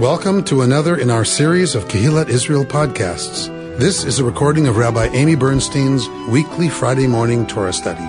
Welcome 0.00 0.44
to 0.44 0.62
another 0.62 0.96
in 0.96 1.10
our 1.10 1.26
series 1.26 1.74
of 1.74 1.84
Kehillat 1.84 2.30
Israel 2.30 2.64
podcasts. 2.64 3.48
This 3.76 4.02
is 4.02 4.18
a 4.18 4.24
recording 4.24 4.66
of 4.66 4.78
Rabbi 4.78 5.08
Amy 5.08 5.34
Bernstein's 5.34 6.08
weekly 6.30 6.70
Friday 6.70 7.06
morning 7.06 7.46
Torah 7.46 7.74
study. 7.74 8.00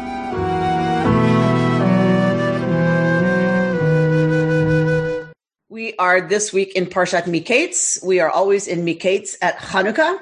We 5.67 5.93
are 5.97 6.21
this 6.21 6.53
week 6.53 6.77
in 6.77 6.85
Parshat 6.85 7.23
Miketz. 7.23 8.01
We 8.01 8.21
are 8.21 8.29
always 8.29 8.69
in 8.69 8.85
Miketz 8.85 9.35
at 9.41 9.57
Hanukkah. 9.57 10.15
Uh, 10.15 10.21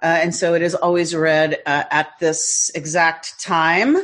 and 0.00 0.34
so 0.34 0.54
it 0.54 0.62
is 0.62 0.74
always 0.74 1.14
read 1.14 1.60
uh, 1.66 1.84
at 1.90 2.18
this 2.20 2.70
exact 2.74 3.38
time. 3.38 3.98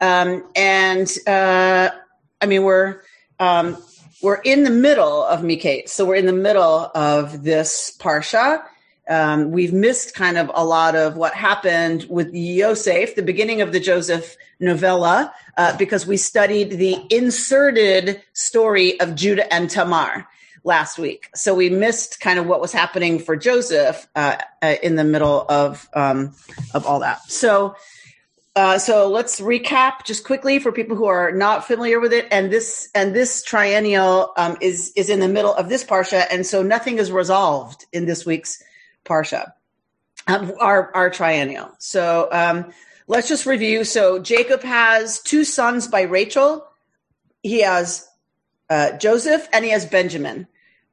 Um, 0.00 0.44
and 0.56 1.08
uh, 1.24 1.90
I 2.40 2.46
mean, 2.46 2.64
we're 2.64 3.02
um, 3.38 3.80
we're 4.22 4.40
in 4.42 4.64
the 4.64 4.70
middle 4.70 5.24
of 5.24 5.40
Miketz, 5.40 5.90
so 5.90 6.04
we're 6.04 6.16
in 6.16 6.26
the 6.26 6.32
middle 6.32 6.90
of 6.94 7.44
this 7.44 7.96
parsha. 7.98 8.62
Um, 9.08 9.52
we've 9.52 9.72
missed 9.72 10.14
kind 10.14 10.36
of 10.36 10.50
a 10.54 10.64
lot 10.64 10.94
of 10.94 11.16
what 11.16 11.34
happened 11.34 12.06
with 12.10 12.34
Yosef, 12.34 13.14
the 13.14 13.22
beginning 13.22 13.62
of 13.62 13.72
the 13.72 13.80
Joseph 13.80 14.36
novella, 14.60 15.32
uh, 15.56 15.76
because 15.76 16.06
we 16.06 16.16
studied 16.16 16.72
the 16.72 16.98
inserted 17.10 18.22
story 18.34 19.00
of 19.00 19.14
Judah 19.14 19.50
and 19.52 19.70
Tamar 19.70 20.26
last 20.64 20.98
week. 20.98 21.30
So 21.34 21.54
we 21.54 21.70
missed 21.70 22.20
kind 22.20 22.38
of 22.38 22.46
what 22.46 22.60
was 22.60 22.72
happening 22.72 23.18
for 23.18 23.36
Joseph 23.36 24.06
uh, 24.14 24.36
uh, 24.60 24.74
in 24.82 24.96
the 24.96 25.04
middle 25.04 25.46
of 25.48 25.88
um, 25.94 26.34
of 26.74 26.86
all 26.86 27.00
that. 27.00 27.22
So 27.30 27.76
uh, 28.58 28.78
so 28.78 29.08
let's 29.08 29.40
recap 29.40 30.04
just 30.04 30.24
quickly 30.24 30.58
for 30.58 30.72
people 30.72 30.96
who 30.96 31.06
are 31.06 31.30
not 31.30 31.64
familiar 31.64 32.00
with 32.00 32.12
it. 32.12 32.26
And 32.32 32.52
this 32.52 32.90
and 32.92 33.14
this 33.14 33.44
triennial 33.44 34.32
um, 34.36 34.56
is 34.60 34.92
is 34.96 35.10
in 35.10 35.20
the 35.20 35.28
middle 35.28 35.54
of 35.54 35.68
this 35.68 35.84
parsha, 35.84 36.26
and 36.28 36.44
so 36.44 36.62
nothing 36.62 36.98
is 36.98 37.12
resolved 37.12 37.86
in 37.92 38.04
this 38.04 38.26
week's 38.26 38.60
parsha, 39.04 39.52
um, 40.26 40.52
our 40.60 40.94
our 40.94 41.08
triennial. 41.08 41.70
So 41.78 42.28
um, 42.32 42.72
let's 43.06 43.28
just 43.28 43.46
review. 43.46 43.84
So 43.84 44.18
Jacob 44.18 44.62
has 44.62 45.20
two 45.20 45.44
sons 45.44 45.86
by 45.86 46.02
Rachel. 46.02 46.66
He 47.44 47.60
has 47.60 48.08
uh, 48.68 48.98
Joseph 48.98 49.48
and 49.52 49.64
he 49.64 49.70
has 49.70 49.86
Benjamin. 49.86 50.48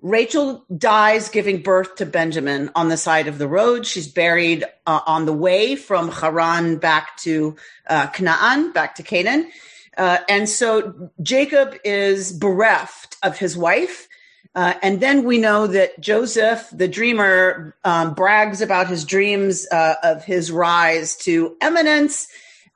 Rachel 0.05 0.63
dies 0.77 1.29
giving 1.29 1.63
birth 1.63 1.95
to 1.95 2.05
Benjamin 2.05 2.69
on 2.75 2.89
the 2.89 2.95
side 2.95 3.27
of 3.27 3.39
the 3.39 3.47
road. 3.47 3.87
She's 3.87 4.07
buried 4.07 4.63
uh, 4.85 4.99
on 5.07 5.25
the 5.25 5.33
way 5.33 5.75
from 5.75 6.11
Haran 6.11 6.77
back 6.77 7.17
to 7.21 7.55
uh, 7.87 8.05
Canaan, 8.09 8.71
back 8.71 8.93
to 8.95 9.03
Canaan. 9.03 9.49
Uh, 9.97 10.19
and 10.29 10.47
so 10.47 11.09
Jacob 11.23 11.75
is 11.83 12.31
bereft 12.31 13.17
of 13.23 13.39
his 13.39 13.57
wife. 13.57 14.07
Uh, 14.53 14.75
and 14.83 14.99
then 14.99 15.23
we 15.23 15.39
know 15.39 15.65
that 15.65 15.99
Joseph, 15.99 16.69
the 16.71 16.87
dreamer, 16.87 17.75
um, 17.83 18.13
brags 18.13 18.61
about 18.61 18.87
his 18.87 19.05
dreams 19.05 19.65
uh, 19.71 19.95
of 20.03 20.23
his 20.23 20.51
rise 20.51 21.15
to 21.15 21.57
eminence 21.61 22.27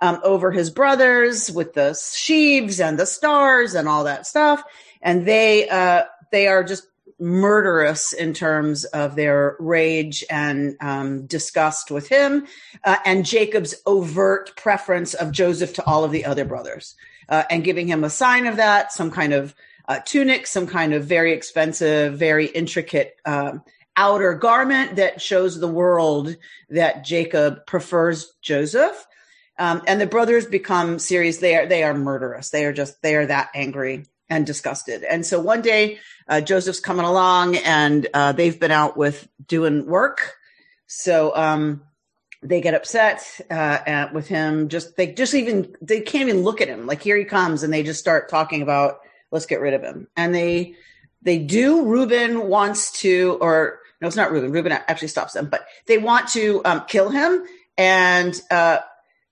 um, 0.02 0.20
over 0.24 0.50
his 0.50 0.72
brothers 0.72 1.52
with 1.52 1.76
the 1.76 1.94
sheaves 1.94 2.80
and 2.80 2.98
the 2.98 3.06
stars 3.06 3.76
and 3.76 3.88
all 3.88 4.06
that 4.06 4.26
stuff. 4.26 4.64
And 5.00 5.28
they 5.28 5.70
uh, 5.70 6.06
they 6.32 6.48
are 6.48 6.64
just 6.64 6.88
murderous 7.20 8.14
in 8.14 8.34
terms 8.34 8.86
of 8.86 9.16
their 9.16 9.56
rage 9.60 10.24
and 10.30 10.78
um, 10.82 11.26
disgust 11.26 11.92
with 11.92 12.08
him, 12.08 12.48
uh, 12.84 12.98
and 13.06 13.26
Jacob's 13.26 13.76
overt 13.86 14.56
preference 14.56 15.14
of 15.14 15.32
Joseph 15.32 15.74
to 15.74 15.86
all 15.86 16.04
of 16.04 16.12
the 16.12 16.26
other 16.26 16.46
brothers, 16.46 16.96
uh, 17.28 17.44
and 17.50 17.64
giving 17.64 17.88
him 17.88 18.04
a 18.04 18.10
sign 18.10 18.48
of 18.48 18.58
that, 18.58 18.92
some 18.92 19.12
kind 19.12 19.34
of 19.34 19.54
uh, 19.88 20.00
tunic, 20.06 20.48
some 20.48 20.68
kind 20.68 20.94
of 20.94 21.06
very 21.06 21.34
expensive, 21.34 22.18
very 22.18 22.46
intricate 22.46 23.16
um, 23.26 23.64
outer 23.96 24.34
garment 24.34 24.96
that 24.96 25.22
shows 25.22 25.60
the 25.60 25.68
world 25.68 26.36
that 26.70 27.04
Jacob 27.04 27.66
prefers 27.66 28.34
Joseph. 28.42 29.06
Um, 29.58 29.82
and 29.88 30.00
the 30.00 30.08
brothers 30.08 30.46
become 30.46 31.00
serious. 31.00 31.38
They 31.38 31.58
are 31.58 31.66
they 31.66 31.84
are 31.84 31.94
murderous. 31.94 32.50
They 32.50 32.64
are 32.66 32.72
just 32.72 33.02
they 33.02 33.16
are 33.18 33.26
that 33.26 33.50
angry 33.54 34.06
and 34.30 34.46
disgusted. 34.46 35.04
And 35.04 35.26
so 35.26 35.40
one 35.40 35.62
day, 35.62 36.00
uh, 36.28 36.42
Joseph's 36.42 36.80
coming 36.80 37.06
along 37.06 37.58
and 37.58 38.08
uh, 38.14 38.32
they've 38.32 38.60
been 38.60 38.72
out 38.72 38.96
with 38.96 39.28
doing 39.48 39.86
work. 39.86 40.36
So 40.86 41.36
um, 41.36 41.82
they 42.42 42.62
get 42.62 42.74
upset 42.74 43.24
uh, 43.50 43.80
at, 43.86 44.14
with 44.14 44.28
him. 44.28 44.70
Just 44.70 44.96
they 44.96 45.14
just 45.14 45.34
even 45.34 45.76
they 45.82 46.02
can't 46.02 46.30
even 46.30 46.44
look 46.44 46.62
at 46.62 46.68
him. 46.68 46.86
Like 46.86 47.02
here 47.02 47.18
he 47.18 47.26
comes, 47.26 47.64
and 47.64 47.74
they 47.74 47.84
just 47.84 48.00
start 48.00 48.30
talking 48.30 48.62
about 48.62 49.00
let's 49.32 49.46
get 49.46 49.62
rid 49.62 49.74
of 49.74 49.82
him. 49.82 50.08
And 50.16 50.34
they 50.34 50.76
they 51.22 51.38
do. 51.40 51.86
Reuben 51.86 52.48
wants 52.48 52.92
to, 53.02 53.38
or 53.42 53.80
no, 54.02 54.08
it's 54.08 54.16
not 54.16 54.32
Reuben. 54.32 54.52
Reuben 54.52 54.72
actually 54.72 55.10
stops 55.10 55.34
them, 55.34 55.48
but 55.50 55.66
they 55.86 55.98
want 55.98 56.30
to 56.30 56.62
um, 56.64 56.86
kill 56.88 57.10
him. 57.10 57.44
And 57.78 58.40
uh, 58.50 58.80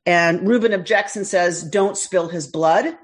and 0.05 0.47
Reuben 0.47 0.73
objects 0.73 1.15
and 1.15 1.25
says, 1.25 1.63
"Don't 1.63 1.97
spill 1.97 2.27
his 2.27 2.47
blood." 2.47 2.97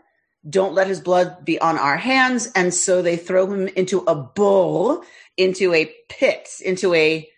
Don't 0.50 0.74
let 0.74 0.88
his 0.88 1.00
blood 1.00 1.46
be 1.46 1.60
on 1.60 1.78
our 1.78 1.98
hands. 1.98 2.52
And 2.56 2.74
so 2.74 3.02
they 3.02 3.16
throw 3.18 3.52
him 3.52 3.68
into 3.70 4.00
a 4.00 4.16
bowl, 4.16 5.04
into 5.38 5.74
a 5.74 5.94
pit, 6.10 6.50
into 6.64 6.94
a 6.94 7.30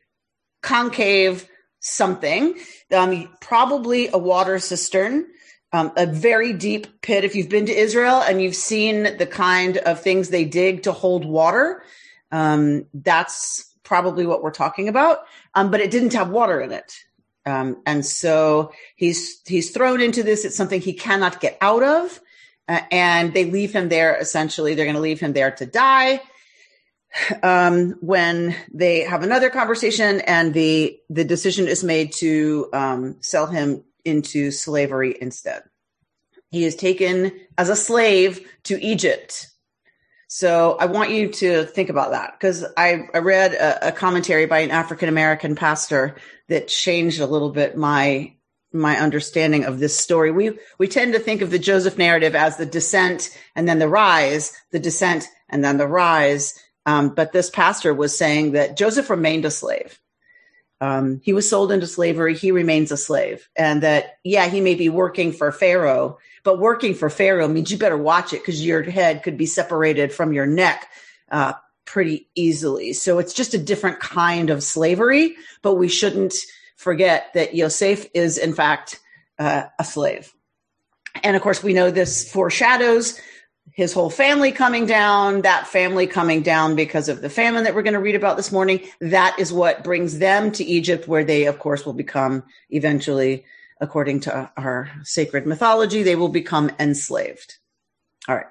concave 0.62 1.48
something, 1.80 2.56
um, 2.92 3.30
probably 3.42 4.10
a 4.12 4.18
water 4.18 4.58
cistern, 4.58 5.28
um, 5.72 5.92
a 5.96 6.08
very 6.08 6.52
deep 6.54 7.02
pit. 7.02 7.24
If 7.24 7.36
you've 7.36 7.50
been 7.50 7.68
to 7.68 7.76
Israel 7.76 8.22
and 8.22 8.42
you've 8.42 8.56
seen 8.56 9.04
the 9.18 9.28
kind 9.28 9.78
of 9.78 10.02
things 10.02 10.30
they 10.30 10.46
dig 10.46 10.84
to 10.84 10.92
hold 10.92 11.26
water, 11.26 11.84
um, 12.32 12.86
that's 12.94 13.72
probably 13.84 14.26
what 14.26 14.42
we're 14.42 14.52
talking 14.52 14.88
about. 14.88 15.20
Um, 15.54 15.70
but 15.70 15.80
it 15.80 15.92
didn't 15.92 16.14
have 16.14 16.30
water 16.30 16.60
in 16.60 16.72
it. 16.72 16.96
Um, 17.46 17.82
and 17.86 18.04
so 18.04 18.72
he's 18.96 19.42
he's 19.46 19.70
thrown 19.70 20.02
into 20.02 20.24
this. 20.24 20.46
It's 20.46 20.56
something 20.56 20.82
he 20.82 20.94
cannot 20.94 21.40
get 21.40 21.58
out 21.62 21.84
of 21.84 22.20
uh, 22.68 22.82
and 22.92 23.34
they 23.34 23.46
leave 23.46 23.74
him 23.74 23.90
there. 23.90 24.16
Essentially, 24.16 24.76
they're 24.76 24.86
going 24.86 24.96
to 24.96 25.02
leave 25.02 25.20
him 25.20 25.34
there 25.34 25.52
to 25.52 25.66
die. 25.66 26.22
Um, 27.44 27.96
when 28.02 28.56
they 28.74 29.02
have 29.02 29.24
another 29.24 29.50
conversation, 29.50 30.20
and 30.22 30.54
the 30.54 31.00
the 31.10 31.24
decision 31.24 31.68
is 31.68 31.84
made 31.84 32.12
to 32.14 32.68
um, 32.74 33.18
sell 33.22 33.48
him 33.48 33.86
into 34.04 34.52
slavery 34.52 35.18
instead. 35.22 35.64
He 36.52 36.66
is 36.66 36.76
taken 36.76 37.32
as 37.58 37.70
a 37.70 37.76
slave 37.76 38.46
to 38.64 38.82
Egypt. 38.82 39.48
So 40.28 40.76
I 40.80 40.88
want 40.88 41.12
you 41.12 41.32
to 41.34 41.66
think 41.66 41.90
about 41.90 42.12
that 42.12 42.34
because 42.38 42.66
I, 42.76 43.08
I, 43.14 43.20
read 43.20 43.54
a, 43.54 43.90
a 43.90 43.92
commentary 43.92 44.46
by 44.46 44.60
an 44.60 44.72
African 44.72 45.08
American 45.08 45.56
pastor 45.56 46.16
that 46.50 46.68
changed 46.68 47.22
a 47.22 47.28
little 47.28 47.52
bit 47.52 47.78
my 47.78 48.36
my 48.76 49.00
understanding 49.00 49.66
of 49.66 49.80
this 49.80 49.98
story. 49.98 50.32
We 50.32 50.58
we 50.78 50.88
tend 50.88 51.14
to 51.14 51.20
think 51.20 51.42
of 51.42 51.52
the 51.52 51.60
Joseph 51.60 51.98
narrative 51.98 52.36
as 52.36 52.58
the 52.58 52.66
descent 52.66 53.36
and 53.56 53.68
then 53.68 53.80
the 53.80 53.90
rise, 53.90 54.54
the 54.72 54.80
descent 54.80 55.28
and 55.50 55.64
then 55.64 55.78
the 55.78 55.88
rise. 55.88 56.60
Um, 56.86 57.16
but 57.16 57.32
this 57.32 57.50
pastor 57.50 57.94
was 57.94 58.16
saying 58.16 58.52
that 58.52 58.78
Joseph 58.78 59.10
remained 59.10 59.46
a 59.46 59.52
slave. 59.52 60.00
Um, 60.82 61.22
he 61.24 61.34
was 61.34 61.50
sold 61.50 61.72
into 61.72 61.88
slavery. 61.88 62.36
He 62.36 62.52
remains 62.52 62.92
a 62.92 62.98
slave, 62.98 63.48
and 63.56 63.82
that 63.82 64.18
yeah, 64.24 64.48
he 64.48 64.62
may 64.62 64.76
be 64.76 64.90
working 64.90 65.32
for 65.32 65.52
Pharaoh, 65.52 66.20
but 66.44 66.60
working 66.60 66.94
for 66.94 67.10
Pharaoh 67.10 67.48
means 67.48 67.72
you 67.72 67.78
better 67.78 67.98
watch 67.98 68.34
it 68.34 68.42
because 68.42 68.64
your 68.64 68.84
head 68.84 69.24
could 69.24 69.38
be 69.38 69.46
separated 69.46 70.14
from 70.14 70.34
your 70.34 70.46
neck 70.46 70.88
uh, 71.32 71.54
pretty 71.86 72.28
easily. 72.36 72.94
So 72.94 73.20
it's 73.20 73.34
just 73.34 73.54
a 73.54 73.58
different 73.58 74.00
kind 74.00 74.50
of 74.50 74.64
slavery, 74.64 75.36
but 75.62 75.76
we 75.76 75.88
shouldn't 75.88 76.36
forget 76.86 77.34
that 77.34 77.56
Yosef 77.56 78.06
is 78.14 78.38
in 78.38 78.54
fact 78.54 79.00
uh, 79.40 79.64
a 79.80 79.84
slave. 79.84 80.32
And 81.24 81.36
of 81.36 81.42
course, 81.42 81.64
we 81.64 81.74
know 81.74 81.90
this 81.90 82.32
foreshadows 82.32 83.20
his 83.72 83.92
whole 83.92 84.12
family 84.12 84.52
coming 84.52 84.86
down, 84.86 85.42
that 85.42 85.66
family 85.66 86.06
coming 86.06 86.44
down 86.44 86.76
because 86.76 87.10
of 87.10 87.22
the 87.22 87.30
famine 87.30 87.64
that 87.64 87.74
we're 87.74 87.82
going 87.82 87.96
to 87.96 88.00
read 88.00 88.14
about 88.14 88.38
this 88.38 88.52
morning. 88.52 88.82
That 89.02 89.36
is 89.40 89.52
what 89.52 89.84
brings 89.84 90.20
them 90.20 90.52
to 90.52 90.64
Egypt, 90.64 91.08
where 91.08 91.24
they, 91.24 91.46
of 91.46 91.58
course, 91.58 91.88
will 91.88 91.94
become 91.94 92.44
eventually, 92.70 93.46
according 93.82 94.20
to 94.22 94.52
our 94.56 94.92
sacred 95.02 95.48
mythology, 95.48 96.04
they 96.04 96.16
will 96.16 96.30
become 96.30 96.70
enslaved. 96.80 97.58
All 98.28 98.36
right. 98.36 98.46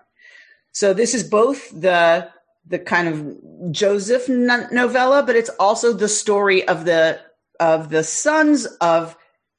So 0.72 0.92
this 0.92 1.14
is 1.14 1.22
both 1.22 1.70
the 1.70 2.28
the 2.66 2.78
kind 2.78 3.08
of 3.08 3.72
Joseph 3.72 4.28
novella, 4.28 5.22
but 5.22 5.36
it's 5.36 5.50
also 5.60 5.92
the 5.92 6.08
story 6.08 6.66
of 6.66 6.84
the 6.84 7.20
of 7.60 7.90
the 7.90 8.04
sons 8.04 8.66
of 8.80 9.16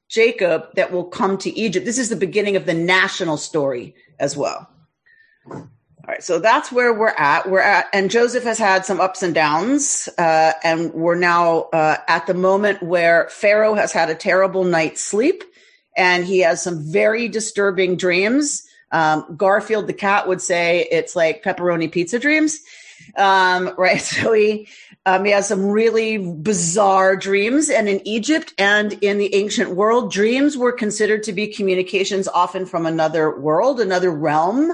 Jacob 0.10 0.74
that 0.76 0.92
will 0.92 1.06
come 1.06 1.38
to 1.40 1.58
Egypt. 1.58 1.86
This 1.86 1.98
is 1.98 2.10
the 2.10 2.16
beginning 2.16 2.56
of 2.56 2.66
the 2.66 2.74
national 2.74 3.38
story 3.38 3.96
as 4.20 4.38
well. 4.38 4.70
All 6.08 6.14
right, 6.14 6.24
so 6.24 6.40
that's 6.40 6.72
where 6.72 6.94
we're 6.94 7.16
at. 7.18 7.50
We're 7.50 7.62
at, 7.62 7.88
and 7.94 8.12
Joseph 8.12 8.44
has 8.44 8.60
had 8.60 8.86
some 8.86 9.02
ups 9.02 9.24
and 9.24 9.34
downs, 9.34 10.08
uh, 10.20 10.54
and 10.64 10.94
we're 10.94 11.16
now 11.16 11.62
uh, 11.74 11.98
at 12.08 12.28
the 12.28 12.36
moment 12.36 12.84
where 12.84 13.28
Pharaoh 13.30 13.74
has 13.76 13.92
had 13.92 14.10
a 14.12 14.16
terrible 14.16 14.64
night's 14.64 15.02
sleep, 15.02 15.44
and 15.98 16.26
he 16.26 16.40
has 16.42 16.64
some 16.64 16.92
very 16.92 17.28
disturbing 17.28 17.98
dreams 17.98 18.64
Um, 18.92 19.36
Garfield 19.36 19.88
the 19.88 19.94
cat 19.94 20.28
would 20.28 20.42
say 20.42 20.88
it's 20.92 21.16
like 21.16 21.44
pepperoni 21.44 21.92
pizza 21.92 22.20
dreams. 22.20 22.60
Um, 23.18 23.74
right. 23.78 24.02
So 24.02 24.34
he, 24.34 24.68
um, 25.06 25.24
he 25.24 25.32
has 25.32 25.48
some 25.48 25.68
really 25.68 26.18
bizarre 26.18 27.16
dreams. 27.16 27.70
And 27.70 27.88
in 27.88 28.06
Egypt 28.08 28.54
and 28.58 28.94
in 28.94 29.18
the 29.18 29.34
ancient 29.36 29.72
world, 29.72 30.12
dreams 30.12 30.58
were 30.58 30.72
considered 30.72 31.24
to 31.24 31.34
be 31.34 31.48
communications 31.48 32.28
often 32.28 32.66
from 32.66 32.86
another 32.86 33.40
world, 33.40 33.80
another 33.80 34.12
realm, 34.12 34.74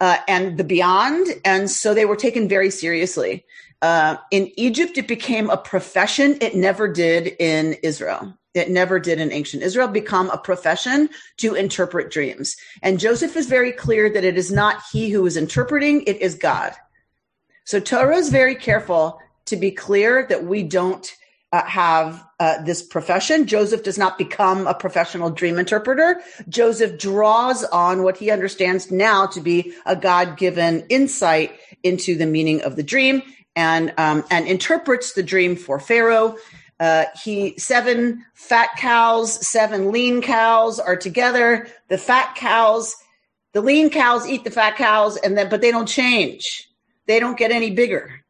uh, 0.00 0.16
and 0.26 0.56
the 0.56 0.64
beyond. 0.64 1.26
And 1.44 1.70
so 1.70 1.92
they 1.92 2.06
were 2.06 2.16
taken 2.16 2.48
very 2.48 2.70
seriously. 2.70 3.44
Uh, 3.82 4.16
in 4.30 4.50
Egypt, 4.56 4.96
it 4.96 5.06
became 5.06 5.50
a 5.50 5.56
profession. 5.56 6.38
It 6.40 6.56
never 6.56 6.88
did 6.88 7.36
in 7.38 7.74
Israel. 7.82 8.34
It 8.54 8.70
never 8.70 8.98
did 8.98 9.20
in 9.20 9.30
ancient 9.30 9.62
Israel 9.62 9.86
become 9.86 10.30
a 10.30 10.38
profession 10.38 11.10
to 11.36 11.54
interpret 11.54 12.10
dreams. 12.10 12.56
And 12.82 12.98
Joseph 12.98 13.36
is 13.36 13.46
very 13.46 13.70
clear 13.70 14.08
that 14.10 14.24
it 14.24 14.38
is 14.38 14.50
not 14.50 14.82
he 14.90 15.10
who 15.10 15.26
is 15.26 15.36
interpreting, 15.36 16.02
it 16.04 16.16
is 16.20 16.34
God. 16.34 16.72
So 17.64 17.78
Torah 17.78 18.16
is 18.16 18.30
very 18.30 18.54
careful 18.54 19.20
to 19.48 19.56
be 19.56 19.70
clear 19.70 20.26
that 20.28 20.44
we 20.44 20.62
don't 20.62 21.14
uh, 21.52 21.64
have 21.64 22.24
uh, 22.40 22.62
this 22.62 22.82
profession. 22.82 23.46
Joseph 23.46 23.82
does 23.82 23.98
not 23.98 24.18
become 24.18 24.66
a 24.66 24.74
professional 24.74 25.30
dream 25.30 25.58
interpreter. 25.58 26.20
Joseph 26.48 26.98
draws 26.98 27.64
on 27.64 28.02
what 28.02 28.16
he 28.16 28.30
understands 28.30 28.90
now 28.90 29.26
to 29.26 29.40
be 29.40 29.72
a 29.86 29.96
God 29.96 30.36
given 30.36 30.84
insight 30.88 31.58
into 31.82 32.16
the 32.16 32.26
meaning 32.26 32.60
of 32.62 32.76
the 32.76 32.82
dream 32.82 33.22
and 33.56 33.92
um, 33.96 34.24
and 34.30 34.46
interprets 34.46 35.14
the 35.14 35.22
dream 35.22 35.56
for 35.56 35.80
Pharaoh. 35.80 36.36
Uh, 36.78 37.06
he 37.24 37.58
seven 37.58 38.24
fat 38.34 38.68
cows, 38.76 39.46
seven 39.46 39.90
lean 39.90 40.22
cows 40.22 40.78
are 40.78 40.96
together. 40.96 41.66
The 41.88 41.98
fat 41.98 42.36
cows, 42.36 42.94
the 43.52 43.60
lean 43.60 43.90
cows 43.90 44.28
eat 44.28 44.44
the 44.44 44.50
fat 44.50 44.76
cows, 44.76 45.16
and 45.16 45.36
then 45.36 45.48
but 45.48 45.60
they 45.60 45.72
don't 45.72 45.88
change. 45.88 46.68
They 47.06 47.18
don't 47.18 47.38
get 47.38 47.50
any 47.50 47.70
bigger, 47.70 48.22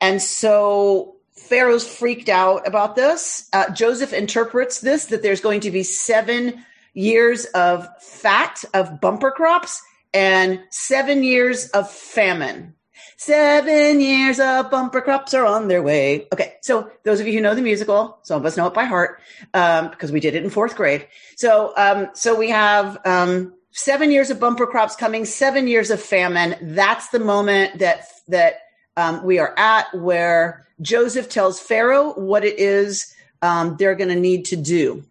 and 0.00 0.20
so 0.20 1.16
Pharaoh's 1.36 1.86
freaked 1.88 2.28
out 2.28 2.66
about 2.66 2.96
this. 2.96 3.48
Uh, 3.52 3.70
Joseph 3.70 4.12
interprets 4.12 4.80
this 4.80 5.06
that 5.06 5.22
there's 5.22 5.40
going 5.40 5.60
to 5.60 5.70
be 5.70 5.82
seven 5.82 6.64
years 6.94 7.44
of 7.46 7.88
fat 8.00 8.62
of 8.74 9.00
bumper 9.00 9.30
crops 9.30 9.82
and 10.12 10.60
seven 10.70 11.22
years 11.22 11.68
of 11.70 11.90
famine. 11.90 12.74
Seven 13.16 14.00
years 14.00 14.40
of 14.40 14.70
bumper 14.70 15.00
crops 15.00 15.34
are 15.34 15.44
on 15.44 15.68
their 15.68 15.82
way. 15.82 16.26
Okay. 16.32 16.54
So 16.62 16.90
those 17.04 17.20
of 17.20 17.26
you 17.26 17.34
who 17.34 17.40
know 17.40 17.54
the 17.54 17.62
musical, 17.62 18.18
some 18.22 18.40
of 18.40 18.46
us 18.46 18.56
know 18.56 18.66
it 18.66 18.74
by 18.74 18.84
heart, 18.84 19.20
um, 19.52 19.90
because 19.90 20.10
we 20.10 20.20
did 20.20 20.34
it 20.34 20.42
in 20.42 20.50
fourth 20.50 20.74
grade. 20.74 21.06
So, 21.36 21.72
um, 21.76 22.08
so 22.14 22.34
we 22.34 22.50
have, 22.50 22.98
um, 23.04 23.54
seven 23.72 24.10
years 24.10 24.30
of 24.30 24.40
bumper 24.40 24.66
crops 24.66 24.96
coming, 24.96 25.24
seven 25.24 25.68
years 25.68 25.90
of 25.90 26.00
famine. 26.00 26.56
That's 26.62 27.10
the 27.10 27.20
moment 27.20 27.78
that, 27.80 28.06
that, 28.28 28.54
um, 29.00 29.24
we 29.24 29.38
are 29.38 29.54
at 29.56 29.86
where 29.94 30.66
Joseph 30.80 31.28
tells 31.28 31.58
Pharaoh 31.58 32.12
what 32.14 32.44
it 32.44 32.58
is, 32.58 33.14
um, 33.42 33.76
they're 33.78 33.94
going 33.94 34.10
to 34.10 34.26
need 34.28 34.44
to 34.46 34.56
do. 34.56 35.02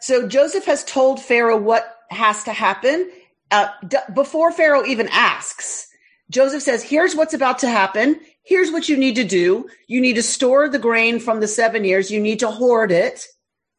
So 0.00 0.26
Joseph 0.26 0.64
has 0.64 0.82
told 0.84 1.20
Pharaoh 1.20 1.60
what 1.70 1.84
has 2.10 2.44
to 2.44 2.52
happen, 2.52 3.10
uh, 3.50 3.68
d- 3.86 3.98
before 4.14 4.50
Pharaoh 4.50 4.84
even 4.84 5.08
asks. 5.12 5.86
Joseph 6.30 6.62
says, 6.62 6.82
here's 6.82 7.14
what's 7.14 7.34
about 7.34 7.58
to 7.60 7.68
happen. 7.68 8.18
Here's 8.42 8.72
what 8.72 8.88
you 8.88 8.96
need 8.96 9.16
to 9.16 9.24
do. 9.24 9.68
You 9.86 10.00
need 10.00 10.16
to 10.16 10.22
store 10.22 10.68
the 10.68 10.78
grain 10.78 11.20
from 11.20 11.40
the 11.40 11.48
seven 11.48 11.84
years. 11.84 12.10
You 12.10 12.20
need 12.20 12.40
to 12.40 12.50
hoard 12.50 12.90
it, 12.90 13.26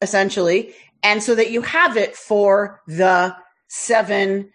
essentially. 0.01 0.73
And 1.01 1.21
so 1.21 1.35
that 1.35 1.51
you 1.51 1.61
have 1.63 1.97
it 1.97 2.15
for 2.15 2.81
the 2.87 3.35
seven, 3.67 4.51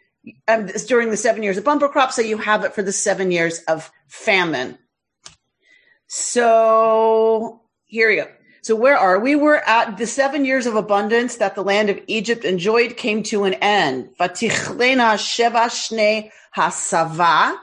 um, 0.46 0.66
during 0.86 1.10
the 1.10 1.16
seven 1.16 1.42
years 1.42 1.56
of 1.56 1.64
bumper 1.64 1.88
crop. 1.88 2.12
So 2.12 2.22
you 2.22 2.38
have 2.38 2.64
it 2.64 2.74
for 2.74 2.82
the 2.82 2.92
seven 2.92 3.30
years 3.30 3.60
of 3.68 3.90
famine. 4.06 4.78
So 6.06 7.62
here 7.84 8.08
we 8.08 8.16
go. 8.16 8.28
So 8.62 8.76
where 8.76 8.96
are 8.96 9.18
we? 9.18 9.34
We're 9.34 9.56
at 9.56 9.96
the 9.96 10.06
seven 10.06 10.44
years 10.44 10.66
of 10.66 10.74
abundance 10.74 11.36
that 11.36 11.54
the 11.54 11.62
land 11.62 11.90
of 11.90 12.00
Egypt 12.06 12.44
enjoyed 12.44 12.96
came 12.96 13.22
to 13.24 13.44
an 13.44 13.54
end. 13.54 14.10
Vatichlena 14.18 15.14
sheva 15.14 15.68
shne 15.68 16.30
hasava 16.54 17.56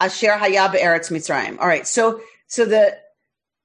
Asher 0.00 0.38
Hayab 0.38 0.74
Eretz 0.74 1.10
Mitzrayim. 1.10 1.58
All 1.58 1.66
right. 1.66 1.86
So, 1.86 2.20
so 2.46 2.64
the 2.64 2.96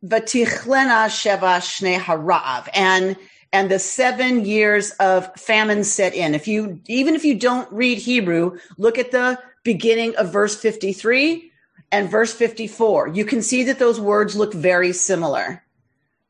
Vatichlena 0.03 1.07
Sheva 1.07 1.59
Shnei 1.59 1.99
Harav 1.99 2.67
and, 2.73 3.15
and 3.53 3.69
the 3.69 3.79
seven 3.79 4.43
years 4.45 4.91
of 4.99 5.31
famine 5.35 5.83
set 5.83 6.15
in. 6.15 6.33
If 6.33 6.47
you, 6.47 6.81
even 6.87 7.13
if 7.13 7.23
you 7.23 7.35
don't 7.35 7.71
read 7.71 7.99
Hebrew, 7.99 8.57
look 8.79 8.97
at 8.97 9.11
the 9.11 9.39
beginning 9.63 10.15
of 10.15 10.33
verse 10.33 10.55
53 10.59 11.51
and 11.91 12.09
verse 12.09 12.33
54. 12.33 13.09
You 13.09 13.23
can 13.23 13.43
see 13.43 13.63
that 13.65 13.77
those 13.77 14.01
words 14.01 14.35
look 14.35 14.53
very 14.53 14.91
similar. 14.91 15.63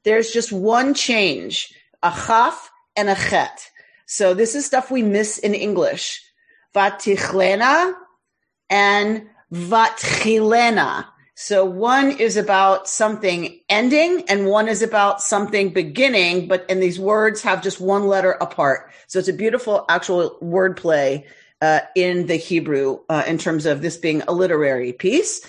There's 0.03 0.31
just 0.31 0.51
one 0.51 0.93
change, 0.93 1.73
a 2.03 2.11
chaf 2.11 2.69
and 2.97 3.09
a 3.09 3.15
chet. 3.15 3.71
So 4.05 4.33
this 4.33 4.53
is 4.53 4.65
stuff 4.65 4.91
we 4.91 5.01
miss 5.01 5.37
in 5.37 5.55
English. 5.55 6.21
Vatichlena 6.75 7.93
and 8.69 9.29
vatchilena. 9.53 11.05
So 11.35 11.65
one 11.65 12.11
is 12.11 12.37
about 12.37 12.87
something 12.87 13.59
ending 13.67 14.23
and 14.29 14.45
one 14.45 14.67
is 14.67 14.83
about 14.83 15.21
something 15.21 15.73
beginning, 15.73 16.47
but 16.47 16.65
and 16.69 16.81
these 16.81 16.99
words 16.99 17.41
have 17.41 17.63
just 17.63 17.81
one 17.81 18.07
letter 18.07 18.33
apart. 18.33 18.91
So 19.07 19.17
it's 19.17 19.27
a 19.27 19.33
beautiful 19.33 19.85
actual 19.89 20.37
wordplay 20.41 21.25
uh, 21.61 21.79
in 21.95 22.27
the 22.27 22.35
Hebrew 22.35 22.99
uh, 23.09 23.23
in 23.25 23.37
terms 23.37 23.65
of 23.65 23.81
this 23.81 23.97
being 23.97 24.21
a 24.27 24.31
literary 24.31 24.93
piece. 24.93 25.41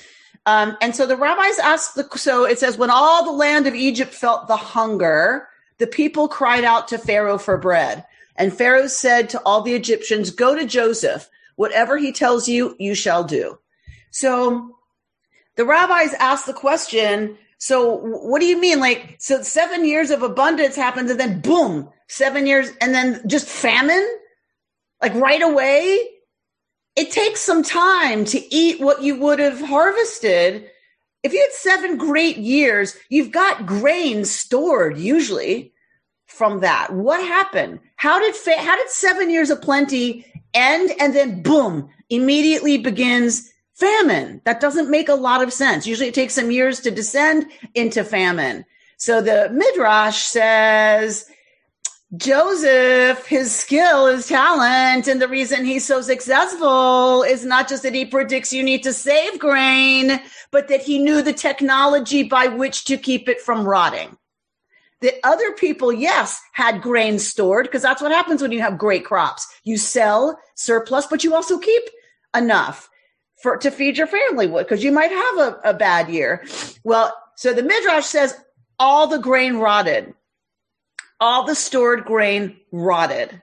Um, 0.47 0.77
and 0.81 0.95
so 0.95 1.07
the 1.07 1.17
rabbis 1.17 1.59
asked 1.59 1.97
the, 1.97 2.09
so 2.17 2.45
it 2.45 2.59
says, 2.59 2.79
when 2.79 2.91
all 2.91 3.25
the 3.25 3.33
land 3.33 3.67
of 3.67 3.75
Egypt 3.75 4.15
felt 4.15 4.47
the 4.47 4.57
hunger, 4.57 5.49
the 5.79 5.87
people 5.87 6.29
cried 6.29 6.65
out 6.65 6.89
to 6.89 6.99
Pharaoh 6.99 7.39
for 7.39 7.59
bread. 7.59 8.05
And 8.37 8.57
Pharaoh 8.57 8.87
said 8.87 9.29
to 9.31 9.41
all 9.45 9.63
the 9.63 9.75
Egyptians, 9.75 10.31
go 10.31 10.55
to 10.55 10.67
Joseph. 10.67 11.29
Whatever 11.57 11.99
he 11.99 12.13
tells 12.13 12.49
you, 12.49 12.75
you 12.79 12.95
shall 12.95 13.25
do. 13.25 13.59
So 14.11 14.77
the 15.56 15.65
rabbis 15.65 16.15
asked 16.15 16.47
the 16.47 16.53
question, 16.53 17.39
so 17.59 17.97
what 17.97 18.41
do 18.41 18.47
you 18.47 18.61
mean? 18.61 18.81
Like, 18.81 19.17
so 19.19 19.43
seven 19.43 19.85
years 19.85 20.11
of 20.11 20.23
abundance 20.23 20.77
happens 20.77 21.11
and 21.11 21.19
then 21.19 21.41
boom, 21.41 21.89
seven 22.09 22.47
years 22.47 22.71
and 22.81 22.95
then 22.95 23.23
just 23.27 23.49
famine? 23.49 24.06
Like 25.01 25.15
right 25.15 25.43
away? 25.43 26.11
It 26.97 27.11
takes 27.11 27.41
some 27.41 27.62
time 27.62 28.25
to 28.27 28.55
eat 28.55 28.81
what 28.81 29.03
you 29.03 29.19
would 29.19 29.39
have 29.39 29.61
harvested. 29.61 30.69
If 31.23 31.33
you 31.33 31.41
had 31.41 31.53
seven 31.53 31.97
great 31.97 32.37
years, 32.37 32.96
you've 33.08 33.32
got 33.32 33.67
grain 33.67 34.25
stored 34.25 34.99
usually 34.99 35.73
from 36.27 36.61
that. 36.61 36.93
What 36.93 37.20
happened? 37.27 37.81
How 37.96 38.19
did, 38.19 38.34
fa- 38.34 38.61
how 38.61 38.77
did 38.77 38.91
seven 38.91 39.31
years 39.31 39.51
of 39.51 39.63
plenty 39.63 40.27
end 40.53 40.93
and 41.01 41.15
then 41.15 41.43
boom, 41.43 41.89
immediately 42.11 42.79
begins 42.79 43.51
famine. 43.75 44.41
That 44.45 44.61
doesn't 44.61 44.91
make 44.91 45.09
a 45.09 45.15
lot 45.15 45.43
of 45.43 45.53
sense. 45.53 45.87
Usually 45.87 46.09
it 46.09 46.15
takes 46.15 46.35
some 46.35 46.51
years 46.51 46.81
to 46.81 46.91
descend 46.91 47.47
into 47.75 48.05
famine. 48.05 48.65
So 48.97 49.21
the 49.21 49.51
Midrash 49.53 50.23
says, 50.23 51.29
Joseph, 52.17 53.27
his 53.27 53.55
skill, 53.55 54.07
his 54.07 54.29
talent, 54.29 55.09
and 55.09 55.21
the 55.21 55.29
reason 55.29 55.65
he's 55.65 55.85
so 55.85 56.01
successful 56.01 57.25
is 57.25 57.45
not 57.45 57.69
just 57.69 57.83
that 57.83 57.95
he 57.95 58.05
predicts 58.05 58.53
you 58.53 58.63
need 58.63 58.85
to 58.85 58.93
save 58.93 59.39
grain, 59.41 60.21
but 60.53 60.69
that 60.69 60.83
he 60.83 60.99
knew 60.99 61.23
the 61.23 61.33
technology 61.33 62.23
by 62.23 62.47
which 62.47 62.85
to 62.85 62.97
keep 62.97 63.29
it 63.29 63.41
from 63.41 63.67
rotting. 63.67 64.17
That 65.01 65.15
other 65.25 65.53
people, 65.53 65.93
yes, 65.93 66.41
had 66.53 66.81
grain 66.81 67.19
stored 67.19 67.67
because 67.67 67.83
that's 67.83 68.01
what 68.01 68.13
happens 68.13 68.41
when 68.41 68.53
you 68.53 68.61
have 68.61 68.79
great 68.79 69.05
crops. 69.05 69.49
You 69.65 69.77
sell 69.77 70.39
surplus, 70.55 71.07
but 71.07 71.25
you 71.25 71.35
also 71.35 71.59
keep 71.59 71.83
enough 72.35 72.89
for 73.44 73.58
to 73.58 73.70
feed 73.70 73.98
your 73.98 74.06
family 74.06 74.46
because 74.48 74.82
you 74.82 74.91
might 74.91 75.10
have 75.10 75.39
a, 75.39 75.60
a 75.65 75.74
bad 75.74 76.08
year. 76.08 76.43
Well, 76.82 77.15
so 77.36 77.53
the 77.53 77.63
Midrash 77.63 78.06
says 78.06 78.34
all 78.79 79.06
the 79.06 79.19
grain 79.19 79.56
rotted, 79.58 80.15
all 81.20 81.44
the 81.44 81.55
stored 81.55 82.06
grain 82.06 82.56
rotted. 82.72 83.43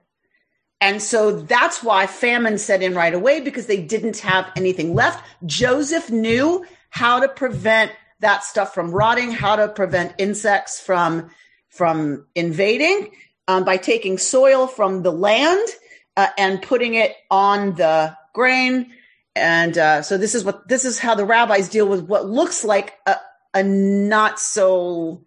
And 0.82 1.04
so 1.04 1.42
that's 1.42 1.84
why 1.84 2.08
famine 2.08 2.58
set 2.58 2.82
in 2.82 2.96
right 2.96 3.14
away 3.14 3.42
because 3.42 3.68
they 3.68 3.80
didn't 3.80 4.18
have 4.18 4.52
anything 4.56 4.96
left. 4.96 5.24
Joseph 5.46 6.10
knew 6.10 6.66
how 6.90 7.20
to 7.20 7.28
prevent 7.28 7.92
that 8.22 8.44
stuff 8.44 8.74
from 8.74 8.90
rotting, 8.90 9.30
how 9.30 9.56
to 9.56 9.68
prevent 9.68 10.16
insects 10.18 10.82
from 10.82 11.30
from 11.70 12.26
invading 12.34 13.12
um, 13.48 13.66
by 13.66 13.78
taking 13.78 14.18
soil 14.18 14.66
from 14.66 15.04
the 15.04 15.12
land 15.12 15.70
uh, 16.18 16.28
and 16.40 16.60
putting 16.60 16.96
it 16.96 17.16
on 17.30 17.76
the 17.76 18.18
grain 18.34 18.92
and 19.36 19.78
uh, 19.78 20.02
so 20.02 20.18
this 20.18 20.36
is 20.36 20.44
what 20.44 20.68
this 20.68 20.86
is 20.86 21.00
how 21.00 21.16
the 21.16 21.26
rabbis 21.26 21.70
deal 21.70 21.88
with 21.88 22.06
what 22.06 22.28
looks 22.28 22.64
like 22.64 22.98
a, 23.06 23.16
a 23.54 23.64
not 23.64 24.40
so 24.40 25.24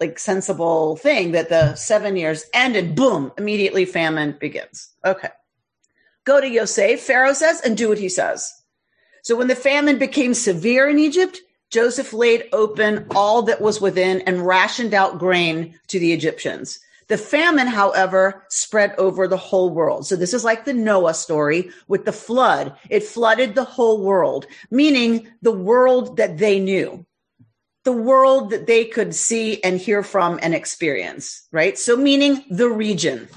like 0.00 0.18
sensible 0.18 0.96
thing 0.96 1.32
that 1.32 1.50
the 1.50 1.74
seven 1.74 2.16
years 2.16 2.46
end 2.54 2.74
and 2.74 2.96
boom, 2.96 3.32
immediately 3.36 3.84
famine 3.84 4.36
begins. 4.40 4.90
Okay. 5.04 5.28
Go 6.24 6.40
to 6.40 6.48
Yosef, 6.48 7.00
Pharaoh 7.00 7.34
says, 7.34 7.60
and 7.60 7.76
do 7.76 7.88
what 7.88 7.98
he 7.98 8.08
says. 8.08 8.52
So 9.22 9.36
when 9.36 9.48
the 9.48 9.54
famine 9.54 9.98
became 9.98 10.32
severe 10.32 10.88
in 10.88 10.98
Egypt, 10.98 11.40
Joseph 11.70 12.12
laid 12.12 12.48
open 12.52 13.06
all 13.14 13.42
that 13.42 13.60
was 13.60 13.80
within 13.80 14.22
and 14.22 14.46
rationed 14.46 14.94
out 14.94 15.18
grain 15.18 15.78
to 15.88 15.98
the 15.98 16.12
Egyptians. 16.12 16.80
The 17.10 17.18
famine, 17.18 17.66
however, 17.66 18.44
spread 18.50 18.94
over 18.96 19.26
the 19.26 19.36
whole 19.36 19.70
world. 19.70 20.06
So 20.06 20.14
this 20.14 20.32
is 20.32 20.44
like 20.44 20.64
the 20.64 20.72
Noah 20.72 21.12
story 21.12 21.70
with 21.88 22.04
the 22.04 22.12
flood. 22.12 22.76
It 22.88 23.02
flooded 23.02 23.56
the 23.56 23.64
whole 23.64 24.00
world, 24.00 24.46
meaning 24.70 25.26
the 25.42 25.50
world 25.50 26.18
that 26.18 26.38
they 26.38 26.60
knew, 26.60 27.04
the 27.82 27.90
world 27.90 28.50
that 28.50 28.68
they 28.68 28.84
could 28.84 29.12
see 29.12 29.60
and 29.64 29.76
hear 29.76 30.04
from 30.04 30.38
and 30.40 30.54
experience, 30.54 31.48
right? 31.50 31.76
So 31.76 31.96
meaning 31.96 32.44
the 32.48 32.70
region. 32.70 33.28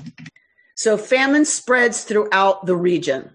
So 0.76 0.96
famine 0.96 1.44
spreads 1.44 2.04
throughout 2.04 2.68
the 2.68 2.76
region. 2.76 3.32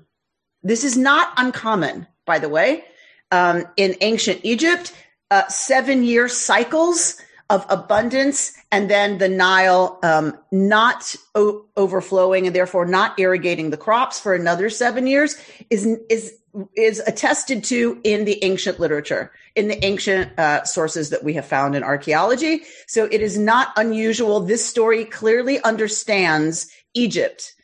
This 0.63 0.85
is 0.85 0.97
not 0.97 1.33
uncommon, 1.37 2.07
by 2.27 2.39
the 2.39 2.49
way. 2.49 2.85
Um, 3.33 3.65
in 3.77 3.97
ancient 4.03 4.43
Egypt, 4.45 4.95
uh, 5.33 5.49
seven 5.49 6.05
year 6.05 6.29
cycles 6.29 7.21
of 7.51 7.65
abundance 7.71 8.53
and 8.71 8.91
then 8.91 9.19
the 9.19 9.29
Nile 9.29 9.99
um, 10.03 10.39
not 10.53 11.15
o- 11.35 11.65
overflowing 11.77 12.47
and 12.47 12.55
therefore 12.55 12.85
not 12.85 13.19
irrigating 13.19 13.71
the 13.71 13.77
crops 13.77 14.21
for 14.21 14.35
another 14.35 14.69
seven 14.69 15.07
years 15.07 15.37
is 15.71 15.87
is 16.11 16.35
is 16.77 17.01
attested 17.07 17.63
to 17.65 18.01
in 18.05 18.25
the 18.25 18.43
ancient 18.43 18.81
literature, 18.81 19.31
in 19.55 19.69
the 19.69 19.85
ancient 19.85 20.37
uh, 20.39 20.65
sources 20.65 21.11
that 21.11 21.23
we 21.23 21.35
have 21.35 21.45
found 21.45 21.77
in 21.77 21.83
archaeology. 21.83 22.63
So 22.87 23.05
it 23.05 23.21
is 23.21 23.39
not 23.39 23.73
unusual. 23.77 24.41
This 24.41 24.65
story 24.65 25.05
clearly 25.05 25.63
understands 25.63 26.69
Egypt. 26.95 27.55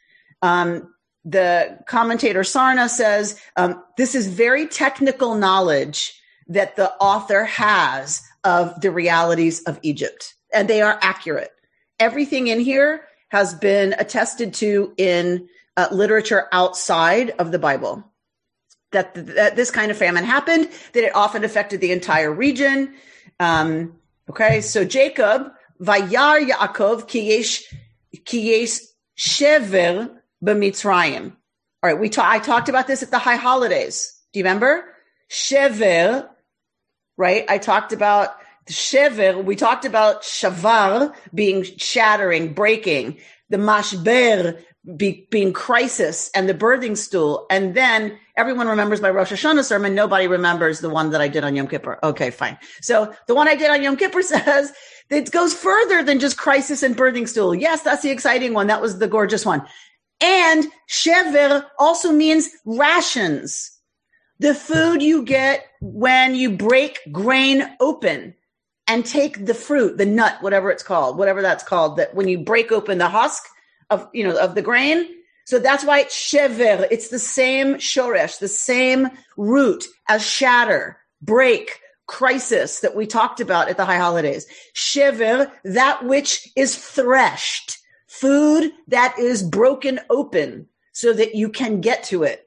Um, 0.43 0.93
the 1.25 1.79
commentator 1.87 2.41
Sarna 2.41 2.89
says 2.89 3.41
um, 3.57 3.83
this 3.97 4.15
is 4.15 4.29
very 4.29 4.67
technical 4.67 5.35
knowledge 5.35 6.21
that 6.49 6.77
the 6.77 6.93
author 6.95 7.45
has 7.45 8.23
of 8.45 8.81
the 8.81 8.91
realities 8.91 9.63
of 9.63 9.79
Egypt, 9.83 10.35
and 10.53 10.69
they 10.69 10.83
are 10.83 10.99
accurate. 11.01 11.51
Everything 11.99 12.49
in 12.49 12.61
here 12.61 13.03
has 13.29 13.55
been 13.55 13.95
attested 13.99 14.55
to 14.55 14.93
in 14.97 15.49
uh, 15.77 15.89
literature 15.91 16.47
outside 16.53 17.31
of 17.39 17.51
the 17.51 17.59
Bible. 17.59 18.05
That, 18.93 19.15
that 19.15 19.57
this 19.57 19.73
kind 19.73 19.91
of 19.91 19.97
famine 19.97 20.23
happened, 20.23 20.69
that 20.93 21.03
it 21.03 21.17
often 21.17 21.43
affected 21.43 21.81
the 21.81 21.91
entire 21.91 22.33
region. 22.33 22.95
Um, 23.41 23.99
okay, 24.31 24.61
so 24.61 24.85
Jacob, 24.85 25.51
Vayar 25.81 26.49
Yaakov, 26.49 27.09
Kiyesh 27.09 28.83
Shever 29.19 30.11
b'Mitzrayim. 30.45 31.33
All 31.83 31.91
right, 31.91 31.99
we 31.99 32.09
ta- 32.09 32.31
I 32.31 32.39
talked 32.39 32.69
about 32.69 32.87
this 32.87 33.03
at 33.03 33.11
the 33.11 33.19
high 33.19 33.35
holidays. 33.37 34.17
Do 34.33 34.39
you 34.39 34.45
remember? 34.45 34.85
Shever 35.29 36.29
right? 37.17 37.45
I 37.49 37.59
talked 37.59 37.93
about 37.93 38.37
shever. 38.69 39.43
We 39.43 39.57
talked 39.57 39.85
about 39.85 40.23
shavar 40.23 41.15
being 41.35 41.65
shattering, 41.65 42.55
breaking, 42.55 43.19
the 43.51 43.57
mashber 43.57 44.61
be, 44.97 45.27
being 45.31 45.53
crisis, 45.53 46.31
and 46.35 46.49
the 46.49 46.55
birthing 46.55 46.97
stool. 46.97 47.47
And 47.51 47.75
then 47.75 48.19
everyone 48.37 48.69
remembers 48.69 49.01
my 49.01 49.11
Rosh 49.11 49.33
Hashanah 49.33 49.65
sermon. 49.65 49.95
Nobody 49.95 50.27
remembers 50.27 50.81
the 50.81 50.91
one 50.91 51.11
that 51.11 51.21
I 51.21 51.29
did 51.29 51.45
on 51.45 51.57
Yom 51.57 51.69
Kippur. 51.69 51.99
Okay, 52.03 52.31
fine. 52.31 52.59
So 52.81 53.15
the 53.27 53.35
one 53.35 53.49
I 53.49 53.55
did 53.55 53.71
on 53.71 53.83
Yom 53.83 53.97
Kippur 53.97 54.23
says 54.23 54.73
it 55.11 55.31
goes 55.31 55.55
further 55.55 56.03
than 56.03 56.21
just 56.21 56.37
crisis 56.37 56.83
and 56.83 56.97
birthing 56.97 57.29
stool. 57.29 57.55
Yes, 57.55 57.83
that's 57.83 58.03
the 58.03 58.11
exciting 58.11 58.55
one. 58.55 58.67
That 58.67 58.83
was 58.83 58.99
the 58.99 59.09
gorgeous 59.09 59.47
one. 59.47 59.67
And 60.21 60.67
shever 60.89 61.67
also 61.79 62.13
means 62.13 62.49
rations 62.65 63.75
the 64.39 64.55
food 64.55 65.03
you 65.03 65.23
get 65.23 65.65
when 65.85 66.35
you 66.35 66.57
break 66.57 66.99
grain 67.13 67.65
open 67.79 68.35
and 68.87 69.05
take 69.05 69.45
the 69.45 69.55
fruit, 69.55 69.99
the 69.99 70.07
nut, 70.07 70.39
whatever 70.41 70.71
it's 70.71 70.83
called, 70.83 71.19
whatever 71.19 71.43
that's 71.43 71.65
called, 71.65 71.99
that 71.99 72.15
when 72.15 72.27
you 72.27 72.39
break 72.39 72.73
open 72.73 72.99
the 72.99 73.09
husk 73.09 73.43
of, 73.91 74.09
you 74.13 74.25
know, 74.25 74.37
of 74.39 74.55
the 74.55 74.63
grain. 74.63 75.07
So 75.47 75.59
that's 75.59 75.85
why 75.85 76.01
it's 76.01 76.15
shever. 76.17 76.87
It's 76.91 77.09
the 77.09 77.19
same 77.19 77.75
shoresh, 77.75 78.39
the 78.39 78.49
same 78.49 79.11
root 79.37 79.85
as 80.09 80.27
shatter, 80.27 80.99
break, 81.21 81.81
crisis 82.07 82.81
that 82.81 82.95
we 82.95 83.07
talked 83.07 83.41
about 83.41 83.69
at 83.69 83.77
the 83.77 83.85
high 83.85 83.99
holidays. 83.99 84.47
Shever, 84.75 85.51
that 85.65 86.05
which 86.05 86.49
is 86.57 86.77
threshed, 86.77 87.79
food 88.09 88.73
that 88.89 89.19
is 89.19 89.43
broken 89.43 90.01
open 90.11 90.69
so 90.93 91.13
that 91.13 91.35
you 91.35 91.49
can 91.49 91.81
get 91.81 92.05
to 92.05 92.23
it. 92.23 92.44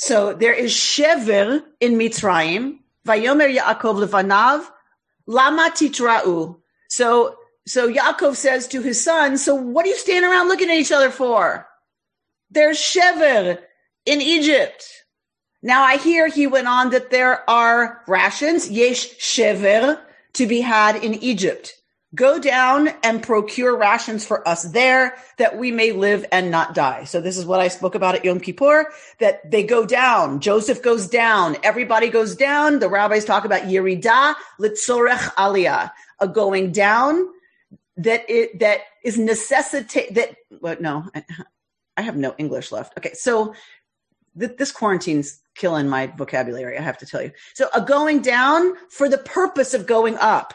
So 0.00 0.32
there 0.32 0.54
is 0.54 0.72
shever 0.72 1.62
in 1.78 1.96
Mitzrayim. 1.96 2.78
Vayomer 3.06 3.54
Yaakov 3.54 4.02
levanav 4.02 4.66
lama 5.26 5.70
titra'u. 5.74 6.56
So 6.88 7.36
so 7.66 7.92
Yaakov 7.92 8.34
says 8.34 8.66
to 8.68 8.80
his 8.80 9.04
son, 9.04 9.36
"So 9.36 9.54
what 9.54 9.84
are 9.84 9.90
you 9.90 9.96
standing 9.96 10.30
around 10.30 10.48
looking 10.48 10.70
at 10.70 10.78
each 10.78 10.90
other 10.90 11.10
for?" 11.10 11.68
There's 12.50 12.78
shever 12.78 13.58
in 14.06 14.22
Egypt. 14.22 14.86
Now 15.62 15.82
I 15.82 15.98
hear 15.98 16.28
he 16.28 16.46
went 16.46 16.66
on 16.66 16.90
that 16.90 17.10
there 17.10 17.48
are 17.48 18.02
rations, 18.08 18.70
yesh 18.70 19.18
shever, 19.18 20.00
to 20.32 20.46
be 20.46 20.62
had 20.62 20.96
in 20.96 21.12
Egypt. 21.16 21.74
Go 22.12 22.40
down 22.40 22.88
and 23.04 23.22
procure 23.22 23.76
rations 23.76 24.26
for 24.26 24.46
us 24.46 24.64
there 24.64 25.14
that 25.38 25.56
we 25.56 25.70
may 25.70 25.92
live 25.92 26.26
and 26.32 26.50
not 26.50 26.74
die. 26.74 27.04
So 27.04 27.20
this 27.20 27.38
is 27.38 27.46
what 27.46 27.60
I 27.60 27.68
spoke 27.68 27.94
about 27.94 28.16
at 28.16 28.24
Yom 28.24 28.40
Kippur, 28.40 28.86
that 29.20 29.48
they 29.48 29.62
go 29.62 29.86
down. 29.86 30.40
Joseph 30.40 30.82
goes 30.82 31.06
down. 31.06 31.56
Everybody 31.62 32.08
goes 32.08 32.34
down. 32.34 32.80
The 32.80 32.88
rabbis 32.88 33.24
talk 33.24 33.44
about 33.44 33.62
Yerida 33.62 34.34
litzorech 34.58 35.34
aliyah, 35.34 35.92
a 36.18 36.26
going 36.26 36.72
down 36.72 37.28
that 37.98 38.28
it, 38.28 38.58
that 38.58 38.80
is 39.04 39.16
necessitate 39.16 40.14
that, 40.14 40.34
what, 40.58 40.80
no, 40.80 41.08
I, 41.14 41.24
I 41.96 42.02
have 42.02 42.16
no 42.16 42.34
English 42.38 42.72
left. 42.72 42.98
Okay. 42.98 43.12
So 43.14 43.54
th- 44.36 44.56
this 44.56 44.72
quarantine's 44.72 45.40
killing 45.54 45.88
my 45.88 46.08
vocabulary. 46.08 46.76
I 46.76 46.82
have 46.82 46.98
to 46.98 47.06
tell 47.06 47.22
you. 47.22 47.30
So 47.54 47.68
a 47.72 47.80
going 47.80 48.20
down 48.20 48.74
for 48.88 49.08
the 49.08 49.18
purpose 49.18 49.74
of 49.74 49.86
going 49.86 50.16
up 50.16 50.54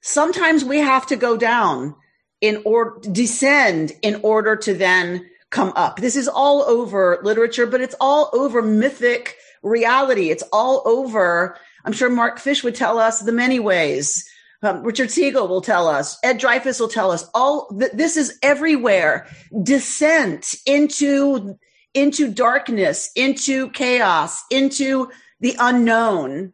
sometimes 0.00 0.64
we 0.64 0.78
have 0.78 1.06
to 1.06 1.16
go 1.16 1.36
down 1.36 1.94
in 2.40 2.62
order 2.64 3.00
descend 3.10 3.92
in 4.02 4.20
order 4.22 4.56
to 4.56 4.74
then 4.74 5.28
come 5.50 5.72
up. 5.76 5.98
This 5.98 6.16
is 6.16 6.28
all 6.28 6.62
over 6.62 7.18
literature, 7.22 7.66
but 7.66 7.80
it's 7.80 7.96
all 8.00 8.30
over 8.32 8.62
mythic 8.62 9.36
reality. 9.62 10.30
It's 10.30 10.44
all 10.52 10.82
over. 10.86 11.56
I'm 11.84 11.92
sure 11.92 12.10
Mark 12.10 12.38
Fish 12.38 12.62
would 12.62 12.74
tell 12.74 12.98
us 12.98 13.20
the 13.20 13.32
many 13.32 13.58
ways. 13.58 14.28
Um, 14.62 14.82
Richard 14.82 15.10
Siegel 15.10 15.48
will 15.48 15.60
tell 15.60 15.86
us. 15.86 16.18
Ed 16.24 16.38
Dreyfus 16.38 16.80
will 16.80 16.88
tell 16.88 17.10
us. 17.12 17.28
All 17.34 17.68
th- 17.68 17.92
this 17.92 18.16
is 18.16 18.38
everywhere. 18.42 19.28
Descent 19.62 20.54
into 20.66 21.56
into 21.94 22.30
darkness, 22.32 23.10
into 23.16 23.70
chaos, 23.70 24.42
into 24.50 25.10
the 25.40 25.56
unknown 25.58 26.52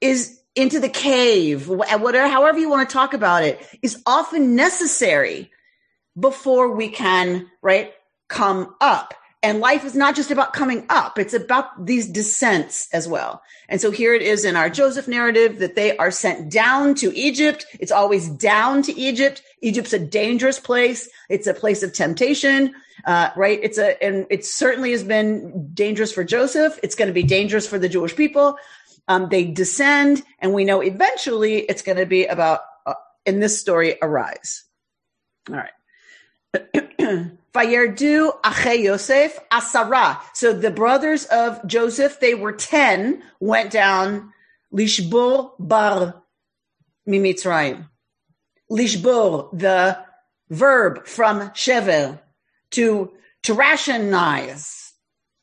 is 0.00 0.35
into 0.56 0.80
the 0.80 0.88
cave, 0.88 1.68
whatever, 1.68 2.28
however 2.28 2.58
you 2.58 2.70
want 2.70 2.88
to 2.88 2.92
talk 2.92 3.14
about 3.14 3.44
it, 3.44 3.64
is 3.82 4.02
often 4.06 4.56
necessary 4.56 5.50
before 6.18 6.74
we 6.74 6.88
can, 6.88 7.46
right, 7.62 7.92
come 8.28 8.74
up. 8.80 9.14
And 9.42 9.60
life 9.60 9.84
is 9.84 9.94
not 9.94 10.16
just 10.16 10.30
about 10.30 10.54
coming 10.54 10.86
up. 10.88 11.18
It's 11.18 11.34
about 11.34 11.86
these 11.86 12.08
descents 12.08 12.88
as 12.92 13.06
well. 13.06 13.42
And 13.68 13.80
so 13.80 13.90
here 13.90 14.14
it 14.14 14.22
is 14.22 14.44
in 14.44 14.56
our 14.56 14.70
Joseph 14.70 15.06
narrative 15.06 15.58
that 15.58 15.76
they 15.76 15.96
are 15.98 16.10
sent 16.10 16.50
down 16.50 16.94
to 16.96 17.16
Egypt. 17.16 17.66
It's 17.78 17.92
always 17.92 18.28
down 18.28 18.82
to 18.82 18.98
Egypt. 18.98 19.42
Egypt's 19.60 19.92
a 19.92 19.98
dangerous 19.98 20.58
place. 20.58 21.08
It's 21.28 21.46
a 21.46 21.54
place 21.54 21.82
of 21.82 21.92
temptation, 21.92 22.74
uh, 23.04 23.30
right? 23.36 23.60
It's 23.62 23.78
a, 23.78 24.02
and 24.02 24.26
it 24.30 24.44
certainly 24.44 24.90
has 24.92 25.04
been 25.04 25.70
dangerous 25.74 26.12
for 26.12 26.24
Joseph. 26.24 26.80
It's 26.82 26.96
going 26.96 27.08
to 27.08 27.14
be 27.14 27.22
dangerous 27.22 27.68
for 27.68 27.78
the 27.78 27.90
Jewish 27.90 28.16
people. 28.16 28.56
Um, 29.08 29.28
they 29.28 29.44
descend, 29.44 30.22
and 30.40 30.52
we 30.52 30.64
know 30.64 30.80
eventually 30.80 31.58
it's 31.58 31.82
going 31.82 31.98
to 31.98 32.06
be 32.06 32.26
about, 32.26 32.60
uh, 32.86 32.94
in 33.24 33.40
this 33.40 33.60
story, 33.60 33.96
arise. 34.02 34.64
All 35.48 35.56
right. 35.56 37.30
Vayerdu 37.56 38.32
Ache 38.44 38.80
Yosef 38.80 39.38
Asara. 39.50 40.20
So 40.34 40.52
the 40.52 40.70
brothers 40.70 41.24
of 41.26 41.66
Joseph, 41.66 42.20
they 42.20 42.34
were 42.34 42.52
10, 42.52 43.22
went 43.40 43.70
down 43.70 44.32
Lishbor 44.72 45.52
Bar 45.58 46.22
Mimitzrayim. 47.08 47.88
Lishbor, 48.70 49.56
the 49.58 49.98
verb 50.50 51.06
from 51.06 51.50
Shevel, 51.50 52.20
to, 52.72 53.12
to 53.44 53.54
rationize. 53.54 54.90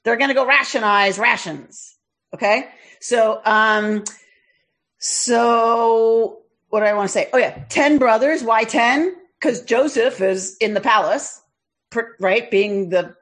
They're 0.04 0.18
going 0.18 0.30
to 0.30 0.36
go 0.36 0.46
rationize 0.46 1.18
rations. 1.18 1.96
Okay. 2.34 2.68
So, 3.04 3.42
um, 3.44 4.06
so 4.98 6.40
what 6.70 6.80
do 6.80 6.86
I 6.86 6.94
want 6.94 7.10
to 7.10 7.12
say? 7.12 7.30
Oh 7.34 7.38
yeah, 7.38 7.66
10 7.68 7.98
brothers. 7.98 8.46
Why 8.46 8.64
10? 8.64 9.14
Because 9.38 9.62
Joseph 9.62 10.22
is 10.22 10.56
in 10.62 10.74
the 10.74 10.80
palace, 10.80 11.42
right? 12.22 12.50
Being 12.50 12.92
the 12.92 13.14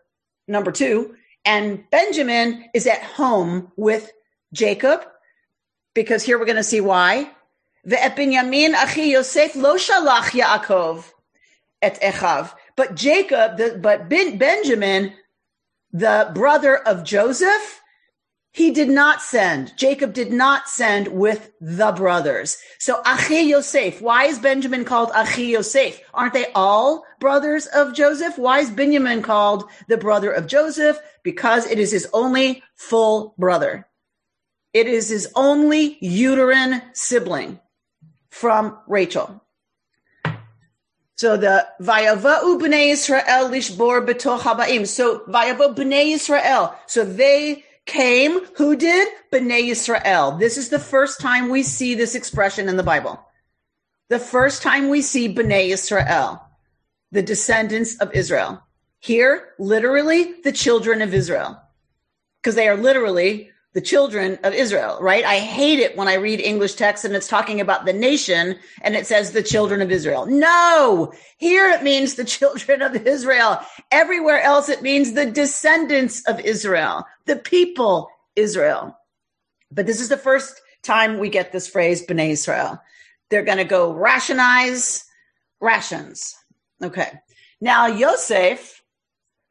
number 0.48 0.72
two 0.72 1.16
And 1.46 1.84
Benjamin 1.90 2.66
is 2.76 2.86
at 2.86 3.02
home 3.02 3.72
with 3.76 4.12
Jacob 4.54 5.02
because 5.96 6.22
here 6.22 6.38
we're 6.38 6.46
going 6.46 6.58
to 6.58 6.64
see 6.64 6.82
why. 6.82 7.32
Ve'et 7.88 8.16
achi 8.76 9.12
Yosef 9.12 9.56
lo 9.56 9.78
shalach 9.78 10.30
Yaakov 10.40 11.06
et 11.82 12.00
Echav. 12.02 12.54
But 12.76 12.94
Jacob, 12.94 13.58
the, 13.58 13.80
but 13.82 14.10
ben, 14.10 14.38
Benjamin, 14.38 15.14
the 15.92 16.30
brother 16.36 16.78
of 16.78 17.04
Joseph, 17.04 17.81
he 18.54 18.72
did 18.72 18.90
not 18.90 19.22
send. 19.22 19.76
Jacob 19.78 20.14
did 20.14 20.32
not 20.32 20.68
send 20.68 21.08
with 21.08 21.52
the 21.62 21.94
brothers. 21.94 22.58
So 22.80 23.02
Achi 23.06 23.44
Yosef. 23.44 24.02
Why 24.02 24.26
is 24.26 24.40
Benjamin 24.40 24.84
called 24.84 25.10
Achi 25.16 25.46
Yosef? 25.46 26.02
Aren't 26.14 26.34
they 26.34 26.52
all 26.54 27.06
brothers 27.22 27.66
of 27.68 27.94
Joseph? 27.94 28.38
Why 28.38 28.60
is 28.60 28.70
Benjamin 28.70 29.22
called 29.22 29.70
the 29.88 29.98
brother 29.98 30.32
of 30.32 30.48
Joseph? 30.48 31.00
Because 31.24 31.66
it 31.66 31.80
is 31.80 31.92
his 31.92 32.10
only 32.12 32.62
full 32.76 33.36
brother. 33.38 33.88
It 34.74 34.88
is 34.88 35.08
his 35.08 35.32
only 35.34 35.98
uterine 36.02 36.82
sibling 36.94 37.60
from 38.30 38.78
Rachel. 38.86 39.42
So 41.16 41.38
the 41.38 41.68
Vayava'u 41.80 42.60
b'nei 42.60 42.92
Israel 42.92 43.50
lishbor 43.50 44.06
betoch 44.06 44.40
habaim. 44.40 44.88
So 44.88 45.20
Vayava'u 45.20 45.76
b'nei 45.76 46.14
Israel. 46.16 46.76
So 46.88 47.06
they 47.06 47.64
came. 47.86 48.46
Who 48.56 48.76
did? 48.76 49.08
B'nei 49.32 49.70
Israel. 49.70 50.38
This 50.38 50.58
is 50.58 50.70
the 50.70 50.80
first 50.80 51.20
time 51.20 51.50
we 51.50 51.64
see 51.64 51.96
this 51.96 52.16
expression 52.16 52.70
in 52.70 52.78
the 52.78 52.84
Bible. 52.84 53.20
The 54.10 54.20
first 54.20 54.62
time 54.62 54.90
we 54.90 55.02
see 55.02 55.34
B'nai 55.34 55.70
Israel, 55.70 56.42
the 57.12 57.22
descendants 57.22 57.96
of 57.98 58.14
Israel. 58.14 58.62
Here, 59.00 59.50
literally, 59.58 60.42
the 60.44 60.52
children 60.52 61.02
of 61.02 61.14
Israel. 61.14 61.60
Because 62.42 62.56
they 62.56 62.68
are 62.68 62.78
literally 62.78 63.52
the 63.74 63.82
children 63.82 64.38
of 64.44 64.54
Israel, 64.54 64.98
right? 65.00 65.24
I 65.24 65.40
hate 65.40 65.80
it 65.80 65.96
when 65.96 66.10
I 66.10 66.16
read 66.16 66.42
English 66.42 66.74
text 66.76 67.06
and 67.06 67.16
it's 67.16 67.28
talking 67.28 67.62
about 67.62 67.86
the 67.86 67.94
nation 67.94 68.58
and 68.82 68.96
it 68.96 69.08
says 69.08 69.32
the 69.32 69.44
children 69.44 69.82
of 69.82 69.92
Israel. 69.92 70.26
No, 70.26 71.14
here 71.38 71.70
it 71.70 71.82
means 71.82 72.16
the 72.16 72.26
children 72.38 72.82
of 72.82 72.96
Israel. 73.08 73.60
Everywhere 73.90 74.42
else 74.42 74.68
it 74.68 74.82
means 74.82 75.14
the 75.14 75.26
descendants 75.26 76.22
of 76.28 76.40
Israel, 76.42 77.06
the 77.26 77.38
people 77.38 78.10
Israel. 78.36 78.98
But 79.72 79.86
this 79.86 80.02
is 80.02 80.10
the 80.10 80.18
first 80.18 80.62
time 80.84 81.20
we 81.20 81.30
get 81.30 81.52
this 81.52 81.68
phrase, 81.70 82.06
B'nai 82.06 82.32
Israel. 82.32 82.82
They're 83.30 83.44
going 83.44 83.58
to 83.60 83.64
go 83.64 83.94
rationize 83.94 85.06
rations. 85.62 86.36
Okay. 86.84 87.10
Now 87.62 87.88
Yosef 87.88 88.81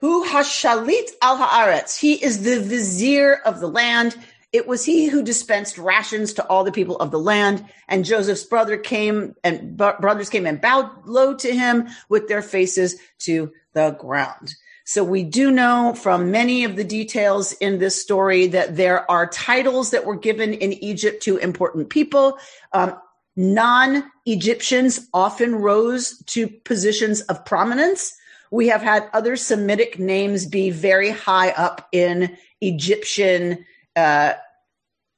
who 0.00 0.26
hashalit 0.26 1.11
al 1.23 1.38
haaretz. 1.38 1.99
He 1.99 2.14
is 2.14 2.42
the 2.42 2.61
vizier 2.61 3.35
of 3.45 3.61
the 3.61 3.69
land. 3.69 4.16
It 4.52 4.66
was 4.66 4.85
he 4.85 5.07
who 5.07 5.23
dispensed 5.23 5.78
rations 5.78 6.33
to 6.35 6.47
all 6.47 6.64
the 6.64 6.73
people 6.73 6.97
of 6.97 7.11
the 7.11 7.19
land. 7.19 7.64
And 7.88 8.04
Joseph's 8.04 8.45
brother 8.45 8.76
came 8.76 9.37
and 9.45 9.76
brothers 9.76 10.30
came 10.30 10.47
and 10.47 10.61
bowed 10.61 10.90
low 11.07 11.35
to 11.37 11.54
him 11.54 11.88
with 12.09 12.28
their 12.28 12.42
faces 12.42 12.97
to 13.21 13.52
the 13.75 13.90
ground. 13.92 14.54
So 14.85 15.04
we 15.04 15.23
do 15.23 15.52
know 15.52 15.95
from 15.95 16.33
many 16.33 16.64
of 16.64 16.75
the 16.75 16.83
details 16.83 17.52
in 17.52 17.78
this 17.78 18.00
story 18.02 18.49
that 18.49 18.76
there 18.76 19.09
are 19.09 19.28
titles 19.28 19.90
that 19.92 20.04
were 20.04 20.16
given 20.16 20.52
in 20.52 20.73
Egypt 20.73 21.23
to 21.25 21.37
important 21.37 21.90
people. 21.90 22.38
Um, 22.73 22.97
non-Egyptians 23.37 25.07
often 25.14 25.54
rose 25.54 26.21
to 26.26 26.49
positions 26.49 27.21
of 27.21 27.45
prominence. 27.45 28.16
We 28.50 28.69
have 28.69 28.83
had 28.83 29.09
other 29.12 29.37
Semitic 29.37 29.99
names 29.99 30.47
be 30.47 30.71
very 30.71 31.11
high 31.11 31.50
up 31.50 31.88
in 31.92 32.37
Egyptian 32.61 33.64
uh, 33.97 34.35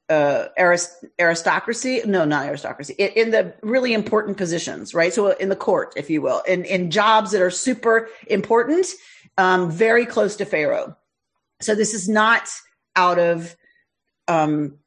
uh, 0.08 0.48
arist- 0.58 1.04
aristocracy. 1.18 2.02
No, 2.04 2.24
not 2.24 2.46
aristocracy. 2.46 2.94
In, 2.98 3.10
in, 3.12 3.30
the 3.30 3.54
really 3.62 3.94
important 3.94 4.36
positions, 4.36 4.94
right? 4.94 5.12
So 5.12 5.30
in 5.30 5.48
the 5.48 5.56
court, 5.56 5.94
if 5.96 6.10
you 6.10 6.20
will, 6.20 6.40
in, 6.40 6.64
in 6.64 6.90
jobs 6.90 7.30
that 7.30 7.40
are 7.40 7.50
super 7.50 8.08
important, 8.26 8.86
um, 9.38 9.70
very 9.70 10.04
close 10.04 10.36
to 10.36 10.44
Pharaoh. 10.44 10.96
So 11.60 11.74
this 11.74 11.94
is 11.94 12.08
not 12.08 12.48
out 12.94 13.18
of, 13.18 13.56
um, 14.28 14.78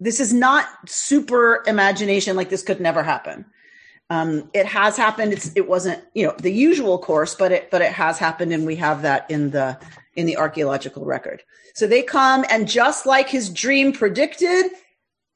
this 0.00 0.18
is 0.18 0.32
not 0.32 0.66
super 0.86 1.62
imagination 1.66 2.36
like 2.36 2.48
this 2.48 2.62
could 2.62 2.80
never 2.80 3.02
happen. 3.02 3.44
Um, 4.08 4.50
it 4.54 4.66
has 4.66 4.96
happened. 4.96 5.32
It's, 5.32 5.50
it 5.56 5.68
wasn't, 5.68 6.02
you 6.14 6.26
know, 6.26 6.34
the 6.38 6.52
usual 6.52 6.98
course, 6.98 7.34
but 7.34 7.50
it, 7.50 7.70
but 7.70 7.82
it 7.82 7.92
has 7.92 8.18
happened, 8.18 8.52
and 8.52 8.64
we 8.64 8.76
have 8.76 9.02
that 9.02 9.30
in 9.30 9.50
the 9.50 9.78
in 10.14 10.26
the 10.26 10.36
archaeological 10.36 11.04
record. 11.04 11.42
So 11.74 11.86
they 11.86 12.02
come, 12.02 12.44
and 12.48 12.68
just 12.68 13.04
like 13.04 13.28
his 13.28 13.50
dream 13.50 13.92
predicted, 13.92 14.66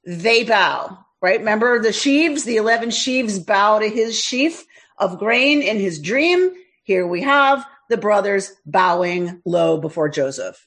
they 0.07 0.45
bow. 0.45 0.99
Right? 1.21 1.41
Remember 1.41 1.81
the 1.81 1.93
sheaves? 1.93 2.45
The 2.45 2.57
eleven 2.57 2.91
sheaves 2.91 3.39
bow 3.39 3.81
to 3.81 3.89
his 3.89 4.19
sheaf 4.19 4.65
of 4.99 5.19
grain 5.19 5.63
in 5.63 5.79
his 5.79 6.01
dream. 6.01 6.53
Here 6.85 7.07
we 7.07 7.23
have 7.23 7.67
the 7.89 7.97
brothers 7.97 8.53
bowing 8.65 9.43
low 9.45 9.79
before 9.79 10.09
Joseph 10.09 10.65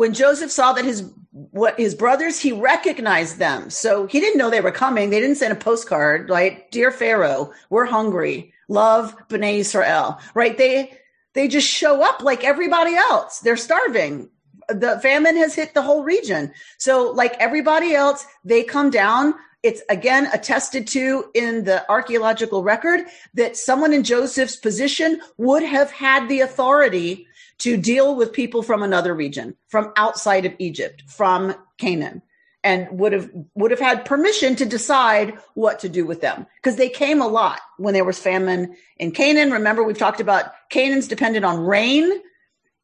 when 0.00 0.14
Joseph 0.14 0.50
saw 0.50 0.72
that 0.72 0.86
his 0.86 1.12
what 1.30 1.78
his 1.78 1.94
brothers, 1.94 2.40
he 2.40 2.52
recognized 2.52 3.36
them. 3.36 3.68
So 3.68 4.06
he 4.06 4.18
didn't 4.18 4.38
know 4.38 4.48
they 4.48 4.62
were 4.62 4.70
coming. 4.70 5.10
They 5.10 5.20
didn't 5.20 5.36
send 5.36 5.52
a 5.52 5.56
postcard 5.56 6.30
like, 6.30 6.70
"Dear 6.70 6.90
Pharaoh, 6.90 7.52
we're 7.68 7.84
hungry. 7.84 8.54
Love 8.68 9.14
Bnei 9.28 9.58
Israel." 9.58 10.18
Right? 10.32 10.56
They 10.56 10.98
they 11.34 11.48
just 11.48 11.68
show 11.68 12.02
up 12.02 12.22
like 12.22 12.44
everybody 12.44 12.94
else. 12.94 13.40
They're 13.40 13.58
starving. 13.58 14.30
The 14.70 14.98
famine 15.02 15.36
has 15.36 15.54
hit 15.54 15.74
the 15.74 15.82
whole 15.82 16.02
region. 16.02 16.50
So 16.78 17.10
like 17.10 17.34
everybody 17.38 17.92
else, 17.94 18.24
they 18.42 18.62
come 18.62 18.88
down. 18.88 19.34
It's 19.62 19.82
again 19.90 20.30
attested 20.32 20.86
to 20.96 21.26
in 21.34 21.64
the 21.64 21.84
archaeological 21.90 22.62
record 22.62 23.00
that 23.34 23.58
someone 23.58 23.92
in 23.92 24.02
Joseph's 24.02 24.56
position 24.56 25.20
would 25.36 25.62
have 25.62 25.90
had 25.90 26.26
the 26.26 26.40
authority 26.40 27.26
to 27.60 27.76
deal 27.76 28.16
with 28.16 28.32
people 28.32 28.62
from 28.62 28.82
another 28.82 29.14
region, 29.14 29.54
from 29.68 29.92
outside 29.96 30.46
of 30.46 30.54
Egypt, 30.58 31.02
from 31.06 31.54
Canaan, 31.78 32.22
and 32.64 32.88
would 32.90 33.12
have 33.12 33.30
would 33.54 33.70
have 33.70 33.80
had 33.80 34.04
permission 34.04 34.56
to 34.56 34.66
decide 34.66 35.38
what 35.54 35.78
to 35.80 35.88
do 35.88 36.04
with 36.04 36.20
them 36.20 36.46
because 36.56 36.76
they 36.76 36.88
came 36.88 37.20
a 37.20 37.28
lot 37.28 37.60
when 37.78 37.94
there 37.94 38.04
was 38.04 38.18
famine 38.18 38.74
in 38.98 39.12
Canaan. 39.12 39.50
Remember, 39.50 39.82
we've 39.82 39.98
talked 39.98 40.20
about 40.20 40.52
Canaan's 40.70 41.08
dependent 41.08 41.44
on 41.44 41.60
rain. 41.60 42.10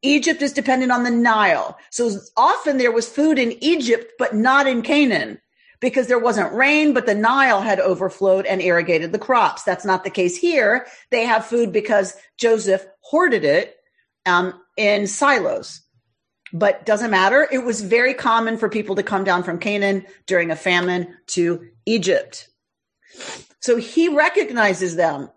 Egypt 0.02 0.42
is 0.42 0.52
dependent 0.52 0.92
on 0.92 1.04
the 1.04 1.10
Nile. 1.10 1.76
So 1.90 2.10
often 2.36 2.76
there 2.76 2.92
was 2.92 3.08
food 3.08 3.38
in 3.38 3.56
Egypt, 3.62 4.12
but 4.18 4.34
not 4.34 4.66
in 4.66 4.82
Canaan 4.82 5.40
because 5.80 6.06
there 6.06 6.18
wasn't 6.18 6.52
rain, 6.54 6.94
but 6.94 7.06
the 7.06 7.14
Nile 7.14 7.60
had 7.60 7.80
overflowed 7.80 8.46
and 8.46 8.62
irrigated 8.62 9.12
the 9.12 9.18
crops. 9.18 9.62
That's 9.62 9.84
not 9.84 10.04
the 10.04 10.10
case 10.10 10.36
here. 10.36 10.86
They 11.10 11.24
have 11.24 11.46
food 11.46 11.72
because 11.72 12.16
Joseph 12.38 12.86
hoarded 13.00 13.44
it 13.44 13.76
um, 14.26 14.60
in 14.76 15.06
silos. 15.06 15.82
But 16.52 16.86
doesn't 16.86 17.10
matter. 17.10 17.46
It 17.50 17.64
was 17.64 17.80
very 17.80 18.14
common 18.14 18.56
for 18.56 18.68
people 18.68 18.94
to 18.96 19.02
come 19.02 19.24
down 19.24 19.42
from 19.42 19.58
Canaan 19.58 20.06
during 20.26 20.50
a 20.50 20.56
famine 20.56 21.16
to 21.28 21.68
Egypt. 21.86 22.48
So 23.60 23.76
he 23.76 24.08
recognizes 24.08 24.94
them, 24.94 25.28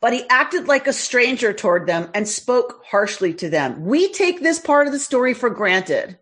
but 0.00 0.12
he 0.12 0.24
acted 0.28 0.68
like 0.68 0.86
a 0.86 0.92
stranger 0.92 1.52
toward 1.52 1.88
them 1.88 2.10
and 2.14 2.28
spoke 2.28 2.84
harshly 2.88 3.34
to 3.34 3.50
them. 3.50 3.84
We 3.84 4.12
take 4.12 4.40
this 4.40 4.60
part 4.60 4.86
of 4.86 4.92
the 4.92 5.00
story 5.00 5.34
for 5.34 5.50
granted, 5.50 6.16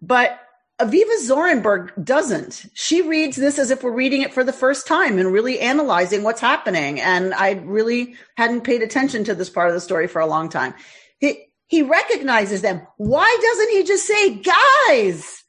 but 0.00 0.40
Aviva 0.80 1.28
Zornberg 1.28 2.04
doesn't. 2.04 2.66
She 2.74 3.02
reads 3.02 3.36
this 3.36 3.58
as 3.58 3.70
if 3.70 3.82
we're 3.82 3.92
reading 3.92 4.22
it 4.22 4.34
for 4.34 4.42
the 4.42 4.52
first 4.52 4.86
time 4.88 5.18
and 5.18 5.32
really 5.32 5.60
analyzing 5.60 6.24
what's 6.24 6.40
happening. 6.40 7.00
And 7.00 7.32
I 7.32 7.52
really 7.64 8.16
hadn't 8.36 8.64
paid 8.64 8.82
attention 8.82 9.24
to 9.24 9.34
this 9.34 9.50
part 9.50 9.68
of 9.68 9.74
the 9.74 9.80
story 9.80 10.08
for 10.08 10.20
a 10.20 10.26
long 10.26 10.48
time. 10.48 10.74
He, 11.18 11.46
he 11.66 11.82
recognizes 11.82 12.62
them. 12.62 12.86
Why 12.96 13.36
doesn't 13.40 13.70
he 13.70 13.84
just 13.84 14.06
say, 14.06 14.34
guys, 14.34 15.44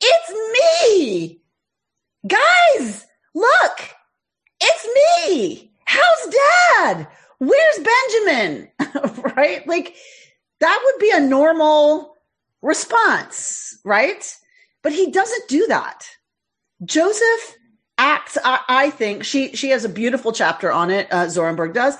it's 0.00 0.88
me. 0.90 1.40
Guys, 2.26 3.06
look, 3.34 3.78
it's 4.60 5.28
me. 5.28 5.72
How's 5.84 6.34
dad? 6.78 7.08
Where's 7.38 7.78
Benjamin? 7.78 8.68
right? 9.36 9.66
Like 9.66 9.94
that 10.60 10.80
would 10.84 11.00
be 11.00 11.10
a 11.12 11.20
normal 11.20 12.16
response, 12.62 13.78
right? 13.84 14.24
But 14.82 14.92
he 14.92 15.10
doesn't 15.10 15.48
do 15.48 15.66
that. 15.68 16.06
Joseph 16.84 17.56
acts, 17.98 18.38
I, 18.44 18.60
I 18.68 18.90
think 18.90 19.24
she, 19.24 19.54
she 19.54 19.70
has 19.70 19.84
a 19.84 19.88
beautiful 19.88 20.32
chapter 20.32 20.72
on 20.72 20.90
it. 20.90 21.08
Uh, 21.12 21.26
Zornberg 21.26 21.74
does. 21.74 21.96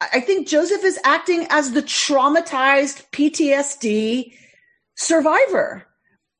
I 0.00 0.20
think 0.20 0.46
Joseph 0.48 0.84
is 0.84 0.98
acting 1.04 1.46
as 1.50 1.72
the 1.72 1.82
traumatized 1.82 3.04
PTSD 3.10 4.32
survivor 4.96 5.86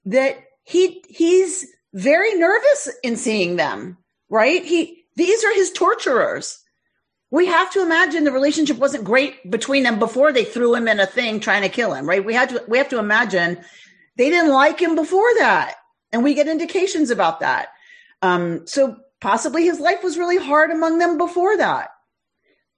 that 0.05 0.39
he 0.65 1.05
he's 1.09 1.67
very 1.95 2.35
nervous 2.35 2.89
in 3.03 3.17
seeing 3.17 3.57
them, 3.57 3.99
right? 4.29 4.65
He 4.65 5.05
these 5.17 5.43
are 5.45 5.55
his 5.55 5.73
torturers. 5.73 6.63
we 7.31 7.47
have 7.47 7.71
to 7.73 7.83
imagine 7.83 8.25
the 8.25 8.33
relationship 8.33 8.79
wasn't 8.79 9.05
great 9.05 9.51
between 9.51 9.83
them 9.83 9.99
before 9.99 10.33
they 10.33 10.45
threw 10.45 10.75
him 10.75 10.89
in 10.89 11.01
a 11.01 11.07
thing 11.07 11.41
trying 11.41 11.63
to 11.63 11.69
kill 11.69 11.93
him, 11.93 12.09
right? 12.09 12.25
We 12.25 12.35
had 12.35 12.51
to, 12.51 12.65
we 12.69 12.79
have 12.79 12.89
to 12.91 12.99
imagine 12.99 13.59
they 14.17 14.31
didn't 14.31 14.53
like 14.53 14.81
him 14.81 14.95
before 14.95 15.29
that. 15.39 15.75
And 16.13 16.25
we 16.25 16.35
get 16.35 16.49
indications 16.49 17.11
about 17.11 17.41
that. 17.41 17.69
Um, 18.23 18.67
so 18.67 18.97
possibly 19.21 19.65
his 19.65 19.79
life 19.79 20.03
was 20.03 20.17
really 20.17 20.39
hard 20.39 20.71
among 20.71 20.99
them 20.99 21.19
before 21.19 21.57
that. 21.59 21.91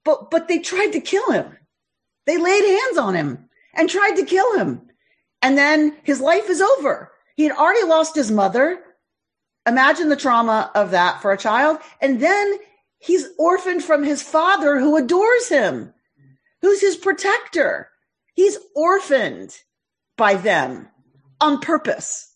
But, 0.03 0.31
but 0.31 0.47
they 0.47 0.59
tried 0.59 0.91
to 0.93 1.01
kill 1.01 1.31
him. 1.31 1.57
They 2.25 2.37
laid 2.37 2.63
hands 2.63 2.97
on 2.97 3.13
him 3.15 3.49
and 3.73 3.89
tried 3.89 4.15
to 4.15 4.25
kill 4.25 4.57
him. 4.57 4.81
And 5.41 5.57
then 5.57 5.97
his 6.03 6.21
life 6.21 6.49
is 6.49 6.61
over. 6.61 7.11
He 7.35 7.43
had 7.43 7.55
already 7.55 7.85
lost 7.85 8.15
his 8.15 8.31
mother. 8.31 8.79
Imagine 9.67 10.09
the 10.09 10.15
trauma 10.15 10.71
of 10.75 10.91
that 10.91 11.21
for 11.21 11.31
a 11.31 11.37
child. 11.37 11.77
And 12.01 12.19
then 12.19 12.57
he's 12.99 13.27
orphaned 13.37 13.83
from 13.83 14.03
his 14.03 14.21
father 14.21 14.79
who 14.79 14.97
adores 14.97 15.49
him, 15.49 15.93
who's 16.61 16.81
his 16.81 16.95
protector. 16.95 17.89
He's 18.33 18.57
orphaned 18.75 19.55
by 20.17 20.35
them 20.35 20.87
on 21.39 21.59
purpose. 21.59 22.35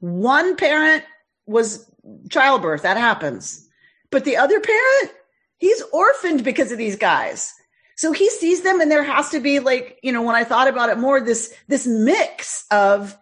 One 0.00 0.56
parent 0.56 1.04
was 1.46 1.90
childbirth, 2.30 2.82
that 2.82 2.96
happens. 2.96 3.66
But 4.10 4.24
the 4.24 4.36
other 4.36 4.60
parent, 4.60 5.12
he's 5.58 5.82
orphaned 5.92 6.44
because 6.44 6.72
of 6.72 6.78
these 6.78 6.96
guys. 6.96 7.52
So 7.96 8.12
he 8.12 8.30
sees 8.30 8.62
them 8.62 8.80
and 8.80 8.90
there 8.90 9.02
has 9.02 9.30
to 9.30 9.40
be 9.40 9.58
like, 9.58 9.98
you 10.02 10.12
know, 10.12 10.22
when 10.22 10.36
I 10.36 10.44
thought 10.44 10.68
about 10.68 10.88
it 10.88 10.98
more, 10.98 11.20
this, 11.20 11.52
this 11.66 11.86
mix 11.86 12.64
of 12.70 13.16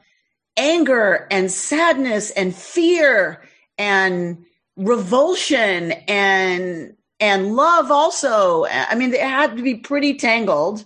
anger 0.56 1.26
and 1.30 1.50
sadness 1.50 2.30
and 2.30 2.54
fear 2.54 3.42
and 3.78 4.44
revulsion 4.76 5.92
and, 5.92 6.94
and 7.18 7.56
love 7.56 7.90
also. 7.90 8.66
I 8.66 8.94
mean, 8.94 9.14
it 9.14 9.20
had 9.20 9.56
to 9.56 9.62
be 9.62 9.76
pretty 9.76 10.14
tangled. 10.14 10.84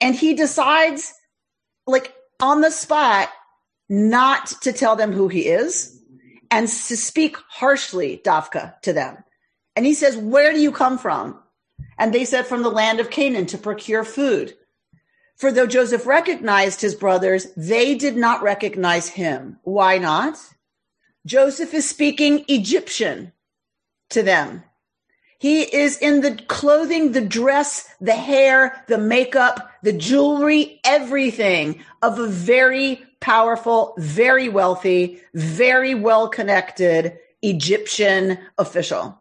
And 0.00 0.14
he 0.14 0.34
decides 0.34 1.12
like 1.86 2.14
on 2.40 2.60
the 2.60 2.70
spot 2.70 3.30
not 3.88 4.46
to 4.62 4.72
tell 4.72 4.94
them 4.94 5.12
who 5.12 5.26
he 5.28 5.48
is 5.48 6.00
and 6.50 6.68
to 6.68 6.96
speak 6.96 7.36
harshly, 7.48 8.20
Dafka, 8.24 8.80
to 8.82 8.92
them. 8.92 9.24
And 9.76 9.86
he 9.86 9.94
says, 9.94 10.16
Where 10.16 10.52
do 10.52 10.60
you 10.60 10.72
come 10.72 10.98
from? 10.98 11.38
And 11.98 12.12
they 12.12 12.24
said, 12.24 12.46
From 12.46 12.62
the 12.62 12.70
land 12.70 13.00
of 13.00 13.10
Canaan 13.10 13.46
to 13.46 13.58
procure 13.58 14.04
food. 14.04 14.54
For 15.36 15.50
though 15.50 15.66
Joseph 15.66 16.06
recognized 16.06 16.80
his 16.80 16.94
brothers, 16.94 17.48
they 17.56 17.94
did 17.94 18.16
not 18.16 18.42
recognize 18.42 19.08
him. 19.08 19.58
Why 19.62 19.98
not? 19.98 20.38
Joseph 21.26 21.72
is 21.74 21.88
speaking 21.88 22.44
Egyptian 22.48 23.32
to 24.10 24.22
them. 24.22 24.62
He 25.38 25.62
is 25.62 25.98
in 25.98 26.20
the 26.20 26.36
clothing, 26.46 27.12
the 27.12 27.20
dress, 27.20 27.88
the 28.00 28.12
hair, 28.12 28.84
the 28.86 28.98
makeup, 28.98 29.72
the 29.82 29.92
jewelry, 29.92 30.80
everything 30.84 31.82
of 32.00 32.18
a 32.18 32.28
very 32.28 33.02
powerful, 33.18 33.94
very 33.98 34.48
wealthy, 34.48 35.20
very 35.34 35.94
well 35.94 36.28
connected 36.28 37.18
Egyptian 37.42 38.38
official. 38.58 39.20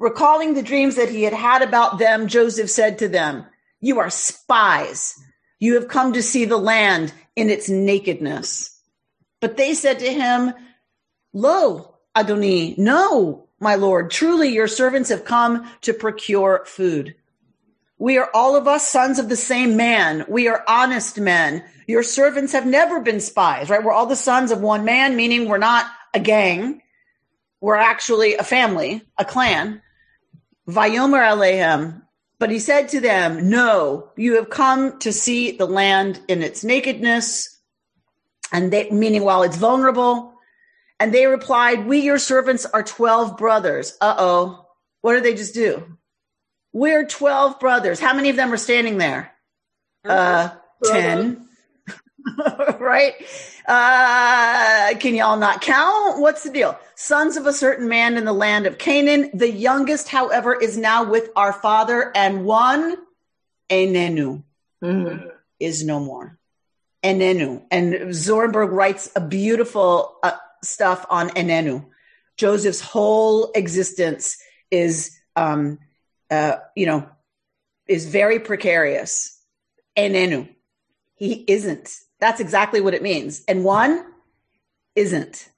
Recalling 0.00 0.54
the 0.54 0.62
dreams 0.62 0.96
that 0.96 1.10
he 1.10 1.24
had 1.24 1.34
had 1.34 1.60
about 1.60 1.98
them, 1.98 2.26
Joseph 2.26 2.70
said 2.70 2.98
to 2.98 3.08
them, 3.08 3.44
You 3.80 3.98
are 3.98 4.08
spies. 4.08 5.22
You 5.58 5.74
have 5.74 5.88
come 5.88 6.14
to 6.14 6.22
see 6.22 6.46
the 6.46 6.56
land 6.56 7.12
in 7.36 7.50
its 7.50 7.68
nakedness. 7.68 8.80
But 9.40 9.58
they 9.58 9.74
said 9.74 9.98
to 9.98 10.10
him, 10.10 10.54
Lo, 11.34 11.96
Adoni, 12.16 12.78
no, 12.78 13.46
my 13.60 13.74
Lord, 13.74 14.10
truly 14.10 14.48
your 14.48 14.68
servants 14.68 15.10
have 15.10 15.26
come 15.26 15.70
to 15.82 15.92
procure 15.92 16.64
food. 16.64 17.14
We 17.98 18.16
are 18.16 18.30
all 18.32 18.56
of 18.56 18.66
us 18.66 18.88
sons 18.88 19.18
of 19.18 19.28
the 19.28 19.36
same 19.36 19.76
man. 19.76 20.24
We 20.28 20.48
are 20.48 20.64
honest 20.66 21.20
men. 21.20 21.62
Your 21.86 22.02
servants 22.02 22.54
have 22.54 22.64
never 22.64 23.00
been 23.00 23.20
spies, 23.20 23.68
right? 23.68 23.84
We're 23.84 23.92
all 23.92 24.06
the 24.06 24.16
sons 24.16 24.50
of 24.50 24.62
one 24.62 24.86
man, 24.86 25.14
meaning 25.14 25.46
we're 25.46 25.58
not 25.58 25.84
a 26.14 26.20
gang. 26.20 26.80
We're 27.60 27.76
actually 27.76 28.36
a 28.36 28.44
family, 28.44 29.02
a 29.18 29.26
clan. 29.26 29.82
Vayomer 30.72 31.22
alehem. 31.22 32.02
But 32.38 32.50
he 32.50 32.58
said 32.58 32.88
to 32.90 33.00
them, 33.00 33.50
no, 33.50 34.10
you 34.16 34.36
have 34.36 34.48
come 34.48 34.98
to 35.00 35.12
see 35.12 35.50
the 35.52 35.66
land 35.66 36.20
in 36.26 36.42
its 36.42 36.64
nakedness. 36.64 37.58
And 38.50 38.72
they, 38.72 38.88
meaning 38.90 39.22
while 39.22 39.42
it's 39.42 39.58
vulnerable, 39.58 40.32
and 40.98 41.14
they 41.14 41.26
replied, 41.26 41.86
We, 41.86 42.00
your 42.00 42.18
servants, 42.18 42.66
are 42.66 42.82
12 42.82 43.36
brothers. 43.38 43.96
Uh 44.00 44.14
oh. 44.18 44.66
What 45.02 45.14
did 45.14 45.24
they 45.24 45.34
just 45.34 45.54
do? 45.54 45.96
We're 46.72 47.06
12 47.06 47.58
brothers. 47.58 48.00
How 48.00 48.14
many 48.14 48.30
of 48.30 48.36
them 48.36 48.52
are 48.52 48.58
standing 48.58 48.98
there? 48.98 49.32
Uh, 50.04 50.50
10. 50.84 51.48
right? 52.78 53.14
Uh, 53.66 54.98
can 54.98 55.14
y'all 55.14 55.36
not 55.36 55.60
count? 55.60 56.20
What's 56.20 56.42
the 56.42 56.50
deal? 56.50 56.78
Sons 56.94 57.36
of 57.36 57.46
a 57.46 57.52
certain 57.52 57.88
man 57.88 58.16
in 58.16 58.24
the 58.24 58.32
land 58.32 58.66
of 58.66 58.78
Canaan. 58.78 59.30
The 59.34 59.50
youngest, 59.50 60.08
however, 60.08 60.54
is 60.54 60.76
now 60.76 61.04
with 61.04 61.30
our 61.36 61.52
father, 61.52 62.12
and 62.14 62.44
one, 62.44 62.96
Enenu, 63.70 64.42
mm-hmm. 64.82 65.28
is 65.58 65.84
no 65.84 66.00
more. 66.00 66.38
Enenu. 67.02 67.62
And 67.70 67.94
Zornberg 68.10 68.70
writes 68.70 69.10
a 69.16 69.20
beautiful 69.20 70.16
uh, 70.22 70.32
stuff 70.62 71.06
on 71.08 71.30
Enenu. 71.30 71.86
Joseph's 72.36 72.80
whole 72.80 73.52
existence 73.52 74.38
is, 74.70 75.16
um, 75.36 75.78
uh, 76.30 76.56
you 76.74 76.86
know, 76.86 77.08
is 77.86 78.06
very 78.06 78.40
precarious. 78.40 79.38
Enenu. 79.96 80.48
He 81.16 81.44
isn't. 81.46 81.90
That's 82.20 82.40
exactly 82.40 82.80
what 82.80 82.94
it 82.94 83.02
means. 83.02 83.44
And 83.48 83.64
one 83.64 84.04
isn't. 84.94 85.48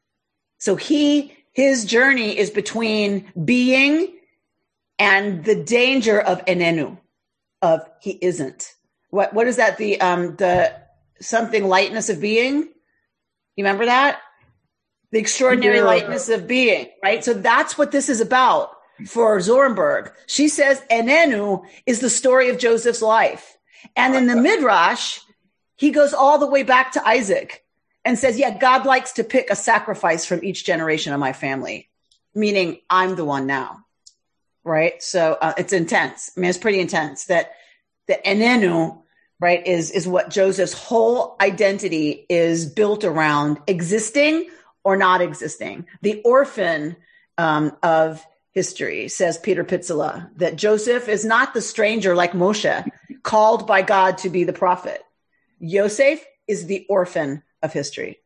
So 0.59 0.77
he, 0.77 1.35
his 1.53 1.85
journey 1.85 2.39
is 2.39 2.51
between 2.51 3.31
being 3.45 4.17
and 4.99 5.45
the 5.45 5.57
danger 5.57 6.21
of 6.21 6.45
enenu, 6.47 6.99
of 7.61 7.81
he 8.01 8.19
isn't. 8.23 8.75
What, 9.11 9.35
what 9.35 9.47
is 9.47 9.57
that? 9.57 9.77
The, 9.77 10.01
um, 10.01 10.37
the 10.37 10.75
something 11.21 11.67
lightness 11.67 12.09
of 12.09 12.21
being. 12.21 12.69
You 13.57 13.65
remember 13.65 13.87
that? 13.87 14.21
the 15.13 15.19
extraordinary 15.19 15.77
yeah. 15.77 15.85
lightness 15.85 16.29
of 16.29 16.49
being, 16.49 16.89
right? 17.03 17.23
So 17.23 17.35
that's 17.35 17.79
what 17.79 17.93
this 17.93 18.09
is 18.09 18.21
about 18.21 18.71
for 19.07 19.39
Zornberg. 19.39 20.11
She 20.27 20.49
says 20.49 20.83
Enenu 20.91 21.65
is 21.87 22.01
the 22.01 22.11
story 22.11 22.49
of 22.49 22.59
Joseph's 22.59 23.03
life. 23.03 23.57
And 23.95 24.15
in 24.15 24.27
the 24.27 24.37
Midrash, 24.37 25.21
he 25.83 25.91
goes 25.91 26.15
all 26.15 26.39
the 26.39 26.47
way 26.47 26.63
back 26.63 26.93
to 26.93 27.05
Isaac 27.05 27.65
and 28.05 28.17
says, 28.17 28.39
yeah, 28.39 28.57
God 28.57 28.87
likes 28.87 29.15
to 29.15 29.25
pick 29.25 29.51
a 29.51 29.57
sacrifice 29.57 30.25
from 30.25 30.45
each 30.45 30.65
generation 30.65 31.13
of 31.13 31.19
my 31.19 31.33
family, 31.33 31.91
meaning 32.37 32.79
I'm 32.89 33.17
the 33.17 33.25
one 33.25 33.49
now. 33.49 33.85
Right. 34.63 35.03
So 35.03 35.37
uh, 35.41 35.55
it's 35.59 35.73
intense. 35.73 36.31
I 36.37 36.41
mean, 36.41 36.51
it's 36.51 36.57
pretty 36.57 36.79
intense 36.79 37.25
that 37.25 37.51
the 38.07 38.17
Enenu, 38.25 39.03
right, 39.41 39.67
is, 39.67 39.91
is 39.91 40.07
what 40.07 40.31
Joseph's 40.31 40.73
whole 40.73 41.35
identity 41.41 42.27
is 42.29 42.65
built 42.65 43.03
around 43.03 43.59
existing 43.67 44.49
or 44.85 44.97
not 44.97 45.21
existing. 45.21 45.89
The 46.01 46.23
orphan 46.25 46.95
um, 47.39 47.77
of 47.83 48.25
history, 48.53 49.09
says 49.09 49.37
Peter 49.37 49.65
Pitzele, 49.65 50.31
that 50.37 50.55
Joseph 50.55 51.09
is 51.09 51.25
not 51.25 51.55
the 51.55 51.61
stranger 51.61 52.15
like 52.15 52.35
Moshe, 52.35 52.87
called 53.25 53.67
by 53.67 53.83
God 53.83 54.19
to 54.19 54.31
be 54.31 54.45
the 54.45 54.53
prophet. 54.53 55.03
Yosef 55.63 56.23
is 56.47 56.67
the 56.67 56.85
orphan 56.89 57.43
of 57.63 57.73
history. 57.73 58.19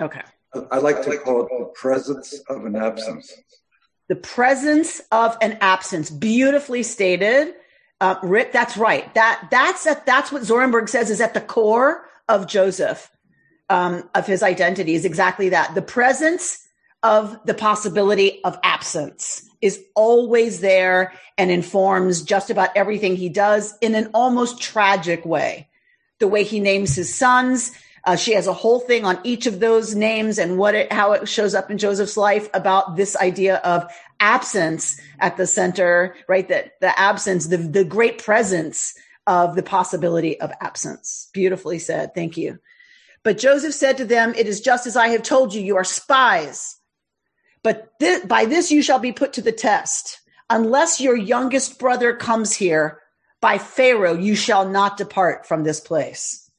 Okay. 0.00 0.22
I 0.70 0.78
like 0.78 1.02
to 1.02 1.18
call 1.18 1.42
it 1.42 1.48
the 1.58 1.64
presence 1.74 2.40
of 2.48 2.64
an 2.64 2.76
absence. 2.76 3.32
The 4.08 4.16
presence 4.16 5.00
of 5.10 5.36
an 5.42 5.58
absence. 5.60 6.10
Beautifully 6.10 6.84
stated. 6.84 7.54
Uh, 8.00 8.16
Rick, 8.22 8.52
that's 8.52 8.76
right. 8.76 9.12
That 9.14 9.48
that's 9.50 9.86
a, 9.86 10.00
that's 10.06 10.30
what 10.30 10.42
Zornberg 10.42 10.88
says 10.88 11.10
is 11.10 11.20
at 11.20 11.34
the 11.34 11.40
core 11.40 12.06
of 12.28 12.46
Joseph 12.46 13.10
um, 13.68 14.08
of 14.14 14.26
his 14.26 14.42
identity 14.42 14.94
is 14.94 15.04
exactly 15.04 15.50
that. 15.50 15.74
The 15.74 15.82
presence 15.82 16.66
of 17.02 17.38
the 17.44 17.54
possibility 17.54 18.42
of 18.44 18.58
absence 18.62 19.48
is 19.60 19.82
always 19.94 20.60
there 20.60 21.12
and 21.36 21.50
informs 21.50 22.22
just 22.22 22.50
about 22.50 22.70
everything 22.76 23.16
he 23.16 23.28
does 23.28 23.76
in 23.80 23.94
an 23.94 24.10
almost 24.14 24.60
tragic 24.60 25.24
way. 25.24 25.68
The 26.24 26.28
way 26.28 26.42
he 26.42 26.58
names 26.58 26.94
his 26.94 27.14
sons. 27.14 27.70
Uh, 28.04 28.16
she 28.16 28.32
has 28.32 28.46
a 28.46 28.52
whole 28.54 28.80
thing 28.80 29.04
on 29.04 29.18
each 29.24 29.44
of 29.46 29.60
those 29.60 29.94
names 29.94 30.38
and 30.38 30.56
what 30.56 30.74
it, 30.74 30.90
how 30.90 31.12
it 31.12 31.28
shows 31.28 31.54
up 31.54 31.70
in 31.70 31.76
Joseph's 31.76 32.16
life 32.16 32.48
about 32.54 32.96
this 32.96 33.14
idea 33.16 33.56
of 33.56 33.84
absence 34.20 34.98
at 35.20 35.36
the 35.36 35.46
center, 35.46 36.16
right? 36.26 36.48
That 36.48 36.80
the 36.80 36.98
absence, 36.98 37.48
the, 37.48 37.58
the 37.58 37.84
great 37.84 38.24
presence 38.24 38.94
of 39.26 39.54
the 39.54 39.62
possibility 39.62 40.40
of 40.40 40.50
absence. 40.62 41.28
Beautifully 41.34 41.78
said. 41.78 42.14
Thank 42.14 42.38
you. 42.38 42.58
But 43.22 43.36
Joseph 43.36 43.74
said 43.74 43.98
to 43.98 44.06
them, 44.06 44.32
It 44.34 44.46
is 44.46 44.62
just 44.62 44.86
as 44.86 44.96
I 44.96 45.08
have 45.08 45.22
told 45.22 45.52
you, 45.52 45.60
you 45.60 45.76
are 45.76 45.84
spies. 45.84 46.78
But 47.62 47.98
th- 48.00 48.26
by 48.26 48.46
this 48.46 48.70
you 48.70 48.80
shall 48.82 48.98
be 48.98 49.12
put 49.12 49.34
to 49.34 49.42
the 49.42 49.52
test. 49.52 50.22
unless 50.48 51.02
your 51.02 51.16
youngest 51.16 51.78
brother 51.78 52.16
comes 52.16 52.54
here 52.54 53.00
by 53.44 53.58
Pharaoh, 53.58 54.14
you 54.14 54.34
shall 54.34 54.66
not 54.66 54.96
depart 54.96 55.44
from 55.44 55.64
this 55.64 55.78
place. 55.78 56.50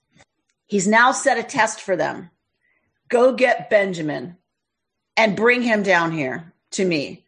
He's 0.67 0.87
now 0.87 1.13
set 1.13 1.39
a 1.39 1.41
test 1.41 1.81
for 1.81 1.95
them. 1.95 2.29
Go 3.09 3.33
get 3.33 3.71
Benjamin 3.71 4.37
and 5.17 5.35
bring 5.35 5.63
him 5.63 5.81
down 5.81 6.11
here 6.11 6.53
to 6.73 6.85
me. 6.85 7.25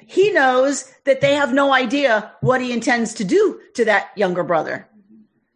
He 0.00 0.32
knows 0.32 0.92
that 1.04 1.20
they 1.20 1.36
have 1.36 1.54
no 1.54 1.72
idea 1.72 2.32
what 2.40 2.60
he 2.60 2.72
intends 2.72 3.14
to 3.14 3.24
do 3.24 3.60
to 3.76 3.84
that 3.84 4.10
younger 4.16 4.42
brother. 4.42 4.88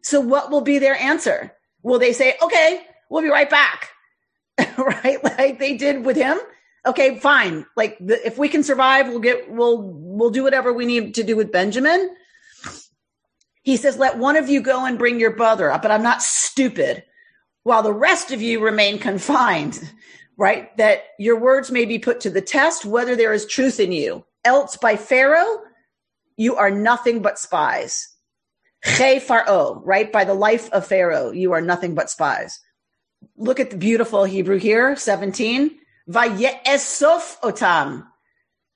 So 0.02 0.20
what 0.20 0.52
will 0.52 0.60
be 0.60 0.78
their 0.78 0.94
answer? 0.94 1.52
Will 1.82 1.98
they 1.98 2.12
say, 2.12 2.36
okay, 2.40 2.80
we'll 3.10 3.22
be 3.22 3.28
right 3.28 3.50
back? 3.50 3.90
right? 4.78 5.18
Like 5.24 5.58
they 5.58 5.76
did 5.76 6.04
with 6.04 6.16
him. 6.16 6.38
Okay, 6.86 7.18
fine. 7.18 7.66
Like 7.76 7.98
the, 7.98 8.24
if 8.24 8.38
we 8.38 8.48
can 8.48 8.62
survive, 8.62 9.08
we'll 9.08 9.18
get, 9.18 9.50
we'll, 9.50 9.82
we'll 9.82 10.30
do 10.30 10.44
whatever 10.44 10.72
we 10.72 10.86
need 10.86 11.16
to 11.16 11.24
do 11.24 11.34
with 11.34 11.50
Benjamin. 11.50 12.14
He 13.66 13.76
says, 13.76 13.98
let 13.98 14.16
one 14.16 14.36
of 14.36 14.48
you 14.48 14.60
go 14.60 14.84
and 14.86 14.96
bring 14.96 15.18
your 15.18 15.34
brother 15.34 15.72
up, 15.72 15.82
but 15.82 15.90
I'm 15.90 16.04
not 16.04 16.22
stupid 16.22 17.02
while 17.64 17.82
the 17.82 17.92
rest 17.92 18.30
of 18.30 18.40
you 18.40 18.60
remain 18.60 19.00
confined, 19.00 19.80
right? 20.36 20.74
That 20.76 21.02
your 21.18 21.40
words 21.40 21.72
may 21.72 21.84
be 21.84 21.98
put 21.98 22.20
to 22.20 22.30
the 22.30 22.40
test, 22.40 22.84
whether 22.84 23.16
there 23.16 23.32
is 23.32 23.44
truth 23.44 23.80
in 23.80 23.90
you. 23.90 24.24
Else 24.44 24.76
by 24.76 24.94
Pharaoh, 24.94 25.62
you 26.36 26.54
are 26.54 26.70
nothing 26.70 27.22
but 27.22 27.40
spies. 27.40 28.06
Che 28.84 29.18
Pharaoh, 29.18 29.82
right? 29.84 30.12
By 30.12 30.22
the 30.22 30.32
life 30.32 30.70
of 30.70 30.86
Pharaoh, 30.86 31.32
you 31.32 31.50
are 31.50 31.60
nothing 31.60 31.96
but 31.96 32.08
spies. 32.08 32.60
Look 33.36 33.58
at 33.58 33.70
the 33.72 33.76
beautiful 33.76 34.22
Hebrew 34.22 34.58
here, 34.58 34.94
17. 34.94 35.76
Vaye'esof 36.08 37.40
otam. 37.40 38.06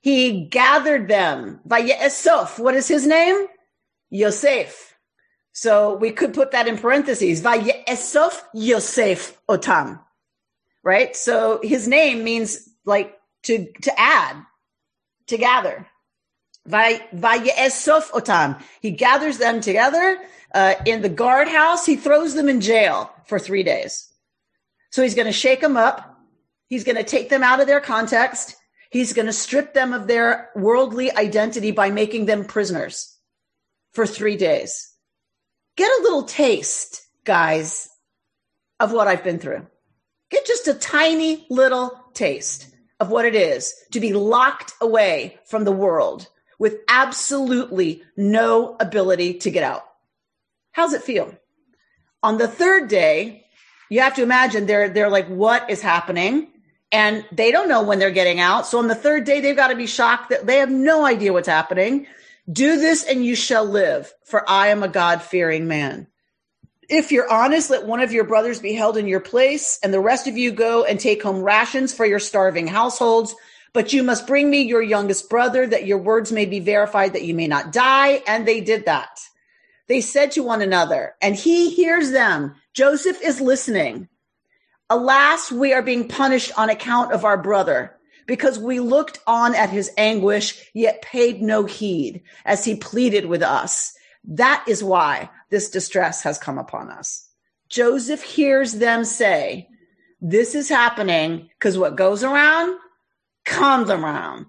He 0.01 0.47
gathered 0.47 1.07
them. 1.07 1.61
Vaye'esof. 1.65 2.59
What 2.59 2.75
is 2.75 2.89
his 2.89 3.07
name? 3.07 3.47
Yosef. 4.11 4.95
So 5.53 5.95
we 5.95 6.11
could 6.11 6.33
put 6.33 6.51
that 6.51 6.67
in 6.67 6.77
parentheses. 6.77 7.41
Vaye'esof 7.41 8.39
Yosef 8.53 9.37
otam. 9.49 9.99
Right? 10.83 11.15
So 11.15 11.59
his 11.63 11.87
name 11.87 12.23
means 12.23 12.69
like 12.85 13.17
to, 13.43 13.71
to 13.81 13.99
add, 13.99 14.37
to 15.27 15.37
gather. 15.37 15.87
Vaye'esof 16.67 18.11
otam. 18.11 18.61
He 18.81 18.91
gathers 18.91 19.39
them 19.39 19.61
together 19.61 20.19
uh, 20.53 20.75
in 20.85 21.01
the 21.01 21.09
guardhouse. 21.09 21.85
He 21.85 21.95
throws 21.95 22.35
them 22.35 22.49
in 22.49 22.61
jail 22.61 23.11
for 23.25 23.39
three 23.39 23.63
days. 23.63 24.07
So 24.91 25.01
he's 25.01 25.15
going 25.15 25.27
to 25.27 25.33
shake 25.33 25.61
them 25.61 25.77
up. 25.77 26.19
He's 26.67 26.83
going 26.83 26.97
to 26.97 27.03
take 27.03 27.29
them 27.29 27.43
out 27.43 27.61
of 27.61 27.67
their 27.67 27.79
context. 27.79 28.55
He's 28.89 29.13
going 29.13 29.25
to 29.25 29.33
strip 29.33 29.73
them 29.73 29.93
of 29.93 30.07
their 30.07 30.49
worldly 30.55 31.11
identity 31.15 31.71
by 31.71 31.91
making 31.91 32.25
them 32.25 32.43
prisoners 32.43 33.17
for 33.93 34.05
three 34.05 34.37
days. 34.37 34.93
Get 35.75 35.91
a 35.91 36.03
little 36.03 36.23
taste, 36.23 37.05
guys, 37.23 37.89
of 38.79 38.91
what 38.91 39.07
I've 39.07 39.23
been 39.23 39.39
through. 39.39 39.67
Get 40.29 40.45
just 40.45 40.67
a 40.67 40.73
tiny 40.73 41.45
little 41.49 41.91
taste 42.13 42.67
of 42.99 43.09
what 43.09 43.25
it 43.25 43.35
is 43.35 43.73
to 43.91 43.99
be 43.99 44.13
locked 44.13 44.73
away 44.79 45.39
from 45.45 45.63
the 45.63 45.71
world 45.71 46.27
with 46.59 46.77
absolutely 46.87 48.03
no 48.15 48.75
ability 48.79 49.39
to 49.39 49.49
get 49.49 49.63
out. 49.63 49.83
How's 50.71 50.93
it 50.93 51.01
feel? 51.01 51.35
On 52.23 52.37
the 52.37 52.47
third 52.47 52.87
day, 52.87 53.45
you 53.89 53.99
have 54.01 54.15
to 54.15 54.23
imagine 54.23 54.67
they're 54.67 54.87
they're 54.87 55.09
like, 55.09 55.27
what 55.27 55.69
is 55.69 55.81
happening? 55.81 56.47
And 56.91 57.25
they 57.31 57.51
don't 57.51 57.67
know 57.67 57.81
when 57.83 57.99
they're 57.99 58.11
getting 58.11 58.39
out. 58.39 58.67
So 58.67 58.77
on 58.77 58.87
the 58.87 58.95
third 58.95 59.23
day, 59.23 59.41
they've 59.41 59.55
got 59.55 59.69
to 59.69 59.75
be 59.75 59.87
shocked 59.87 60.29
that 60.29 60.45
they 60.45 60.57
have 60.57 60.69
no 60.69 61.05
idea 61.05 61.33
what's 61.33 61.47
happening. 61.47 62.05
Do 62.49 62.77
this 62.77 63.03
and 63.03 63.25
you 63.25 63.35
shall 63.35 63.65
live, 63.65 64.13
for 64.25 64.49
I 64.49 64.67
am 64.67 64.83
a 64.83 64.87
God 64.87 65.21
fearing 65.21 65.67
man. 65.67 66.07
If 66.89 67.11
you're 67.11 67.31
honest, 67.31 67.69
let 67.69 67.85
one 67.85 68.01
of 68.01 68.11
your 68.11 68.23
brothers 68.23 68.59
be 68.59 68.73
held 68.73 68.97
in 68.97 69.07
your 69.07 69.19
place, 69.19 69.79
and 69.83 69.93
the 69.93 69.99
rest 69.99 70.27
of 70.27 70.37
you 70.37 70.51
go 70.51 70.83
and 70.83 70.99
take 70.99 71.23
home 71.23 71.41
rations 71.41 71.93
for 71.93 72.05
your 72.05 72.19
starving 72.19 72.67
households. 72.67 73.35
But 73.73 73.93
you 73.93 74.03
must 74.03 74.27
bring 74.27 74.49
me 74.49 74.63
your 74.63 74.81
youngest 74.81 75.29
brother, 75.29 75.65
that 75.67 75.85
your 75.85 75.99
words 75.99 76.31
may 76.31 76.45
be 76.45 76.59
verified, 76.59 77.13
that 77.13 77.23
you 77.23 77.33
may 77.33 77.47
not 77.47 77.71
die. 77.71 78.21
And 78.27 78.45
they 78.45 78.59
did 78.59 78.85
that. 78.85 79.19
They 79.87 80.01
said 80.01 80.31
to 80.31 80.43
one 80.43 80.61
another, 80.61 81.15
and 81.21 81.35
he 81.35 81.69
hears 81.69 82.11
them. 82.11 82.55
Joseph 82.73 83.21
is 83.21 83.39
listening. 83.39 84.09
Alas, 84.89 85.51
we 85.51 85.73
are 85.73 85.81
being 85.81 86.07
punished 86.09 86.51
on 86.57 86.69
account 86.69 87.13
of 87.13 87.23
our 87.23 87.37
brother 87.37 87.95
because 88.31 88.57
we 88.57 88.79
looked 88.79 89.19
on 89.27 89.53
at 89.55 89.69
his 89.69 89.91
anguish, 89.97 90.71
yet 90.73 91.01
paid 91.01 91.41
no 91.41 91.65
heed 91.65 92.21
as 92.45 92.63
he 92.63 92.75
pleaded 92.75 93.25
with 93.25 93.43
us. 93.43 93.93
That 94.23 94.63
is 94.69 94.81
why 94.81 95.29
this 95.49 95.69
distress 95.69 96.23
has 96.23 96.37
come 96.37 96.57
upon 96.57 96.89
us. 96.89 97.27
Joseph 97.67 98.23
hears 98.23 98.75
them 98.75 99.03
say, 99.03 99.67
this 100.21 100.55
is 100.55 100.69
happening 100.69 101.49
because 101.59 101.77
what 101.77 101.97
goes 101.97 102.23
around 102.23 102.77
comes 103.43 103.89
around. 103.89 104.45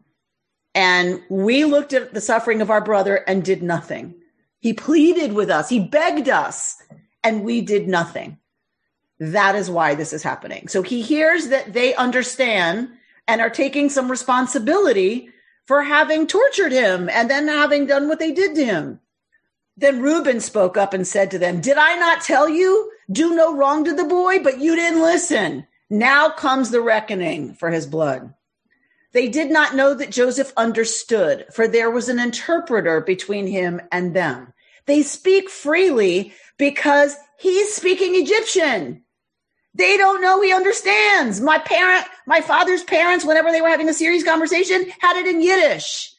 And 0.76 1.20
we 1.28 1.64
looked 1.64 1.92
at 1.92 2.14
the 2.14 2.20
suffering 2.20 2.62
of 2.62 2.70
our 2.70 2.84
brother 2.84 3.16
and 3.16 3.44
did 3.44 3.64
nothing. 3.64 4.14
He 4.60 4.74
pleaded 4.74 5.32
with 5.32 5.50
us. 5.50 5.68
He 5.68 5.80
begged 5.80 6.28
us 6.28 6.80
and 7.24 7.42
we 7.42 7.62
did 7.62 7.88
nothing. 7.88 8.38
That 9.18 9.56
is 9.56 9.68
why 9.68 9.96
this 9.96 10.12
is 10.12 10.22
happening. 10.22 10.68
So 10.68 10.82
he 10.82 11.02
hears 11.02 11.48
that 11.48 11.72
they 11.72 11.96
understand 11.96 12.88
and 13.26 13.40
are 13.40 13.50
taking 13.50 13.88
some 13.88 14.10
responsibility 14.10 15.28
for 15.66 15.82
having 15.82 16.26
tortured 16.26 16.72
him 16.72 17.08
and 17.08 17.30
then 17.30 17.48
having 17.48 17.86
done 17.86 18.08
what 18.08 18.18
they 18.18 18.32
did 18.32 18.54
to 18.56 18.64
him. 18.64 19.00
Then 19.76 20.02
Reuben 20.02 20.40
spoke 20.40 20.76
up 20.76 20.92
and 20.92 21.06
said 21.06 21.30
to 21.30 21.38
them, 21.38 21.60
Did 21.60 21.78
I 21.78 21.96
not 21.96 22.22
tell 22.22 22.48
you? 22.48 22.90
Do 23.10 23.34
no 23.34 23.56
wrong 23.56 23.84
to 23.84 23.94
the 23.94 24.04
boy, 24.04 24.42
but 24.42 24.58
you 24.58 24.76
didn't 24.76 25.02
listen. 25.02 25.66
Now 25.88 26.30
comes 26.30 26.70
the 26.70 26.80
reckoning 26.80 27.54
for 27.54 27.70
his 27.70 27.86
blood. 27.86 28.34
They 29.12 29.28
did 29.28 29.50
not 29.50 29.74
know 29.74 29.94
that 29.94 30.10
Joseph 30.10 30.52
understood, 30.56 31.46
for 31.52 31.68
there 31.68 31.90
was 31.90 32.08
an 32.08 32.18
interpreter 32.18 33.00
between 33.00 33.46
him 33.46 33.80
and 33.90 34.14
them. 34.14 34.52
They 34.86 35.02
speak 35.02 35.50
freely 35.50 36.32
because 36.58 37.16
he's 37.38 37.74
speaking 37.74 38.14
Egyptian. 38.14 39.04
They 39.74 39.96
don't 39.96 40.20
know 40.20 40.40
he 40.42 40.52
understands. 40.52 41.40
My 41.40 41.58
parent, 41.58 42.06
my 42.26 42.40
father's 42.40 42.84
parents, 42.84 43.24
whenever 43.24 43.50
they 43.50 43.62
were 43.62 43.68
having 43.68 43.88
a 43.88 43.94
serious 43.94 44.22
conversation, 44.22 44.86
had 45.00 45.16
it 45.16 45.26
in 45.26 45.40
Yiddish 45.40 46.12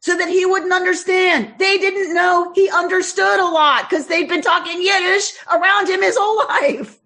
so 0.00 0.16
that 0.16 0.28
he 0.28 0.44
wouldn't 0.44 0.72
understand. 0.72 1.54
They 1.58 1.78
didn't 1.78 2.12
know 2.12 2.52
he 2.54 2.68
understood 2.70 3.38
a 3.38 3.44
lot 3.44 3.88
because 3.88 4.08
they'd 4.08 4.28
been 4.28 4.42
talking 4.42 4.82
Yiddish 4.82 5.32
around 5.52 5.88
him 5.88 6.02
his 6.02 6.16
whole 6.18 6.38
life. 6.48 6.98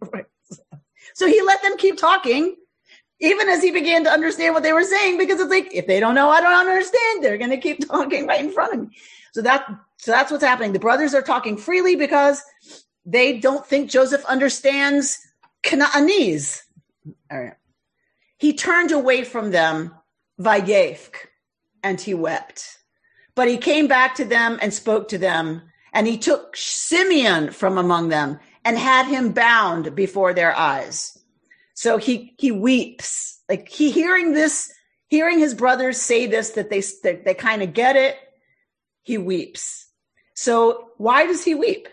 so 1.14 1.26
he 1.26 1.42
let 1.42 1.62
them 1.62 1.76
keep 1.76 1.98
talking 1.98 2.56
even 3.20 3.48
as 3.48 3.62
he 3.62 3.70
began 3.70 4.04
to 4.04 4.10
understand 4.10 4.54
what 4.54 4.62
they 4.62 4.72
were 4.72 4.84
saying 4.84 5.18
because 5.18 5.40
it's 5.40 5.50
like, 5.50 5.74
if 5.74 5.86
they 5.86 6.00
don't 6.00 6.14
know, 6.14 6.28
I 6.28 6.40
don't 6.40 6.68
understand. 6.68 7.22
They're 7.22 7.38
going 7.38 7.50
to 7.50 7.56
keep 7.56 7.86
talking 7.88 8.26
right 8.26 8.40
in 8.40 8.50
front 8.50 8.74
of 8.74 8.80
me. 8.80 8.96
So 9.32 9.42
that, 9.42 9.66
so 9.98 10.10
that's 10.10 10.30
what's 10.30 10.44
happening. 10.44 10.72
The 10.72 10.78
brothers 10.78 11.14
are 11.14 11.22
talking 11.22 11.56
freely 11.56 11.96
because 11.96 12.42
they 13.04 13.38
don't 13.38 13.66
think 13.66 13.90
Joseph 13.90 14.24
understands 14.24 15.18
Canaanese. 15.66 16.62
All 17.30 17.40
right. 17.40 17.54
He 18.38 18.54
turned 18.54 18.92
away 18.92 19.24
from 19.24 19.50
them, 19.50 19.94
Vayefk, 20.40 21.14
and 21.82 22.00
he 22.00 22.14
wept. 22.14 22.78
But 23.34 23.48
he 23.48 23.58
came 23.58 23.88
back 23.88 24.14
to 24.16 24.24
them 24.24 24.58
and 24.62 24.72
spoke 24.72 25.08
to 25.08 25.18
them, 25.18 25.62
and 25.92 26.06
he 26.06 26.18
took 26.18 26.56
Simeon 26.56 27.50
from 27.50 27.78
among 27.78 28.08
them 28.08 28.38
and 28.64 28.78
had 28.78 29.06
him 29.06 29.32
bound 29.32 29.94
before 29.94 30.32
their 30.32 30.56
eyes. 30.56 31.18
So 31.74 31.98
he 31.98 32.34
he 32.38 32.50
weeps, 32.50 33.40
like 33.48 33.68
he 33.68 33.90
hearing 33.90 34.32
this, 34.32 34.72
hearing 35.08 35.38
his 35.38 35.54
brothers 35.54 36.00
say 36.00 36.26
this 36.26 36.50
that 36.50 36.70
they 36.70 36.82
they, 37.02 37.16
they 37.24 37.34
kind 37.34 37.62
of 37.62 37.74
get 37.74 37.96
it. 37.96 38.16
He 39.02 39.18
weeps. 39.18 39.86
So 40.34 40.90
why 40.96 41.26
does 41.26 41.44
he 41.44 41.54
weep? 41.54 41.88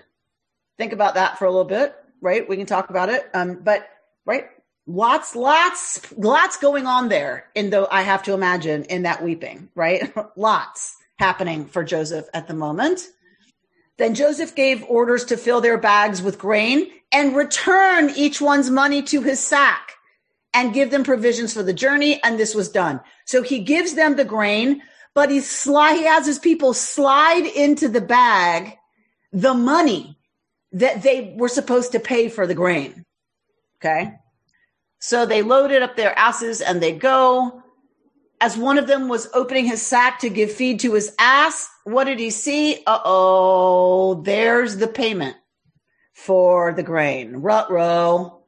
Think 0.78 0.94
about 0.94 1.16
that 1.16 1.38
for 1.38 1.46
a 1.46 1.52
little 1.52 1.66
bit 1.66 1.96
right? 2.24 2.48
We 2.48 2.58
can 2.58 2.66
talk 2.66 2.90
about 2.90 3.10
it. 3.10 3.30
Um, 3.34 3.60
but 3.62 3.88
right, 4.26 4.46
lots, 4.88 5.36
lots, 5.36 6.12
lots 6.14 6.58
going 6.58 6.88
on 6.88 7.10
there. 7.10 7.46
In 7.54 7.70
though 7.70 7.88
I 7.92 8.02
have 8.02 8.24
to 8.24 8.34
imagine 8.34 8.86
in 8.86 9.04
that 9.04 9.22
weeping, 9.22 9.70
right? 9.76 10.12
lots 10.38 10.96
happening 11.18 11.66
for 11.66 11.84
Joseph 11.84 12.28
at 12.34 12.48
the 12.48 12.54
moment. 12.54 13.08
Then 13.98 14.16
Joseph 14.16 14.56
gave 14.56 14.84
orders 14.86 15.26
to 15.26 15.38
fill 15.38 15.62
their 15.62 15.78
bags 15.78 16.22
with 16.22 16.40
grain 16.40 16.90
and 17.12 17.36
return 17.36 18.10
each 18.16 18.42
one's 18.42 18.70
money 18.70 19.04
to 19.04 19.22
his 19.22 19.40
sack 19.40 19.92
and 20.54 20.74
give 20.74 20.90
them 20.90 21.04
provisions 21.04 21.54
for 21.54 21.62
the 21.62 21.74
journey. 21.74 22.20
And 22.24 22.40
this 22.40 22.56
was 22.56 22.70
done. 22.70 23.02
So 23.26 23.44
he 23.44 23.60
gives 23.60 23.94
them 23.94 24.16
the 24.16 24.26
grain, 24.26 24.82
but 25.14 25.30
he 25.30 25.42
sly, 25.42 25.94
he 25.94 26.06
has 26.06 26.26
his 26.26 26.40
people 26.40 26.74
slide 26.74 27.46
into 27.46 27.88
the 27.90 28.02
bag 28.02 28.78
the 29.32 29.54
money 29.54 30.16
that 30.74 31.04
they 31.04 31.36
were 31.38 31.50
supposed 31.50 31.92
to 31.94 32.00
pay 32.00 32.30
for 32.30 32.46
the 32.46 32.56
grain. 32.56 33.06
Okay. 33.78 34.16
So 35.00 35.26
they 35.26 35.42
loaded 35.42 35.82
up 35.82 35.96
their 35.96 36.18
asses 36.18 36.62
and 36.62 36.82
they 36.82 36.94
go. 36.94 37.62
as 38.42 38.58
one 38.58 38.78
of 38.78 38.88
them 38.88 39.08
was 39.08 39.30
opening 39.34 39.66
his 39.66 39.82
sack 39.82 40.20
to 40.20 40.30
give 40.30 40.52
feed 40.52 40.82
to 40.82 40.94
his 40.94 41.14
ass, 41.18 41.70
what 41.86 42.06
did 42.06 42.20
he 42.20 42.30
see? 42.30 42.84
Uh 42.86 43.00
oh, 43.06 44.22
there's 44.24 44.78
the 44.78 44.88
payment 44.88 45.38
for 46.14 46.74
the 46.74 46.84
grain. 46.84 47.38
Rut 47.38 47.72
row. 47.72 48.44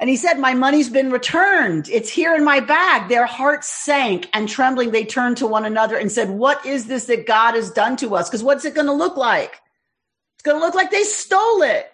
And 0.00 0.10
he 0.10 0.16
said, 0.16 0.38
My 0.40 0.54
money's 0.54 0.88
been 0.88 1.12
returned. 1.12 1.88
It's 1.88 2.10
here 2.10 2.34
in 2.34 2.44
my 2.44 2.58
bag. 2.58 3.08
Their 3.08 3.26
hearts 3.26 3.68
sank 3.68 4.28
and 4.32 4.48
trembling, 4.48 4.90
they 4.90 5.04
turned 5.04 5.36
to 5.36 5.46
one 5.46 5.64
another 5.64 5.96
and 5.96 6.10
said, 6.10 6.30
What 6.30 6.66
is 6.66 6.86
this 6.86 7.04
that 7.04 7.26
God 7.26 7.54
has 7.54 7.70
done 7.70 7.96
to 7.98 8.16
us? 8.16 8.28
Because 8.28 8.42
what's 8.42 8.64
it 8.64 8.74
going 8.74 8.88
to 8.88 8.92
look 8.92 9.16
like? 9.16 9.61
It's 10.42 10.50
going 10.50 10.60
to 10.60 10.66
look 10.66 10.74
like 10.74 10.90
they 10.90 11.04
stole 11.04 11.62
it. 11.62 11.88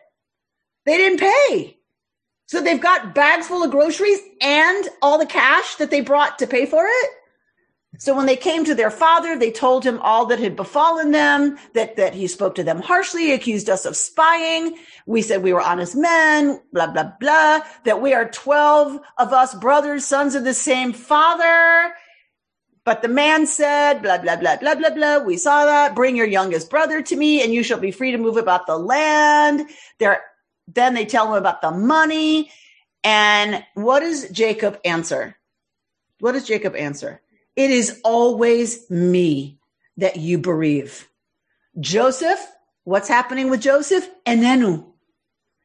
They 0.86 0.96
didn't 0.96 1.20
pay. 1.20 1.76
So 2.46 2.62
they've 2.62 2.80
got 2.80 3.14
bags 3.14 3.46
full 3.46 3.62
of 3.62 3.70
groceries 3.70 4.20
and 4.40 4.88
all 5.02 5.18
the 5.18 5.26
cash 5.26 5.74
that 5.74 5.90
they 5.90 6.00
brought 6.00 6.38
to 6.38 6.46
pay 6.46 6.64
for 6.64 6.86
it. 6.86 7.10
So 7.98 8.16
when 8.16 8.24
they 8.24 8.36
came 8.36 8.64
to 8.64 8.74
their 8.74 8.90
father, 8.90 9.38
they 9.38 9.50
told 9.50 9.84
him 9.84 9.98
all 9.98 10.24
that 10.26 10.38
had 10.38 10.56
befallen 10.56 11.10
them, 11.10 11.58
that, 11.74 11.96
that 11.96 12.14
he 12.14 12.26
spoke 12.26 12.54
to 12.54 12.64
them 12.64 12.80
harshly, 12.80 13.32
accused 13.34 13.68
us 13.68 13.84
of 13.84 13.98
spying. 13.98 14.78
We 15.04 15.20
said 15.20 15.42
we 15.42 15.52
were 15.52 15.60
honest 15.60 15.94
men, 15.94 16.58
blah, 16.72 16.86
blah, 16.86 17.12
blah, 17.20 17.60
that 17.84 18.00
we 18.00 18.14
are 18.14 18.30
12 18.30 18.98
of 19.18 19.32
us 19.34 19.54
brothers, 19.56 20.06
sons 20.06 20.34
of 20.34 20.44
the 20.44 20.54
same 20.54 20.94
father. 20.94 21.92
But 22.88 23.02
the 23.02 23.08
man 23.08 23.46
said, 23.46 24.00
blah, 24.00 24.16
blah, 24.16 24.36
blah, 24.36 24.56
blah, 24.56 24.74
blah, 24.74 24.88
blah. 24.88 25.18
We 25.18 25.36
saw 25.36 25.66
that. 25.66 25.94
Bring 25.94 26.16
your 26.16 26.26
youngest 26.26 26.70
brother 26.70 27.02
to 27.02 27.16
me 27.16 27.42
and 27.42 27.52
you 27.52 27.62
shall 27.62 27.78
be 27.78 27.90
free 27.90 28.12
to 28.12 28.16
move 28.16 28.38
about 28.38 28.66
the 28.66 28.78
land. 28.78 29.68
There, 29.98 30.22
then 30.68 30.94
they 30.94 31.04
tell 31.04 31.26
him 31.26 31.34
about 31.34 31.60
the 31.60 31.70
money. 31.70 32.50
And 33.04 33.62
what 33.74 34.00
does 34.00 34.30
Jacob 34.30 34.80
answer? 34.86 35.36
What 36.20 36.32
does 36.32 36.46
Jacob 36.46 36.74
answer? 36.74 37.20
It 37.56 37.70
is 37.70 38.00
always 38.04 38.90
me 38.90 39.58
that 39.98 40.16
you 40.16 40.38
bereave. 40.38 41.06
Joseph, 41.78 42.40
what's 42.84 43.08
happening 43.08 43.50
with 43.50 43.60
Joseph? 43.60 44.08
Enenu. 44.24 44.86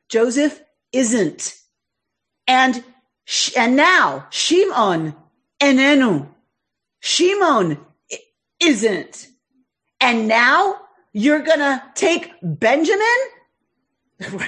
Joseph 0.09 0.61
isn't. 0.91 1.55
And, 2.49 2.83
and 3.55 3.77
now 3.77 4.27
Shimon, 4.29 5.15
enenu. 5.61 6.32
Shimon 7.03 7.77
isn't. 8.61 9.27
And 9.99 10.27
now 10.29 10.77
you're 11.11 11.41
going 11.41 11.59
to 11.59 11.83
take 11.95 12.31
Benjamin? 12.41 13.03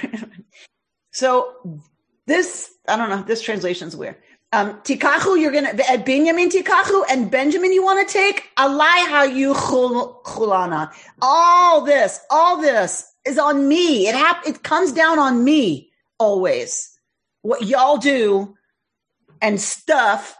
so 1.12 1.82
this, 2.26 2.70
I 2.88 2.96
don't 2.96 3.10
know, 3.10 3.22
this 3.22 3.42
translation's 3.42 3.94
weird. 3.94 4.16
Um, 4.52 4.80
tikachu, 4.84 5.38
you're 5.38 5.52
gonna 5.52 5.74
Benjamin 5.74 6.48
tikachu, 6.48 7.02
and 7.10 7.30
Benjamin 7.30 7.72
you 7.72 7.84
want 7.84 8.06
to 8.08 8.10
take 8.10 8.44
alaiha 8.56 9.34
you 9.34 9.52
chulana. 9.52 10.90
All 11.20 11.82
this, 11.82 12.20
all 12.30 12.60
this 12.62 13.12
is 13.26 13.38
on 13.38 13.68
me. 13.68 14.06
It 14.08 14.14
hap- 14.14 14.46
It 14.46 14.62
comes 14.62 14.92
down 14.92 15.18
on 15.18 15.44
me 15.44 15.90
always. 16.18 16.96
What 17.42 17.64
y'all 17.64 17.98
do 17.98 18.56
and 19.42 19.60
stuff 19.60 20.38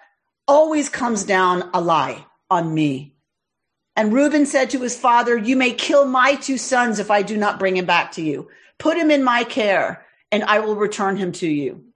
always 0.49 0.89
comes 0.89 1.25
down 1.25 1.71
a 1.75 1.81
lie 1.81 2.25
on 2.51 2.73
me. 2.73 3.15
And 3.97 4.13
Reuben 4.13 4.47
said 4.47 4.71
to 4.71 4.81
his 4.81 4.97
father, 4.97 5.37
"You 5.37 5.57
may 5.57 5.73
kill 5.73 6.05
my 6.07 6.35
two 6.35 6.59
sons 6.59 6.99
if 6.99 7.11
I 7.11 7.23
do 7.23 7.37
not 7.37 7.59
bring 7.59 7.77
him 7.77 7.87
back 7.87 8.13
to 8.13 8.23
you. 8.23 8.49
Put 8.79 8.99
him 8.99 9.11
in 9.11 9.25
my 9.25 9.45
care, 9.45 10.07
and 10.31 10.45
I 10.45 10.61
will 10.61 10.77
return 10.77 11.17
him 11.17 11.33
to 11.33 11.49
you." 11.49 11.87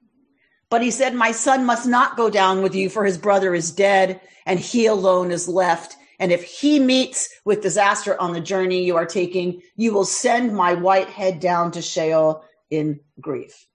But 0.70 0.82
he 0.82 0.92
said, 0.92 1.14
My 1.14 1.32
son 1.32 1.66
must 1.66 1.86
not 1.86 2.16
go 2.16 2.30
down 2.30 2.62
with 2.62 2.74
you, 2.74 2.88
for 2.88 3.04
his 3.04 3.18
brother 3.18 3.54
is 3.54 3.72
dead, 3.72 4.20
and 4.46 4.58
he 4.58 4.86
alone 4.86 5.32
is 5.32 5.48
left. 5.48 5.96
And 6.20 6.30
if 6.30 6.44
he 6.44 6.78
meets 6.78 7.28
with 7.44 7.62
disaster 7.62 8.18
on 8.20 8.32
the 8.32 8.40
journey 8.40 8.84
you 8.84 8.96
are 8.96 9.06
taking, 9.06 9.62
you 9.74 9.92
will 9.92 10.04
send 10.04 10.54
my 10.54 10.74
white 10.74 11.08
head 11.08 11.40
down 11.40 11.72
to 11.72 11.82
Sheol 11.82 12.44
in 12.70 13.00
grief. 13.20 13.66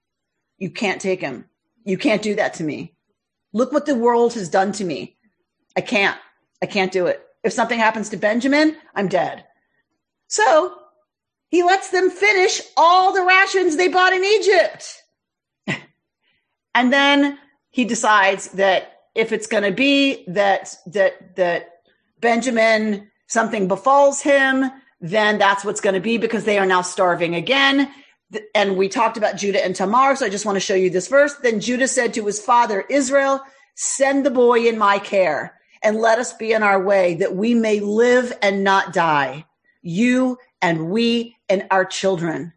You 0.56 0.70
can't 0.70 1.00
take 1.00 1.20
him. 1.20 1.44
You 1.84 1.98
can't 1.98 2.22
do 2.22 2.36
that 2.36 2.54
to 2.54 2.64
me. 2.64 2.95
Look 3.56 3.72
what 3.72 3.86
the 3.86 3.94
world 3.94 4.34
has 4.34 4.50
done 4.50 4.72
to 4.72 4.84
me. 4.84 5.16
I 5.74 5.80
can't. 5.80 6.18
I 6.60 6.66
can't 6.66 6.92
do 6.92 7.06
it. 7.06 7.26
If 7.42 7.54
something 7.54 7.78
happens 7.78 8.10
to 8.10 8.18
Benjamin, 8.18 8.76
I'm 8.94 9.08
dead. 9.08 9.46
So 10.28 10.74
he 11.48 11.62
lets 11.62 11.88
them 11.88 12.10
finish 12.10 12.60
all 12.76 13.14
the 13.14 13.22
rations 13.22 13.76
they 13.76 13.88
bought 13.88 14.12
in 14.12 14.22
Egypt. 14.24 15.02
And 16.74 16.92
then 16.92 17.38
he 17.70 17.86
decides 17.86 18.48
that 18.48 18.92
if 19.14 19.32
it's 19.32 19.46
going 19.46 19.62
to 19.62 19.72
be 19.72 20.24
that, 20.28 20.74
that, 20.88 21.34
that 21.36 21.80
Benjamin, 22.20 23.10
something 23.28 23.68
befalls 23.68 24.20
him, 24.20 24.70
then 25.00 25.38
that's 25.38 25.64
what's 25.64 25.80
going 25.80 25.94
to 25.94 26.00
be 26.00 26.18
because 26.18 26.44
they 26.44 26.58
are 26.58 26.66
now 26.66 26.82
starving 26.82 27.34
again. 27.34 27.90
And 28.54 28.76
we 28.76 28.88
talked 28.88 29.16
about 29.16 29.36
Judah 29.36 29.64
and 29.64 29.74
Tamar. 29.74 30.16
So 30.16 30.26
I 30.26 30.30
just 30.30 30.46
want 30.46 30.56
to 30.56 30.60
show 30.60 30.74
you 30.74 30.90
this 30.90 31.08
verse. 31.08 31.34
Then 31.34 31.60
Judah 31.60 31.88
said 31.88 32.14
to 32.14 32.26
his 32.26 32.40
father, 32.40 32.84
Israel, 32.90 33.40
send 33.74 34.26
the 34.26 34.30
boy 34.30 34.66
in 34.66 34.78
my 34.78 34.98
care 34.98 35.54
and 35.82 35.98
let 35.98 36.18
us 36.18 36.32
be 36.32 36.54
on 36.54 36.62
our 36.62 36.82
way 36.82 37.14
that 37.14 37.36
we 37.36 37.54
may 37.54 37.80
live 37.80 38.32
and 38.42 38.64
not 38.64 38.92
die. 38.92 39.44
You 39.82 40.38
and 40.60 40.90
we 40.90 41.36
and 41.48 41.66
our 41.70 41.84
children. 41.84 42.52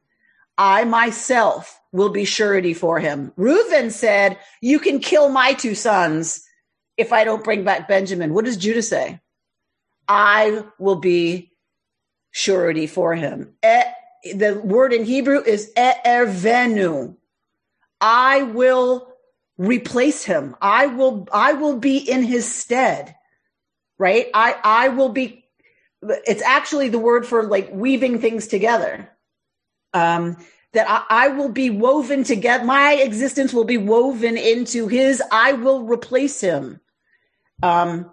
I 0.58 0.84
myself 0.84 1.80
will 1.92 2.10
be 2.10 2.26
surety 2.26 2.74
for 2.74 3.00
him. 3.00 3.32
Reuben 3.36 3.92
said, 3.92 4.38
You 4.62 4.80
can 4.80 5.00
kill 5.00 5.30
my 5.30 5.54
two 5.54 5.76
sons 5.76 6.44
if 6.98 7.14
I 7.14 7.24
don't 7.24 7.44
bring 7.44 7.64
back 7.64 7.88
Benjamin. 7.88 8.34
What 8.34 8.46
does 8.46 8.58
Judah 8.58 8.82
say? 8.82 9.20
I 10.08 10.64
will 10.80 10.98
be 10.98 11.52
surety 12.32 12.88
for 12.88 13.16
him. 13.16 13.54
The 14.24 14.60
word 14.64 14.94
in 14.94 15.06
Hebrew 15.06 15.42
is 15.44 15.72
ervenu. 15.78 17.16
I 18.02 18.44
will 18.44 19.08
replace 19.58 20.24
him. 20.24 20.56
I 20.62 20.88
will 20.88 21.28
I 21.32 21.54
will 21.54 21.78
be 21.78 21.98
in 21.98 22.24
his 22.24 22.54
stead. 22.54 23.16
Right? 23.98 24.28
I 24.34 24.56
I 24.64 24.88
will 24.90 25.10
be 25.10 25.46
it's 26.02 26.42
actually 26.42 26.90
the 26.90 27.00
word 27.00 27.26
for 27.26 27.44
like 27.44 27.70
weaving 27.72 28.20
things 28.20 28.48
together. 28.48 29.10
Um 29.94 30.38
that 30.74 30.90
I, 30.90 31.26
I, 31.26 31.28
will 31.30 31.50
be 31.50 31.70
woven 31.70 32.24
together. 32.24 32.64
My 32.64 32.94
existence 32.94 33.54
will 33.54 33.64
be 33.64 33.78
woven 33.78 34.38
into 34.38 34.88
his. 34.88 35.22
I 35.32 35.54
will 35.54 35.84
replace 35.84 36.42
him. 36.42 36.80
Um, 37.64 38.12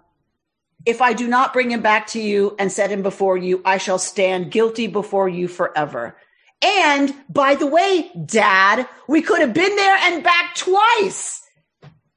if 0.87 1.01
I 1.01 1.11
do 1.11 1.27
not 1.27 1.51
bring 1.51 1.69
him 1.69 1.81
back 1.81 2.07
to 2.07 2.21
you 2.21 2.55
and 2.57 2.71
set 2.71 2.89
him 2.89 3.03
before 3.03 3.37
you, 3.37 3.61
I 3.65 3.77
shall 3.77 3.99
stand 3.99 4.51
guilty 4.51 4.87
before 4.87 5.27
you 5.27 5.49
forever. 5.49 6.15
And 6.61 7.13
by 7.27 7.55
the 7.55 7.67
way, 7.67 8.09
dad, 8.25 8.87
we 9.05 9.21
could 9.21 9.41
have 9.41 9.53
been 9.53 9.75
there 9.75 9.97
and 9.97 10.23
back 10.23 10.55
twice. 10.55 11.45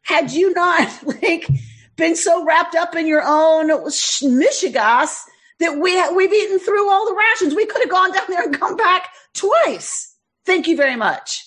Had 0.02 0.30
you 0.30 0.54
not 0.54 0.88
like 1.22 1.48
been 1.96 2.14
so 2.14 2.44
wrapped 2.44 2.76
up 2.76 2.94
in 2.94 3.08
your 3.08 3.22
own 3.24 3.70
mishigas 3.70 5.20
that 5.58 5.76
we, 5.76 6.14
we've 6.14 6.32
eaten 6.32 6.60
through 6.60 6.88
all 6.88 7.06
the 7.06 7.16
rations. 7.16 7.56
We 7.56 7.66
could 7.66 7.82
have 7.82 7.90
gone 7.90 8.12
down 8.12 8.26
there 8.28 8.44
and 8.44 8.58
come 8.58 8.76
back 8.76 9.08
twice. 9.34 10.14
Thank 10.46 10.68
you 10.68 10.76
very 10.76 10.96
much. 10.96 11.44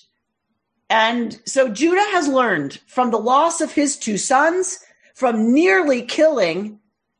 And 0.89 1.39
so 1.45 1.69
Judah 1.69 2.05
has 2.11 2.27
learned 2.27 2.79
from 2.85 3.11
the 3.11 3.17
loss 3.17 3.61
of 3.61 3.71
his 3.71 3.95
two 3.95 4.17
sons, 4.17 4.79
from 5.15 5.53
nearly 5.53 6.01
killing 6.01 6.79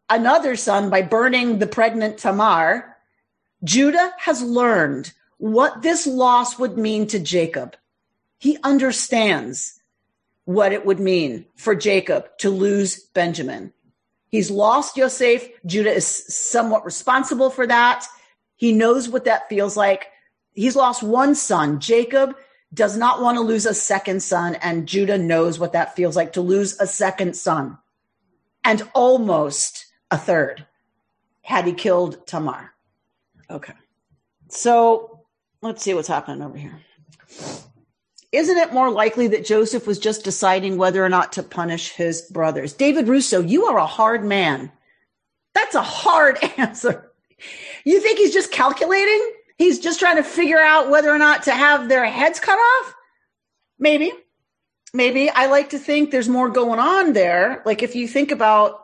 another 0.10 0.56
son 0.56 0.90
by 0.90 1.02
burning 1.02 1.60
the 1.60 1.68
pregnant 1.68 2.18
Tamar. 2.18 2.98
Judah 3.64 4.12
has 4.20 4.42
learned 4.42 5.14
what 5.38 5.82
this 5.82 6.06
loss 6.06 6.60
would 6.60 6.78
mean 6.78 7.08
to 7.08 7.20
Jacob. 7.20 7.76
He 8.38 8.58
understands 8.64 9.80
what 10.46 10.74
it 10.74 10.86
would 10.86 11.00
mean 11.00 11.46
for 11.56 11.76
Jacob 11.76 12.28
to 12.40 12.50
lose 12.50 13.00
Benjamin. 13.14 13.72
He's 14.30 14.52
lost 14.52 14.98
Yosef. 14.98 15.48
Judah 15.66 15.94
is 15.94 16.08
somewhat 16.08 16.86
responsible 16.86 17.50
for 17.50 17.68
that. 17.68 18.06
He 18.56 18.74
knows 18.74 19.08
what 19.08 19.26
that 19.26 19.48
feels 19.48 19.78
like 19.78 20.08
he's 20.54 20.76
lost 20.76 21.04
one 21.04 21.36
son. 21.36 21.80
Jacob 21.80 22.36
does 22.74 22.98
not 22.98 23.22
want 23.22 23.38
to 23.38 23.44
lose 23.44 23.66
a 23.66 23.74
second 23.74 24.24
son, 24.24 24.56
and 24.56 24.88
Judah 24.88 25.18
knows 25.18 25.60
what 25.60 25.74
that 25.74 25.96
feels 25.96 26.16
like 26.16 26.34
to 26.34 26.42
lose 26.42 26.80
a 26.80 26.88
second 26.88 27.36
son 27.36 27.78
and 28.64 28.90
almost 28.94 29.83
a 30.14 30.18
third 30.18 30.66
had 31.42 31.66
he 31.66 31.74
killed 31.74 32.26
Tamar. 32.28 32.72
Okay. 33.50 33.74
So 34.50 35.26
let's 35.62 35.82
see 35.82 35.96
what's 35.96 36.08
happening 36.08 36.44
over 36.44 36.58
here. 36.58 36.80
Isn't 38.32 38.58
it 38.58 38.74
more 38.74 38.92
likely 38.92 39.28
that 39.30 39.46
Joseph 39.46 39.88
was 39.88 39.98
just 39.98 40.24
deciding 40.24 40.78
whether 40.78 41.04
or 41.04 41.10
not 41.10 41.34
to 41.34 41.44
punish 41.44 41.92
his 41.92 42.22
brothers? 42.22 42.74
David 42.74 43.08
Russo, 43.08 43.42
you 43.42 43.66
are 43.66 43.78
a 43.78 43.88
hard 43.88 44.24
man. 44.24 44.72
That's 45.54 45.76
a 45.76 45.82
hard 45.82 46.38
answer. 46.58 47.12
You 47.84 48.00
think 48.00 48.20
he's 48.20 48.34
just 48.34 48.52
calculating? 48.52 49.34
He's 49.58 49.80
just 49.80 50.00
trying 50.00 50.18
to 50.18 50.24
figure 50.24 50.60
out 50.60 50.92
whether 50.92 51.10
or 51.10 51.18
not 51.18 51.44
to 51.44 51.52
have 51.52 51.90
their 51.90 52.06
heads 52.06 52.40
cut 52.40 52.58
off. 52.58 52.96
Maybe, 53.80 54.12
maybe 54.94 55.30
I 55.30 55.48
like 55.48 55.72
to 55.72 55.80
think 55.80 56.12
there's 56.12 56.30
more 56.30 56.50
going 56.50 56.80
on 56.80 57.14
there. 57.14 57.64
Like 57.66 57.82
if 57.82 57.96
you 57.96 58.08
think 58.08 58.32
about 58.32 58.83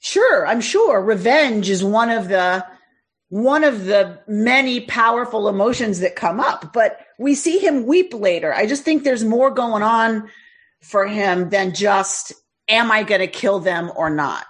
Sure, 0.00 0.46
I'm 0.46 0.60
sure 0.60 1.00
revenge 1.00 1.68
is 1.68 1.84
one 1.84 2.10
of 2.10 2.28
the 2.28 2.66
one 3.28 3.62
of 3.62 3.84
the 3.84 4.18
many 4.26 4.80
powerful 4.80 5.48
emotions 5.48 6.00
that 6.00 6.16
come 6.16 6.40
up, 6.40 6.72
but 6.72 6.98
we 7.16 7.34
see 7.36 7.58
him 7.58 7.86
weep 7.86 8.12
later. 8.12 8.52
I 8.52 8.66
just 8.66 8.82
think 8.82 9.04
there's 9.04 9.24
more 9.24 9.50
going 9.50 9.84
on 9.84 10.28
for 10.80 11.06
him 11.06 11.50
than 11.50 11.74
just 11.74 12.32
am 12.68 12.90
I 12.90 13.04
going 13.04 13.20
to 13.20 13.28
kill 13.28 13.60
them 13.60 13.92
or 13.94 14.10
not? 14.10 14.46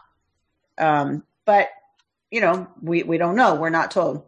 Um, 0.78 1.24
but 1.44 1.68
you 2.30 2.40
know, 2.40 2.68
we 2.80 3.02
we 3.02 3.18
don't 3.18 3.36
know. 3.36 3.56
We're 3.56 3.70
not 3.70 3.90
told. 3.90 4.24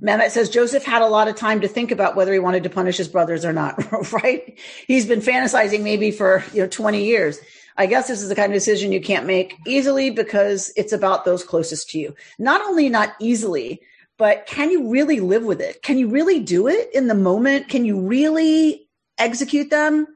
Mehmet 0.00 0.30
says 0.30 0.48
Joseph 0.48 0.84
had 0.84 1.02
a 1.02 1.08
lot 1.08 1.26
of 1.26 1.34
time 1.34 1.62
to 1.62 1.68
think 1.68 1.90
about 1.90 2.14
whether 2.14 2.32
he 2.32 2.38
wanted 2.38 2.62
to 2.62 2.70
punish 2.70 2.96
his 2.96 3.08
brothers 3.08 3.44
or 3.44 3.52
not, 3.52 3.76
right? 4.12 4.58
He's 4.86 5.06
been 5.06 5.20
fantasizing 5.20 5.82
maybe 5.82 6.12
for, 6.12 6.44
you 6.52 6.62
know, 6.62 6.68
20 6.68 7.04
years. 7.04 7.40
I 7.78 7.86
guess 7.86 8.08
this 8.08 8.20
is 8.20 8.28
the 8.28 8.34
kind 8.34 8.52
of 8.52 8.56
decision 8.56 8.90
you 8.90 9.00
can't 9.00 9.24
make 9.24 9.56
easily 9.64 10.10
because 10.10 10.72
it's 10.76 10.92
about 10.92 11.24
those 11.24 11.44
closest 11.44 11.90
to 11.90 11.98
you. 11.98 12.14
Not 12.38 12.60
only 12.60 12.88
not 12.88 13.14
easily, 13.20 13.80
but 14.18 14.46
can 14.46 14.70
you 14.70 14.90
really 14.90 15.20
live 15.20 15.44
with 15.44 15.60
it? 15.60 15.80
Can 15.82 15.96
you 15.96 16.08
really 16.08 16.40
do 16.40 16.66
it 16.66 16.90
in 16.92 17.06
the 17.06 17.14
moment? 17.14 17.68
Can 17.68 17.84
you 17.84 18.00
really 18.00 18.88
execute 19.16 19.70
them? 19.70 20.08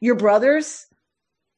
Your 0.00 0.14
brothers, 0.14 0.86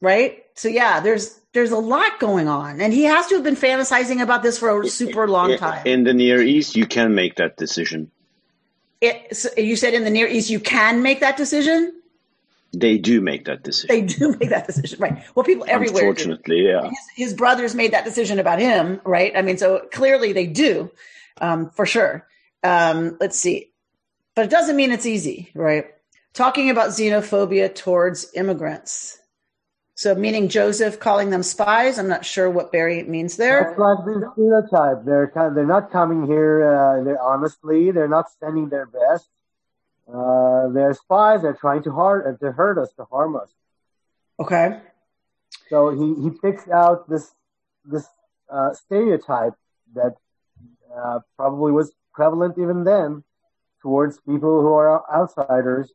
right? 0.01 0.43
So 0.55 0.69
yeah, 0.69 1.01
there's 1.01 1.39
there's 1.53 1.73
a 1.73 1.79
lot 1.79 2.19
going 2.19 2.49
on, 2.49 2.81
and 2.81 2.93
he 2.93 3.05
has 3.05 3.27
to 3.27 3.35
have 3.35 3.45
been 3.45 3.57
fantasizing 3.57 4.23
about 4.23 4.43
this 4.43 4.59
for 4.59 4.81
a 4.81 4.89
super 4.89 5.29
long 5.29 5.59
time. 5.59 5.87
In 5.87 6.05
the 6.05 6.15
Near 6.15 6.41
East, 6.41 6.77
you 6.77 6.87
can 6.87 7.15
make 7.15 7.37
that 7.37 7.59
decision. 7.59 8.11
It, 9.03 9.37
so 9.37 9.51
you 9.59 9.77
said 9.77 9.93
in 9.93 10.05
the 10.05 10.11
Near 10.11 10.29
East, 10.29 10.49
you 10.49 10.61
can 10.61 11.03
make 11.03 11.21
that 11.21 11.37
decision. 11.37 12.00
They 12.73 12.99
do 12.99 13.21
make 13.21 13.47
that 13.47 13.65
decision. 13.65 13.89
They 13.89 14.03
do 14.03 14.37
make 14.39 14.51
that 14.51 14.67
decision, 14.67 15.01
right? 15.01 15.25
Well, 15.35 15.45
people 15.45 15.67
everywhere. 15.69 16.09
Unfortunately, 16.09 16.59
do. 16.59 16.63
yeah. 16.63 16.83
His, 16.89 16.99
his, 17.17 17.35
brothers 17.35 17.75
made 17.75 17.93
that 17.93 18.05
decision 18.05 18.39
about 18.39 18.61
him, 18.61 19.01
right? 19.05 19.33
I 19.35 19.43
mean, 19.43 19.59
so 19.59 19.89
clearly 19.93 20.33
they 20.33 20.47
do, 20.47 20.91
um, 21.41 21.71
for 21.71 21.85
sure. 21.85 22.27
Um, 22.63 23.17
let's 23.21 23.39
see, 23.39 23.73
but 24.37 24.45
it 24.45 24.51
doesn't 24.51 24.77
mean 24.77 24.93
it's 24.93 25.07
easy, 25.07 25.51
right? 25.55 25.87
Talking 26.33 26.71
about 26.71 26.91
xenophobia 26.91 27.75
towards 27.75 28.31
immigrants. 28.35 29.19
So, 29.95 30.15
meaning 30.15 30.49
Joseph 30.49 31.01
calling 31.01 31.31
them 31.31 31.43
spies. 31.43 31.99
I'm 31.99 32.09
not 32.09 32.25
sure 32.25 32.49
what 32.49 32.73
Barry 32.73 33.03
means 33.03 33.37
there. 33.37 33.65
That's 33.65 33.79
like 33.79 33.99
the 34.07 34.31
stereotype. 34.33 35.05
They're 35.05 35.31
kind 35.35 35.49
of, 35.49 35.55
they're 35.55 35.67
not 35.67 35.91
coming 35.91 36.27
here. 36.27 36.63
Uh, 36.65 37.05
they're 37.05 37.21
honestly. 37.21 37.91
They're 37.91 38.09
not 38.09 38.27
sending 38.39 38.69
their 38.71 38.87
best 38.87 39.29
uh, 40.13 40.69
they're 40.69 40.95
spies. 40.95 41.43
They're 41.43 41.55
trying 41.55 41.83
to 41.85 41.93
hurt 41.93 42.27
uh, 42.27 42.45
to 42.45 42.53
hurt 42.53 42.79
us, 42.79 42.93
to 42.95 43.05
harm 43.05 43.37
us. 43.37 43.53
Okay. 44.39 44.81
So 45.69 45.91
he, 45.91 46.23
he 46.23 46.31
picks 46.31 46.69
out 46.69 47.09
this 47.09 47.31
this 47.85 48.07
uh, 48.51 48.75
stereotype 48.75 49.55
that 49.95 50.17
uh, 50.97 51.21
probably 51.37 51.73
was 51.73 51.93
prevalent 52.13 52.59
even 52.59 52.85
then 52.85 53.23
towards 53.83 54.19
people 54.21 54.61
who 54.61 54.73
are 54.73 55.03
outsiders. 55.13 55.91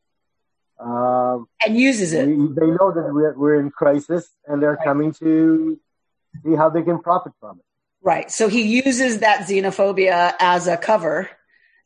Um, 0.78 1.48
and 1.64 1.76
uses 1.76 2.12
it. 2.12 2.26
We, 2.26 2.34
they 2.34 2.66
know 2.66 2.92
that 2.92 3.10
we're, 3.12 3.36
we're 3.36 3.60
in 3.60 3.70
crisis 3.70 4.28
and 4.46 4.62
they're 4.62 4.74
right. 4.74 4.84
coming 4.84 5.12
to 5.14 5.78
see 6.44 6.54
how 6.54 6.68
they 6.68 6.82
can 6.82 7.00
profit 7.00 7.32
from 7.40 7.58
it. 7.58 7.64
Right. 8.02 8.30
So 8.30 8.48
he 8.48 8.62
uses 8.62 9.20
that 9.20 9.48
xenophobia 9.48 10.34
as 10.38 10.68
a 10.68 10.76
cover 10.76 11.30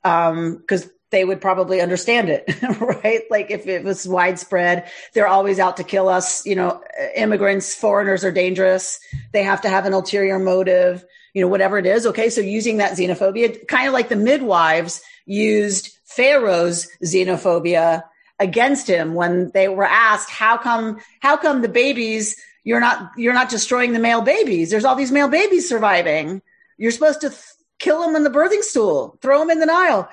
because 0.03 0.85
um, 0.85 0.91
they 1.11 1.25
would 1.25 1.41
probably 1.41 1.81
understand 1.81 2.29
it, 2.29 2.45
right? 2.81 3.23
Like 3.31 3.51
if 3.51 3.67
it 3.67 3.85
was 3.85 4.07
widespread, 4.07 4.91
they're 5.13 5.27
always 5.27 5.59
out 5.59 5.77
to 5.79 5.85
kill 5.85 6.09
us. 6.09 6.47
You 6.47 6.55
know, 6.55 6.83
immigrants, 7.15 7.75
foreigners 7.75 8.25
are 8.25 8.33
dangerous. 8.33 9.01
They 9.33 9.43
have 9.43 9.63
to 9.63 9.69
have 9.69 9.87
an 9.87 9.93
ulterior 9.93 10.39
motive, 10.39 11.05
you 11.35 11.43
know, 11.43 11.49
whatever 11.49 11.79
it 11.79 11.87
is. 11.87 12.07
Okay. 12.07 12.31
So 12.31 12.41
using 12.41 12.79
that 12.79 12.97
xenophobia, 12.97 13.67
kind 13.67 13.89
of 13.89 13.93
like 13.93 14.09
the 14.09 14.17
midwives 14.17 15.03
used 15.27 15.91
Pharaoh's 16.05 16.89
xenophobia 17.05 18.05
against 18.39 18.87
him 18.87 19.15
when 19.15 19.51
they 19.53 19.69
were 19.69 19.85
asked, 19.85 20.31
how 20.31 20.57
come, 20.57 20.99
how 21.21 21.37
come 21.37 21.61
the 21.61 21.69
babies, 21.69 22.37
you're 22.65 22.81
not, 22.81 23.13
you're 23.17 23.35
not 23.35 23.51
destroying 23.51 23.93
the 23.93 23.99
male 23.99 24.23
babies? 24.23 24.71
There's 24.71 24.85
all 24.85 24.97
these 24.97 25.13
male 25.13 25.29
babies 25.29 25.69
surviving. 25.69 26.41
You're 26.79 26.93
supposed 26.93 27.21
to 27.23 27.31
th- 27.31 27.43
kill 27.79 28.01
them 28.01 28.17
in 28.17 28.25
the 28.25 28.31
birthing 28.31 28.63
stool, 28.63 29.19
throw 29.21 29.41
them 29.41 29.51
in 29.51 29.61
the 29.61 29.67
Nile 29.67 30.09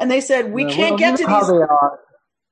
and 0.00 0.10
they 0.10 0.20
said 0.20 0.52
we 0.52 0.64
yeah, 0.64 0.70
can't 0.70 0.90
well, 0.92 0.98
get 0.98 1.18
to 1.18 1.26
these 1.26 1.50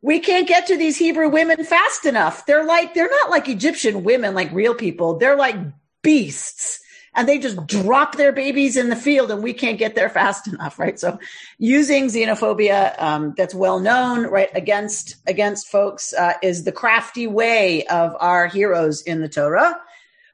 we 0.00 0.20
can't 0.20 0.46
get 0.46 0.66
to 0.68 0.76
these 0.76 0.96
Hebrew 0.96 1.28
women 1.28 1.64
fast 1.64 2.06
enough. 2.06 2.46
They're 2.46 2.64
like 2.64 2.94
they're 2.94 3.10
not 3.10 3.30
like 3.30 3.48
Egyptian 3.48 4.04
women 4.04 4.34
like 4.34 4.52
real 4.52 4.74
people. 4.74 5.18
They're 5.18 5.36
like 5.36 5.56
beasts. 6.02 6.80
And 7.14 7.28
they 7.28 7.38
just 7.38 7.66
drop 7.66 8.16
their 8.16 8.30
babies 8.30 8.76
in 8.76 8.90
the 8.90 8.96
field 8.96 9.32
and 9.32 9.42
we 9.42 9.52
can't 9.52 9.78
get 9.78 9.96
there 9.96 10.10
fast 10.10 10.46
enough, 10.46 10.78
right? 10.78 11.00
So 11.00 11.18
using 11.58 12.04
xenophobia 12.04 13.00
um, 13.02 13.34
that's 13.36 13.54
well 13.54 13.80
known, 13.80 14.26
right, 14.26 14.50
against 14.54 15.16
against 15.26 15.68
folks 15.68 16.12
uh, 16.12 16.34
is 16.44 16.62
the 16.62 16.70
crafty 16.70 17.26
way 17.26 17.84
of 17.86 18.14
our 18.20 18.46
heroes 18.46 19.02
in 19.02 19.20
the 19.20 19.28
Torah. 19.28 19.80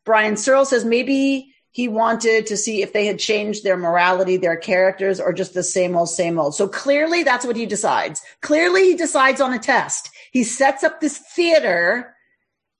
Brian 0.05 0.37
Searle 0.37 0.67
says 0.67 0.85
maybe 0.85 1.53
he 1.75 1.89
wanted 1.89 2.47
to 2.47 2.57
see 2.57 2.83
if 2.83 2.93
they 2.93 3.05
had 3.05 3.18
changed 3.18 3.64
their 3.64 3.77
morality, 3.77 4.37
their 4.37 4.57
characters, 4.57 5.18
or 5.18 5.33
just 5.33 5.55
the 5.55 5.62
same 5.64 5.97
old, 5.97 6.09
same 6.09 6.39
old. 6.39 6.55
So 6.55 6.68
clearly 6.68 7.25
that's 7.25 7.45
what 7.45 7.57
he 7.57 7.66
decides. 7.66 8.22
Clearly 8.43 8.85
he 8.85 8.95
decides 8.95 9.41
on 9.41 9.53
a 9.53 9.59
test. 9.59 10.09
He 10.31 10.45
sets 10.45 10.85
up 10.85 11.01
this 11.01 11.18
theater 11.18 12.14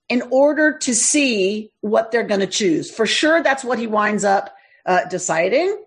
in 0.07 0.21
order 0.31 0.77
to 0.77 0.95
see 0.95 1.71
what 1.81 2.13
they're 2.13 2.23
going 2.23 2.39
to 2.39 2.47
choose. 2.47 2.89
For 2.89 3.05
sure, 3.05 3.43
that's 3.43 3.65
what 3.65 3.79
he 3.79 3.85
winds 3.85 4.23
up 4.23 4.55
uh, 4.85 5.03
deciding. 5.09 5.77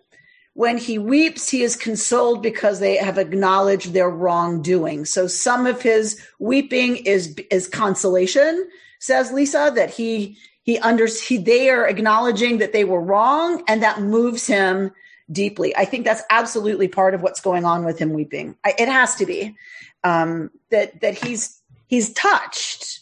When 0.53 0.77
he 0.77 0.99
weeps, 0.99 1.49
he 1.49 1.63
is 1.63 1.77
consoled 1.77 2.43
because 2.43 2.79
they 2.79 2.97
have 2.97 3.17
acknowledged 3.17 3.95
their 3.95 4.11
wrongdoing. 4.11 5.07
So 5.07 5.29
some 5.29 5.65
of 5.65 5.81
his 5.81 6.23
weeping 6.39 6.97
is, 6.97 7.35
is 7.51 7.69
consolation, 7.69 8.69
says 9.01 9.33
Lisa, 9.33 9.73
that 9.77 9.89
he 9.89 10.37
he 10.69 10.79
under 10.81 11.07
he 11.07 11.39
they 11.39 11.71
are 11.71 11.89
acknowledging 11.89 12.59
that 12.59 12.75
they 12.75 12.85
were 12.85 13.01
wrong 13.01 13.62
and 13.66 13.83
that 13.83 14.03
moves 14.03 14.47
him 14.47 14.91
deeply. 15.33 15.75
I 15.75 15.87
think 15.87 16.05
that's 16.05 16.21
absolutely 16.29 16.89
part 16.89 17.14
of 17.14 17.23
what's 17.23 17.41
going 17.41 17.64
on 17.64 17.87
with 17.87 17.99
him 17.99 18.12
weeping. 18.12 18.55
I, 18.62 18.75
it 18.79 18.87
has 18.87 19.14
to 19.14 19.25
be 19.25 19.57
um, 20.05 20.51
that 20.71 21.01
that 21.01 21.25
he's 21.25 21.59
he's 21.87 22.12
touched 22.12 23.01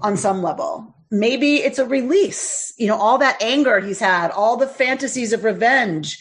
on 0.00 0.16
some 0.16 0.42
level. 0.42 0.92
Maybe 1.08 1.58
it's 1.58 1.78
a 1.78 1.86
release 1.86 2.74
you 2.76 2.88
know 2.88 2.96
all 2.96 3.18
that 3.18 3.40
anger 3.40 3.78
he's 3.78 4.00
had 4.00 4.32
all 4.32 4.56
the 4.56 4.66
fantasies 4.66 5.32
of 5.32 5.44
revenge. 5.44 6.20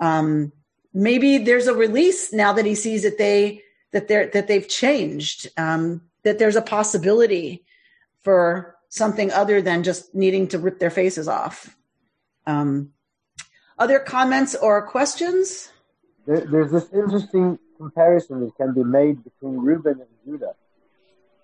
Um, 0.00 0.50
maybe 0.92 1.38
there's 1.38 1.68
a 1.68 1.74
release 1.74 2.32
now 2.32 2.52
that 2.54 2.66
he 2.66 2.74
sees 2.74 3.04
that 3.04 3.16
they 3.16 3.62
that 3.92 4.08
they're 4.08 4.26
that 4.26 4.48
they've 4.48 4.68
changed 4.68 5.50
um, 5.56 6.02
that 6.24 6.40
there's 6.40 6.56
a 6.56 6.62
possibility 6.62 7.64
for 8.24 8.73
something 8.94 9.32
other 9.32 9.60
than 9.60 9.82
just 9.82 10.14
needing 10.14 10.46
to 10.46 10.56
rip 10.56 10.78
their 10.78 10.90
faces 10.90 11.26
off. 11.26 11.76
Um, 12.46 12.90
other 13.76 13.98
comments 13.98 14.54
or 14.54 14.86
questions? 14.86 15.72
There, 16.26 16.46
there's 16.46 16.70
this 16.70 16.86
interesting 16.92 17.58
comparison 17.76 18.38
that 18.42 18.54
can 18.54 18.72
be 18.72 18.84
made 18.84 19.24
between 19.24 19.56
Reuben 19.56 19.98
and 20.00 20.08
Judah. 20.24 20.54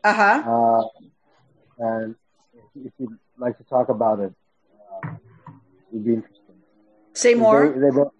Uh-huh. 0.04 0.38
Uh, 0.46 0.84
and 1.78 2.14
if 2.76 2.92
you'd 2.98 3.18
like 3.36 3.58
to 3.58 3.64
talk 3.64 3.88
about 3.88 4.20
it, 4.20 4.32
uh, 5.04 5.10
it 5.10 5.90
would 5.90 6.04
be 6.04 6.14
interesting. 6.14 6.54
Say 7.14 7.34
more. 7.34 7.68
They, 7.68 7.80
they, 7.80 7.90
both, 7.90 8.12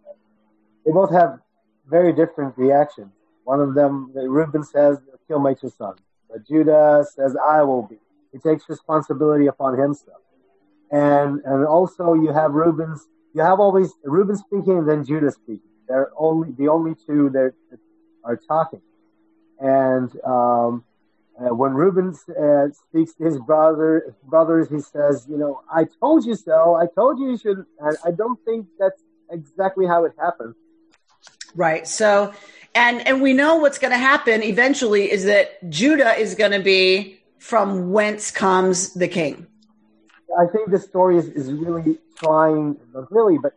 they 0.85 0.91
both 0.91 1.13
have 1.13 1.39
very 1.87 2.13
different 2.13 2.59
reactions. 2.59 3.13
One 3.45 3.61
of 3.61 3.75
them, 3.75 4.11
Reuben 4.13 4.65
says, 4.65 4.99
kill 5.29 5.39
my 5.39 5.55
two 5.55 5.71
sons. 5.71 6.01
But 6.29 6.45
Judah 6.49 7.07
says, 7.15 7.37
I 7.37 7.63
will 7.63 7.83
be. 7.83 7.99
He 8.33 8.39
takes 8.39 8.69
responsibility 8.69 9.47
upon 9.47 9.79
himself. 9.79 10.23
And 10.91 11.41
and 11.45 11.67
also 11.67 12.15
you 12.15 12.33
have 12.33 12.53
Reuben's 12.53 13.07
you 13.35 13.43
have 13.43 13.61
always 13.61 13.93
Reuben 14.05 14.37
speaking 14.37 14.79
and 14.79 14.89
then 14.89 15.05
Judah 15.05 15.31
speaking. 15.31 15.71
They're 15.89 16.11
only 16.17 16.53
the 16.53 16.69
only 16.69 16.95
two 17.07 17.31
that 17.31 17.53
are 18.25 18.37
talking. 18.37 18.83
And 19.59 20.11
um, 20.25 20.85
uh, 21.39 21.55
when 21.55 21.73
Reuben 21.75 22.15
uh, 22.29 22.69
speaks 22.89 23.15
to 23.15 23.25
his 23.25 23.39
brother 23.39 24.15
brothers, 24.25 24.69
he 24.69 24.81
says, 24.81 25.27
"You 25.29 25.37
know, 25.37 25.61
I 25.73 25.85
told 26.01 26.25
you 26.25 26.35
so. 26.35 26.75
I 26.75 26.87
told 26.87 27.19
you 27.19 27.31
you 27.31 27.39
should." 27.39 27.65
I 28.05 28.11
don't 28.11 28.39
think 28.45 28.67
that's 28.79 29.03
exactly 29.31 29.87
how 29.87 30.05
it 30.05 30.13
happened. 30.19 30.55
Right. 31.55 31.87
So, 31.87 32.33
and 32.75 33.07
and 33.07 33.23
we 33.23 33.33
know 33.33 33.57
what's 33.57 33.79
going 33.79 33.93
to 33.93 33.99
happen 33.99 34.43
eventually 34.43 35.11
is 35.11 35.25
that 35.25 35.69
Judah 35.71 36.15
is 36.15 36.35
going 36.35 36.53
to 36.53 36.61
be 36.61 37.20
from 37.41 37.91
whence 37.91 38.31
comes 38.31 38.95
the 38.95 39.09
king. 39.09 39.47
I 40.39 40.47
think 40.47 40.71
the 40.71 40.79
story 40.79 41.17
is, 41.17 41.27
is 41.31 41.53
really 41.53 41.99
trying, 42.17 42.77
not 42.95 43.11
really, 43.11 43.39
but 43.39 43.55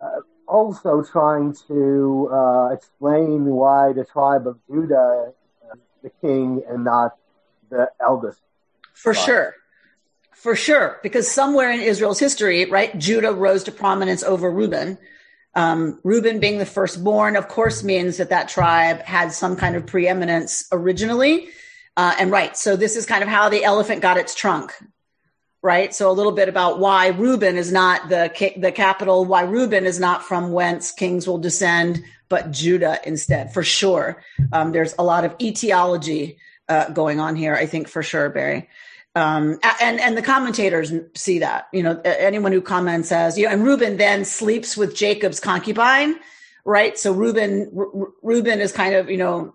uh, 0.00 0.20
also 0.48 1.04
trying 1.04 1.54
to 1.68 2.28
uh, 2.32 2.68
explain 2.70 3.44
why 3.44 3.92
the 3.92 4.04
tribe 4.04 4.46
of 4.46 4.58
Judah, 4.68 5.32
uh, 5.70 5.74
the 6.02 6.10
king, 6.20 6.62
and 6.68 6.82
not 6.82 7.16
the 7.70 7.90
eldest. 8.04 8.40
For 8.94 9.12
tribe. 9.12 9.26
sure. 9.26 9.54
For 10.32 10.54
sure, 10.54 11.00
because 11.02 11.30
somewhere 11.30 11.70
in 11.72 11.80
Israel's 11.80 12.18
history, 12.18 12.66
right, 12.66 12.96
Judah 12.98 13.32
rose 13.32 13.64
to 13.64 13.72
prominence 13.72 14.22
over 14.22 14.50
Reuben. 14.50 14.98
Um, 15.54 15.98
Reuben 16.04 16.40
being 16.40 16.58
the 16.58 16.66
firstborn, 16.66 17.36
of 17.36 17.48
course, 17.48 17.82
means 17.82 18.18
that 18.18 18.28
that 18.28 18.48
tribe 18.48 19.00
had 19.00 19.32
some 19.32 19.56
kind 19.56 19.74
of 19.76 19.86
preeminence 19.86 20.68
originally. 20.70 21.48
Uh, 21.96 22.14
and 22.18 22.30
right, 22.30 22.56
so 22.56 22.76
this 22.76 22.96
is 22.96 23.06
kind 23.06 23.22
of 23.22 23.28
how 23.28 23.48
the 23.48 23.64
elephant 23.64 24.02
got 24.02 24.18
its 24.18 24.34
trunk, 24.34 24.72
right? 25.62 25.94
So 25.94 26.10
a 26.10 26.12
little 26.12 26.32
bit 26.32 26.48
about 26.48 26.78
why 26.78 27.08
Reuben 27.08 27.56
is 27.56 27.72
not 27.72 28.08
the 28.08 28.30
the 28.58 28.72
capital, 28.72 29.24
why 29.24 29.42
Reuben 29.42 29.86
is 29.86 29.98
not 29.98 30.22
from 30.22 30.52
whence 30.52 30.92
kings 30.92 31.26
will 31.26 31.38
descend, 31.38 32.04
but 32.28 32.50
Judah 32.50 33.00
instead, 33.04 33.52
for 33.54 33.62
sure. 33.62 34.22
Um, 34.52 34.72
there's 34.72 34.94
a 34.98 35.04
lot 35.04 35.24
of 35.24 35.34
etiology 35.40 36.38
uh, 36.68 36.90
going 36.90 37.20
on 37.20 37.36
here, 37.36 37.54
I 37.54 37.66
think, 37.66 37.88
for 37.88 38.02
sure, 38.02 38.28
Barry. 38.28 38.68
Um, 39.14 39.58
and 39.80 39.98
and 39.98 40.14
the 40.14 40.22
commentators 40.22 40.92
see 41.14 41.38
that. 41.38 41.68
You 41.72 41.82
know, 41.82 42.00
anyone 42.04 42.52
who 42.52 42.60
comments 42.60 43.08
says, 43.08 43.38
you 43.38 43.46
know, 43.46 43.52
and 43.52 43.64
Reuben 43.64 43.96
then 43.96 44.26
sleeps 44.26 44.76
with 44.76 44.94
Jacob's 44.94 45.40
concubine, 45.40 46.16
right? 46.66 46.98
So 46.98 47.12
Reuben 47.12 47.70
Reuben 48.22 48.60
is 48.60 48.72
kind 48.72 48.94
of 48.94 49.08
you 49.08 49.16
know 49.16 49.54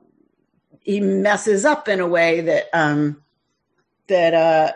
he 0.82 1.00
messes 1.00 1.66
up 1.66 1.88
in 1.88 2.00
a 2.00 2.08
way 2.08 2.42
that 2.42 2.70
um, 2.74 3.22
that 4.08 4.34
uh, 4.34 4.72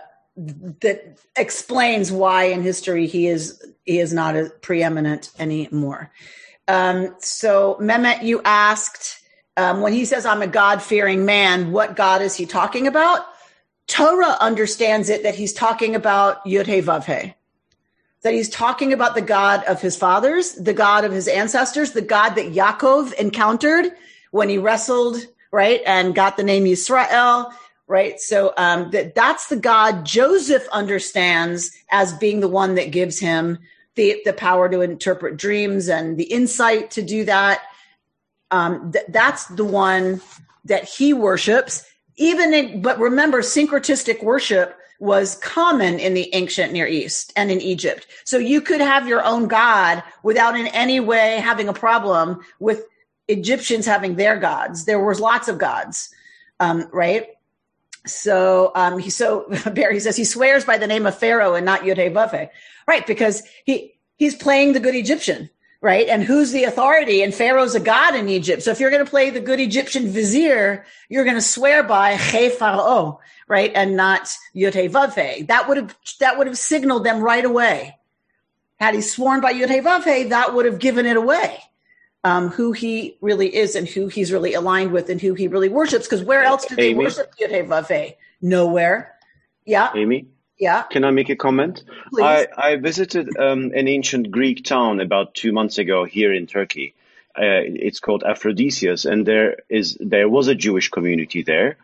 that 0.81 1.17
explains 1.35 2.11
why 2.11 2.45
in 2.45 2.61
history 2.61 3.07
he 3.07 3.27
is 3.27 3.61
he 3.85 3.99
is 3.99 4.13
not 4.13 4.35
preeminent 4.61 5.31
anymore. 5.39 6.11
Um, 6.67 7.15
so 7.19 7.77
Mehmet, 7.79 8.23
you 8.23 8.41
asked 8.43 9.21
um, 9.57 9.81
when 9.81 9.93
he 9.93 10.05
says 10.05 10.25
I'm 10.25 10.41
a 10.41 10.47
God 10.47 10.81
fearing 10.81 11.25
man, 11.25 11.71
what 11.71 11.95
God 11.95 12.21
is 12.21 12.35
he 12.35 12.45
talking 12.45 12.87
about? 12.87 13.25
Torah 13.87 14.37
understands 14.39 15.09
it 15.09 15.23
that 15.23 15.35
he's 15.35 15.53
talking 15.53 15.95
about 15.95 16.43
Yud 16.45 16.65
He 16.65 16.81
Vav 16.81 17.05
He, 17.05 17.33
that 18.23 18.33
he's 18.33 18.49
talking 18.49 18.93
about 18.93 19.13
the 19.13 19.21
God 19.21 19.63
of 19.65 19.81
his 19.81 19.95
fathers, 19.95 20.53
the 20.53 20.73
God 20.73 21.05
of 21.05 21.11
his 21.11 21.27
ancestors, 21.27 21.91
the 21.91 22.01
God 22.01 22.31
that 22.31 22.51
Yaakov 22.51 23.13
encountered 23.13 23.91
when 24.31 24.49
he 24.49 24.57
wrestled, 24.57 25.17
right, 25.55 25.81
and 25.85 26.13
got 26.13 26.37
the 26.37 26.43
name 26.43 26.67
Israel, 26.67 27.51
right? 27.87 28.19
So 28.19 28.53
um, 28.57 28.91
that 28.91 29.15
that's 29.15 29.47
the 29.47 29.55
God 29.55 30.05
Joseph 30.05 30.67
understands 30.71 31.71
as 31.89 32.13
being 32.13 32.41
the 32.41 32.47
one 32.47 32.75
that 32.75 32.91
gives 32.91 33.19
him 33.19 33.59
the 33.95 34.21
the 34.25 34.33
power 34.33 34.69
to 34.69 34.81
interpret 34.81 35.37
dreams 35.37 35.87
and 35.87 36.17
the 36.17 36.25
insight 36.25 36.91
to 36.91 37.01
do 37.01 37.25
that. 37.25 37.61
Um, 38.51 38.91
th- 38.91 39.05
that's 39.09 39.45
the 39.45 39.65
one 39.65 40.21
that 40.65 40.83
he 40.83 41.13
worships 41.13 41.85
even 42.17 42.53
in, 42.53 42.81
but 42.81 42.99
remember, 42.99 43.41
syncretistic 43.41 44.23
worship 44.23 44.77
was 44.99 45.35
common 45.35 45.99
in 45.99 46.13
the 46.13 46.33
ancient 46.33 46.71
Near 46.71 46.87
East 46.87 47.33
and 47.35 47.51
in 47.51 47.59
Egypt. 47.59 48.07
So 48.23 48.37
you 48.37 48.61
could 48.61 48.79
have 48.79 49.07
your 49.07 49.23
own 49.23 49.47
God 49.47 50.01
without 50.23 50.57
in 50.57 50.67
any 50.67 51.01
way 51.01 51.37
having 51.41 51.67
a 51.67 51.73
problem 51.73 52.41
with 52.59 52.85
Egyptians 53.27 53.85
having 53.85 54.15
their 54.15 54.37
gods. 54.37 54.85
There 54.85 55.03
was 55.03 55.19
lots 55.19 55.47
of 55.47 55.57
gods, 55.57 56.13
um, 56.59 56.87
right? 56.91 57.27
So 58.05 58.71
um, 58.75 58.99
he 58.99 59.09
so 59.09 59.47
Barry 59.73 59.99
says 59.99 60.15
he 60.15 60.25
swears 60.25 60.65
by 60.65 60.77
the 60.77 60.87
name 60.87 61.05
of 61.05 61.17
Pharaoh 61.17 61.55
and 61.55 61.65
not 61.65 61.81
Yud 61.81 62.49
right? 62.87 63.07
Because 63.07 63.43
he 63.65 63.95
he's 64.17 64.35
playing 64.35 64.73
the 64.73 64.79
good 64.79 64.95
Egyptian 64.95 65.49
right? 65.85 66.07
And 66.07 66.23
who's 66.23 66.51
the 66.51 66.63
authority? 66.63 67.21
And 67.21 67.31
Pharaoh's 67.31 67.75
a 67.75 67.79
god 67.79 68.15
in 68.15 68.27
Egypt. 68.27 68.63
So 68.63 68.71
if 68.71 68.79
you're 68.79 68.89
going 68.89 69.05
to 69.05 69.09
play 69.09 69.29
the 69.29 69.39
good 69.39 69.59
Egyptian 69.59 70.07
vizier, 70.07 70.83
you're 71.09 71.25
going 71.25 71.35
to 71.35 71.41
swear 71.43 71.83
by 71.83 72.17
Che 72.17 72.49
Pharaoh, 72.49 73.19
right? 73.47 73.71
And 73.75 73.95
not 73.95 74.27
Vavhe. 74.55 75.45
That 75.45 75.67
would 75.67 75.77
have, 75.77 75.95
that 76.19 76.39
would 76.39 76.47
have 76.47 76.57
signaled 76.57 77.03
them 77.03 77.21
right 77.21 77.45
away. 77.45 77.99
Had 78.79 78.95
he 78.95 79.01
sworn 79.01 79.41
by 79.41 79.53
Vavhe, 79.53 80.29
that 80.29 80.55
would 80.55 80.65
have 80.65 80.79
given 80.79 81.05
it 81.05 81.17
away. 81.17 81.59
Um, 82.25 82.49
who 82.49 82.71
he 82.71 83.17
really 83.21 83.55
is 83.55 83.75
and 83.75 83.87
who 83.87 84.07
he's 84.07 84.31
really 84.31 84.55
aligned 84.55 84.91
with 84.91 85.11
and 85.11 85.21
who 85.21 85.35
he 85.35 85.47
really 85.47 85.69
worships. 85.69 86.07
Because 86.07 86.23
where 86.23 86.43
else 86.43 86.65
do 86.65 86.75
they 86.75 86.89
Amy? 86.89 87.05
worship 87.05 87.31
Yote 87.39 88.15
Nowhere. 88.41 89.13
Yeah. 89.63 89.91
Amy? 89.95 90.25
Yeah. 90.57 90.83
Can 90.83 91.03
I 91.03 91.11
make 91.11 91.29
a 91.29 91.35
comment? 91.35 91.83
Please. 92.09 92.23
I, 92.23 92.47
I 92.57 92.75
visited 92.77 93.37
um, 93.37 93.71
an 93.75 93.87
ancient 93.87 94.31
Greek 94.31 94.63
town 94.63 95.01
about 95.01 95.35
two 95.35 95.51
months 95.51 95.77
ago 95.77 96.03
here 96.03 96.33
in 96.33 96.47
Turkey. 96.47 96.95
Uh, 97.37 97.61
it's 97.61 97.99
called 97.99 98.23
Aphrodisias, 98.23 99.05
and 99.05 99.25
there 99.25 99.57
is 99.69 99.97
there 99.99 100.27
was 100.27 100.47
a 100.47 100.55
Jewish 100.55 100.89
community 100.89 101.43
there, 101.43 101.77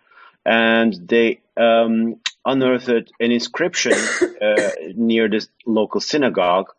and 0.46 0.94
they 0.94 1.42
um, 1.56 2.20
unearthed 2.46 3.12
an 3.20 3.32
inscription 3.32 3.94
uh, 4.42 4.70
near 4.96 5.28
the 5.28 5.46
local 5.66 6.02
synagogue 6.02 6.70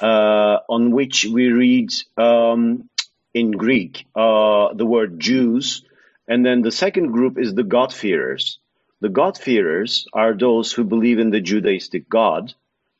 uh, 0.00 0.58
on 0.68 0.90
which 0.90 1.26
we 1.26 1.48
read 1.48 1.90
um, 2.16 2.88
in 3.36 3.50
Greek 3.52 4.06
uh, 4.16 4.72
the 4.74 4.86
word 4.86 5.20
Jews, 5.20 5.84
and 6.26 6.44
then 6.44 6.62
the 6.62 6.72
second 6.72 7.12
group 7.12 7.38
is 7.38 7.54
the 7.54 7.62
God-fearers. 7.76 8.58
The 9.00 9.10
God-fearers 9.10 10.06
are 10.12 10.34
those 10.34 10.72
who 10.72 10.84
believe 10.84 11.18
in 11.18 11.30
the 11.30 11.42
Judaistic 11.42 12.08
God, 12.08 12.54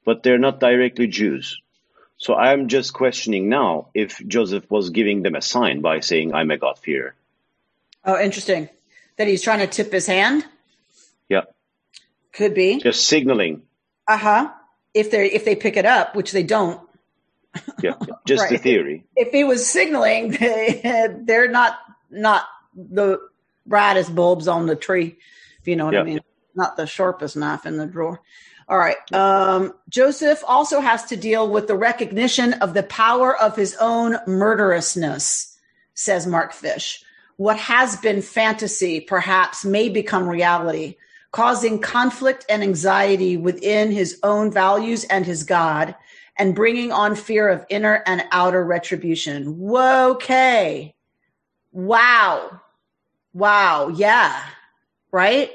but 0.05 0.23
they're 0.23 0.39
not 0.49 0.61
directly 0.61 1.07
Jews. 1.07 1.61
So 2.19 2.35
I'm 2.35 2.69
just 2.69 2.93
questioning 2.93 3.49
now 3.49 3.89
if 3.95 4.21
Joseph 4.27 4.71
was 4.71 4.91
giving 4.91 5.23
them 5.23 5.35
a 5.37 5.43
sign 5.43 5.81
by 5.81 6.01
saying, 6.01 6.35
I'm 6.35 6.51
a 6.51 6.59
God-fearer. 6.59 7.15
Oh, 8.05 8.21
interesting. 8.21 8.69
That 9.17 9.27
he's 9.27 9.43
trying 9.43 9.61
to 9.61 9.67
tip 9.67 9.91
his 9.93 10.07
hand. 10.07 10.45
Yeah, 11.29 11.45
Could 12.33 12.55
be. 12.55 12.79
just 12.81 13.09
signaling. 13.09 13.63
Uh 14.07 14.19
huh. 14.19 14.51
If 14.95 15.11
they 15.11 15.27
if 15.33 15.45
they 15.45 15.57
pick 15.57 15.77
it 15.77 15.85
up, 15.87 16.15
which 16.15 16.33
they 16.33 16.43
don't. 16.43 16.81
Yeah, 17.83 17.95
just 18.27 18.49
the 18.49 18.59
theory. 18.59 19.05
If 19.17 19.33
he 19.33 19.45
was 19.45 19.69
signaling, 19.69 20.31
they, 20.41 21.09
they're 21.25 21.51
not 21.51 21.79
not 22.11 22.45
the 22.75 23.21
brightest 23.67 24.15
bulbs 24.15 24.49
on 24.49 24.67
the 24.67 24.77
tree. 24.77 25.17
If 25.61 25.69
you 25.69 25.77
know 25.77 25.87
what 25.87 25.97
I 25.97 26.03
mean. 26.03 26.21
Not 26.55 26.77
the 26.77 26.87
sharpest 26.87 27.37
knife 27.37 27.67
in 27.67 27.77
the 27.77 27.87
drawer. 27.87 28.23
All 28.69 28.79
right. 28.79 28.97
Um, 29.13 29.75
Joseph 29.89 30.43
also 30.47 30.81
has 30.81 31.05
to 31.07 31.17
deal 31.17 31.49
with 31.49 31.69
the 31.69 31.77
recognition 31.77 32.55
of 32.55 32.75
the 32.75 32.83
power 32.83 33.37
of 33.37 33.55
his 33.55 33.77
own 33.81 34.17
murderousness, 34.27 35.57
says 35.95 36.27
Mark 36.27 36.53
Fish. 36.53 37.05
What 37.37 37.59
has 37.59 37.97
been 37.97 38.23
fantasy 38.23 39.01
perhaps 39.01 39.65
may 39.65 39.89
become 39.89 40.27
reality, 40.27 40.97
causing 41.31 41.81
conflict 41.81 42.45
and 42.49 42.63
anxiety 42.63 43.37
within 43.37 43.93
his 43.93 44.19
own 44.23 44.51
values 44.51 45.05
and 45.05 45.25
his 45.25 45.45
God, 45.45 45.95
and 46.39 46.55
bringing 46.55 46.93
on 46.93 47.17
fear 47.17 47.49
of 47.49 47.65
inner 47.69 48.03
and 48.07 48.25
outer 48.31 48.65
retribution. 48.65 49.59
Whoa, 49.59 50.13
okay. 50.13 50.95
Wow. 51.73 52.61
Wow. 53.33 53.89
Yeah. 53.89 54.43
Right? 55.11 55.51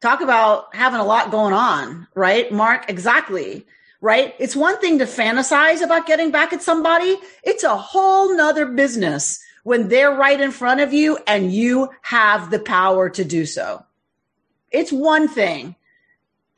Talk 0.00 0.20
about 0.20 0.74
having 0.74 1.00
a 1.00 1.04
lot 1.04 1.30
going 1.30 1.54
on, 1.54 2.06
right? 2.14 2.50
Mark, 2.52 2.88
exactly. 2.88 3.66
Right? 4.00 4.34
It's 4.38 4.54
one 4.54 4.78
thing 4.80 4.98
to 4.98 5.06
fantasize 5.06 5.82
about 5.82 6.06
getting 6.06 6.30
back 6.30 6.52
at 6.52 6.62
somebody. 6.62 7.16
It's 7.42 7.64
a 7.64 7.76
whole 7.76 8.36
nother 8.36 8.66
business 8.66 9.42
when 9.64 9.88
they're 9.88 10.14
right 10.14 10.40
in 10.40 10.52
front 10.52 10.80
of 10.80 10.92
you 10.92 11.18
and 11.26 11.52
you 11.52 11.90
have 12.02 12.50
the 12.50 12.58
power 12.58 13.08
to 13.10 13.24
do 13.24 13.46
so. 13.46 13.84
It's 14.70 14.92
one 14.92 15.26
thing. 15.26 15.74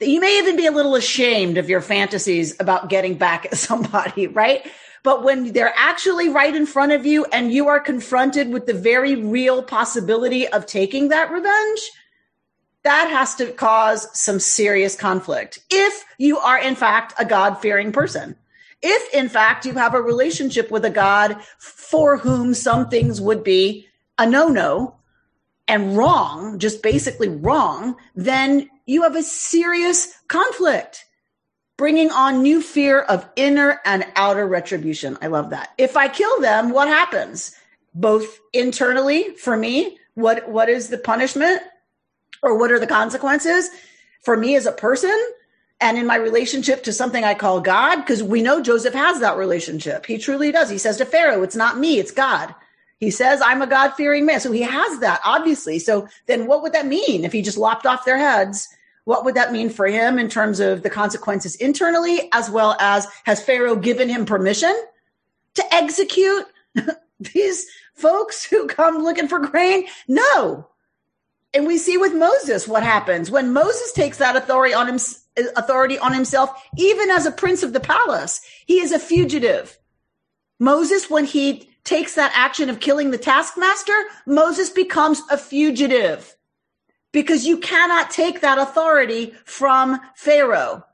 You 0.01 0.21
may 0.21 0.39
even 0.39 0.57
be 0.57 0.67
a 0.67 0.73
little 0.73 0.95
ashamed 0.95 1.59
of 1.59 1.69
your 1.69 1.81
fantasies 1.81 2.55
about 2.61 2.89
getting 2.89 3.15
back 3.17 3.47
at 3.47 3.57
somebody, 3.57 4.27
right? 4.29 4.65
But 5.03 5.25
when 5.25 5.53
they're 5.53 5.75
actually 5.77 6.29
right 6.29 6.55
in 6.55 6.67
front 6.67 6.93
of 6.93 7.07
you 7.07 7.25
and 7.27 7.53
you 7.53 7.69
are 7.69 7.81
confronted 7.81 8.53
with 8.53 8.67
the 8.67 8.75
very 8.75 9.17
real 9.17 9.63
possibility 9.63 10.47
of 10.49 10.67
taking 10.67 11.09
that 11.09 11.31
revenge, 11.31 11.91
that 12.83 13.09
has 13.11 13.35
to 13.37 13.51
cause 13.53 14.09
some 14.19 14.41
serious 14.41 14.95
conflict. 14.95 15.59
If 15.71 16.05
you 16.19 16.39
are, 16.39 16.59
in 16.59 16.75
fact, 16.75 17.15
a 17.19 17.25
God 17.25 17.55
fearing 17.61 17.93
person, 17.93 18.37
if, 18.83 19.13
in 19.13 19.29
fact, 19.29 19.67
you 19.67 19.75
have 19.75 19.95
a 19.95 20.03
relationship 20.03 20.71
with 20.71 20.85
a 20.85 20.91
God 20.91 21.37
for 21.59 22.17
whom 22.17 22.55
some 22.55 22.89
things 22.89 23.21
would 23.21 23.43
be 23.43 23.89
a 24.17 24.27
no 24.27 24.49
no 24.49 24.95
and 25.67 25.97
wrong, 25.97 26.59
just 26.59 26.83
basically 26.83 27.29
wrong, 27.29 27.97
then 28.15 28.71
you 28.89 29.03
have 29.03 29.17
a 29.17 29.23
serious 29.23 30.15
conflict 30.29 31.05
bringing 31.77 32.11
on 32.11 32.43
new 32.43 32.63
fear 32.63 33.03
of 33.03 33.29
inner 33.37 33.81
and 33.85 34.05
outer 34.17 34.47
retribution. 34.47 35.19
I 35.21 35.27
love 35.27 35.51
that. 35.51 35.75
If 35.77 35.97
I 35.97 36.09
kill 36.09 36.41
them, 36.41 36.71
what 36.71 36.89
happens? 36.89 37.55
Both 37.95 38.41
internally 38.53 39.35
for 39.35 39.57
me, 39.57 39.99
what 40.15 40.49
what 40.49 40.71
is 40.71 40.89
the 40.89 40.99
punishment 40.99 41.61
or 42.43 42.59
what 42.59 42.73
are 42.73 42.81
the 42.81 42.87
consequences 42.87 43.69
for 44.23 44.37
me 44.37 44.57
as 44.57 44.65
a 44.65 44.73
person 44.73 45.17
and 45.81 45.99
in 45.99 46.07
my 46.07 46.17
relationship 46.17 46.83
to 46.85 46.93
something 46.93 47.23
I 47.23 47.35
call 47.35 47.61
God 47.61 47.97
because 47.97 48.23
we 48.23 48.43
know 48.43 48.63
Joseph 48.63 48.95
has 48.95 49.21
that 49.21 49.37
relationship. 49.37 50.07
He 50.07 50.17
truly 50.19 50.51
does. 50.51 50.71
He 50.71 50.79
says 50.79 50.97
to 50.97 51.05
Pharaoh, 51.05 51.43
"It's 51.43 51.55
not 51.55 51.79
me, 51.79 51.99
it's 51.99 52.11
God." 52.11 52.55
He 52.99 53.13
says, 53.13 53.41
I'm 53.41 53.63
a 53.63 53.67
God 53.67 53.91
fearing 53.91 54.27
man. 54.27 54.41
So 54.41 54.51
he 54.51 54.63
has 54.63 54.99
that, 55.01 55.21
obviously. 55.25 55.79
So 55.79 56.09
then 56.27 56.47
what 56.47 56.63
would 56.63 56.73
that 56.73 56.87
mean 56.87 57.25
if 57.25 57.33
he 57.33 57.43
just 57.43 57.59
lopped 57.59 57.87
off 57.87 58.05
their 58.05 58.19
heads? 58.19 58.69
What 59.09 59.25
would 59.25 59.37
that 59.37 59.53
mean 59.53 59.71
for 59.71 59.87
him 59.87 60.19
in 60.19 60.29
terms 60.29 60.61
of 60.61 60.83
the 60.83 60.91
consequences 60.91 61.57
internally, 61.57 62.29
as 62.35 62.51
well 62.51 62.77
as 62.79 63.07
has 63.25 63.43
Pharaoh 63.43 63.75
given 63.75 64.07
him 64.07 64.27
permission 64.27 64.79
to 65.55 65.65
execute 65.75 66.45
these 67.33 67.67
folks 67.95 68.45
who 68.45 68.67
come 68.67 68.99
looking 68.99 69.27
for 69.27 69.39
grain? 69.39 69.87
No. 70.09 70.69
And 71.55 71.67
we 71.67 71.79
see 71.79 71.97
with 71.97 72.13
Moses 72.13 72.69
what 72.69 72.83
happens 72.83 73.31
when 73.31 73.55
Moses 73.55 73.93
takes 73.93 74.19
that 74.19 74.37
authority 74.37 74.75
on 74.75 74.87
him, 74.87 74.99
authority 75.57 75.99
on 75.99 76.13
himself, 76.13 76.51
even 76.77 77.11
as 77.11 77.25
a 77.25 77.33
prince 77.33 77.63
of 77.63 77.73
the 77.73 77.81
palace. 77.81 78.43
He 78.67 78.79
is 78.81 78.93
a 78.93 78.99
fugitive. 78.99 79.79
Moses, 80.61 81.09
when 81.09 81.25
he 81.25 81.71
takes 81.83 82.15
that 82.17 82.33
action 82.35 82.69
of 82.69 82.81
killing 82.81 83.11
the 83.11 83.17
taskmaster, 83.17 83.99
Moses 84.27 84.69
becomes 84.69 85.23
a 85.31 85.39
fugitive 85.39 86.37
because 87.19 87.45
you 87.45 87.59
cannot 87.59 88.13
take 88.13 88.43
that 88.43 88.59
authority 88.59 89.35
from 89.45 90.01
Pharaoh, 90.15 90.85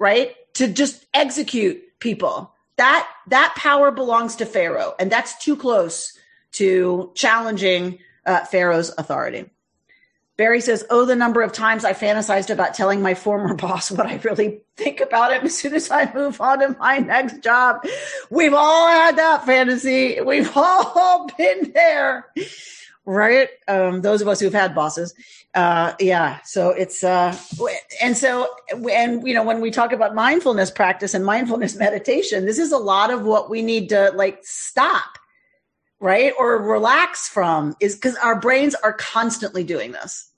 right? 0.00 0.34
To 0.54 0.66
just 0.66 1.06
execute 1.14 1.80
people. 2.00 2.52
That, 2.78 3.08
that 3.28 3.54
power 3.56 3.92
belongs 3.92 4.34
to 4.36 4.44
Pharaoh 4.44 4.96
and 4.98 5.10
that's 5.10 5.38
too 5.38 5.54
close 5.54 6.18
to 6.54 7.12
challenging 7.14 8.00
uh, 8.26 8.44
Pharaoh's 8.46 8.92
authority. 8.98 9.48
Barry 10.36 10.60
says, 10.60 10.84
Oh, 10.90 11.04
the 11.04 11.14
number 11.14 11.42
of 11.42 11.52
times 11.52 11.84
I 11.84 11.92
fantasized 11.92 12.50
about 12.50 12.74
telling 12.74 13.00
my 13.00 13.14
former 13.14 13.54
boss 13.66 13.92
what 13.92 14.06
I 14.06 14.16
really 14.16 14.62
think 14.76 15.00
about 15.00 15.32
him 15.32 15.44
as 15.44 15.56
soon 15.56 15.74
as 15.74 15.92
I 15.92 16.12
move 16.12 16.40
on 16.40 16.58
to 16.58 16.76
my 16.80 16.98
next 16.98 17.40
job. 17.40 17.86
We've 18.30 18.52
all 18.52 18.88
had 18.88 19.16
that 19.16 19.46
fantasy. 19.46 20.20
We've 20.20 20.50
all 20.56 21.30
been 21.38 21.70
there, 21.72 22.32
right? 23.06 23.48
Um, 23.68 24.02
those 24.02 24.20
of 24.20 24.28
us 24.28 24.40
who've 24.40 24.52
had 24.52 24.74
bosses. 24.74 25.14
Uh, 25.54 25.94
yeah. 25.98 26.40
So 26.44 26.70
it's, 26.70 27.02
uh, 27.02 27.36
and 28.02 28.16
so, 28.16 28.48
and, 28.70 29.26
you 29.26 29.32
know, 29.32 29.42
when 29.42 29.60
we 29.60 29.70
talk 29.70 29.92
about 29.92 30.14
mindfulness 30.14 30.70
practice 30.70 31.14
and 31.14 31.24
mindfulness 31.24 31.76
meditation, 31.78 32.44
this 32.44 32.58
is 32.58 32.72
a 32.72 32.78
lot 32.78 33.10
of 33.10 33.24
what 33.24 33.48
we 33.48 33.62
need 33.62 33.88
to 33.88 34.10
like 34.14 34.40
stop 34.42 35.18
right? 36.00 36.32
Or 36.38 36.62
relax 36.62 37.28
from 37.28 37.74
is 37.80 37.94
because 37.94 38.16
our 38.16 38.38
brains 38.38 38.74
are 38.74 38.92
constantly 38.92 39.64
doing 39.64 39.92
this, 39.92 40.30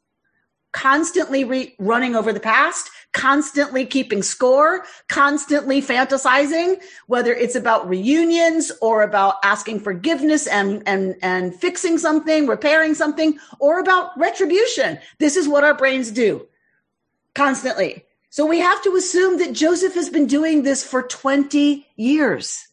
constantly 0.72 1.44
re- 1.44 1.74
running 1.78 2.14
over 2.14 2.32
the 2.32 2.40
past, 2.40 2.90
constantly 3.12 3.84
keeping 3.84 4.22
score, 4.22 4.84
constantly 5.08 5.80
fantasizing, 5.82 6.80
whether 7.06 7.32
it's 7.32 7.54
about 7.54 7.88
reunions 7.88 8.70
or 8.80 9.02
about 9.02 9.36
asking 9.42 9.80
forgiveness 9.80 10.46
and, 10.46 10.82
and, 10.86 11.16
and 11.22 11.54
fixing 11.54 11.98
something, 11.98 12.46
repairing 12.46 12.94
something, 12.94 13.38
or 13.58 13.80
about 13.80 14.16
retribution. 14.18 14.98
This 15.18 15.36
is 15.36 15.48
what 15.48 15.64
our 15.64 15.74
brains 15.74 16.10
do 16.10 16.46
constantly. 17.34 18.04
So 18.30 18.44
we 18.46 18.58
have 18.60 18.82
to 18.82 18.94
assume 18.94 19.38
that 19.38 19.54
Joseph 19.54 19.94
has 19.94 20.10
been 20.10 20.26
doing 20.26 20.62
this 20.62 20.84
for 20.84 21.02
20 21.02 21.86
years. 21.96 22.68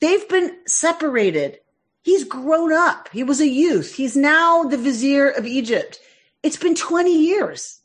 They've 0.00 0.28
been 0.28 0.56
separated 0.66 1.60
He's 2.04 2.24
grown 2.24 2.70
up. 2.70 3.08
He 3.12 3.24
was 3.24 3.40
a 3.40 3.48
youth. 3.48 3.94
He's 3.94 4.14
now 4.14 4.64
the 4.64 4.76
vizier 4.76 5.30
of 5.30 5.46
Egypt. 5.46 6.00
It's 6.42 6.58
been 6.58 6.74
20 6.74 7.10
years. 7.10 7.80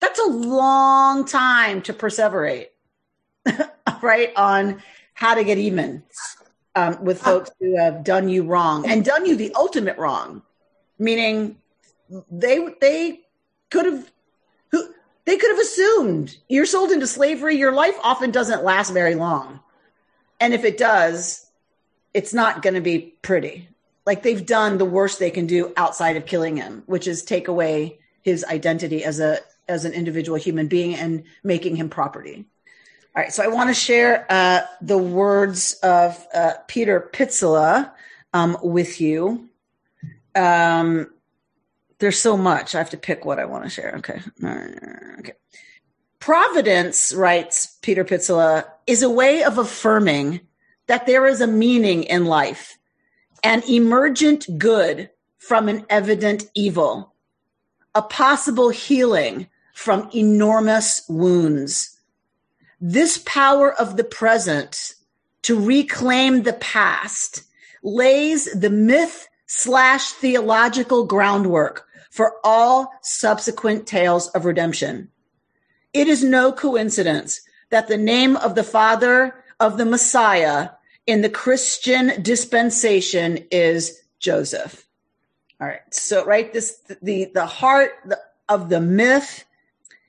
That's 0.00 0.20
a 0.20 0.26
long 0.26 1.24
time 1.24 1.82
to 1.82 1.92
perseverate, 1.92 2.68
right? 4.02 4.32
On 4.36 4.82
how 5.14 5.34
to 5.34 5.44
get 5.44 5.58
even 5.58 6.02
um, 6.74 7.02
with 7.02 7.20
folks 7.20 7.50
who 7.58 7.76
have 7.78 8.04
done 8.04 8.28
you 8.28 8.44
wrong 8.44 8.88
and 8.88 9.04
done 9.04 9.24
you 9.24 9.34
the 9.34 9.52
ultimate 9.54 9.96
wrong, 9.96 10.42
meaning 10.98 11.56
they 12.30 12.68
they 12.80 13.20
could 13.70 13.86
have 13.86 14.12
who 14.70 14.86
they 15.24 15.38
could 15.38 15.50
have 15.50 15.58
assumed 15.58 16.36
you're 16.48 16.66
sold 16.66 16.90
into 16.90 17.06
slavery. 17.06 17.56
Your 17.56 17.72
life 17.72 17.96
often 18.02 18.30
doesn't 18.30 18.62
last 18.62 18.92
very 18.92 19.14
long, 19.14 19.60
and 20.38 20.52
if 20.52 20.64
it 20.64 20.76
does, 20.76 21.46
it's 22.12 22.34
not 22.34 22.62
going 22.62 22.74
to 22.74 22.80
be 22.82 23.14
pretty. 23.22 23.68
Like 24.04 24.22
they've 24.22 24.46
done 24.46 24.78
the 24.78 24.84
worst 24.84 25.18
they 25.18 25.30
can 25.30 25.46
do 25.46 25.72
outside 25.76 26.16
of 26.16 26.26
killing 26.26 26.56
him, 26.56 26.82
which 26.86 27.08
is 27.08 27.24
take 27.24 27.48
away 27.48 27.98
his 28.22 28.44
identity 28.44 29.02
as 29.02 29.18
a 29.18 29.38
as 29.68 29.84
an 29.84 29.92
individual 29.92 30.38
human 30.38 30.68
being 30.68 30.94
and 30.94 31.24
making 31.42 31.76
him 31.76 31.88
property. 31.88 32.46
All 33.14 33.22
right, 33.22 33.32
so 33.32 33.42
I 33.42 33.48
want 33.48 33.70
to 33.70 33.74
share 33.74 34.26
uh, 34.28 34.62
the 34.82 34.98
words 34.98 35.74
of 35.82 36.26
uh, 36.34 36.52
Peter 36.68 37.08
Pitzele 37.12 37.90
um, 38.34 38.58
with 38.62 39.00
you. 39.00 39.48
Um, 40.34 41.10
there's 41.98 42.18
so 42.18 42.36
much. 42.36 42.74
I 42.74 42.78
have 42.78 42.90
to 42.90 42.98
pick 42.98 43.24
what 43.24 43.38
I 43.38 43.46
want 43.46 43.64
to 43.64 43.70
share. 43.70 43.94
Okay. 43.98 44.20
Okay. 45.20 45.32
Providence, 46.18 47.14
writes 47.14 47.78
Peter 47.80 48.04
Pitzele, 48.04 48.64
is 48.86 49.02
a 49.02 49.08
way 49.08 49.42
of 49.44 49.56
affirming 49.56 50.40
that 50.86 51.06
there 51.06 51.26
is 51.26 51.40
a 51.40 51.46
meaning 51.46 52.02
in 52.04 52.26
life, 52.26 52.78
an 53.42 53.62
emergent 53.68 54.46
good 54.58 55.08
from 55.38 55.68
an 55.68 55.86
evident 55.88 56.50
evil, 56.54 57.14
a 57.94 58.02
possible 58.02 58.68
healing 58.68 59.48
from 59.76 60.08
enormous 60.14 61.02
wounds. 61.06 62.00
This 62.80 63.18
power 63.18 63.74
of 63.74 63.98
the 63.98 64.04
present 64.04 64.94
to 65.42 65.60
reclaim 65.60 66.44
the 66.44 66.54
past 66.54 67.42
lays 67.82 68.50
the 68.58 68.70
myth 68.70 69.28
slash 69.44 70.12
theological 70.12 71.04
groundwork 71.04 71.86
for 72.10 72.36
all 72.42 72.90
subsequent 73.02 73.86
tales 73.86 74.28
of 74.28 74.46
redemption. 74.46 75.10
It 75.92 76.08
is 76.08 76.24
no 76.24 76.52
coincidence 76.52 77.42
that 77.68 77.86
the 77.86 77.98
name 77.98 78.38
of 78.38 78.54
the 78.54 78.64
Father 78.64 79.44
of 79.60 79.76
the 79.76 79.84
Messiah 79.84 80.70
in 81.06 81.20
the 81.20 81.28
Christian 81.28 82.22
dispensation 82.22 83.44
is 83.50 84.00
Joseph. 84.20 84.86
All 85.60 85.68
right. 85.68 85.82
So, 85.90 86.24
right, 86.24 86.50
this 86.50 86.80
the 87.02 87.30
the 87.34 87.44
heart 87.44 87.92
of 88.48 88.70
the 88.70 88.80
myth 88.80 89.44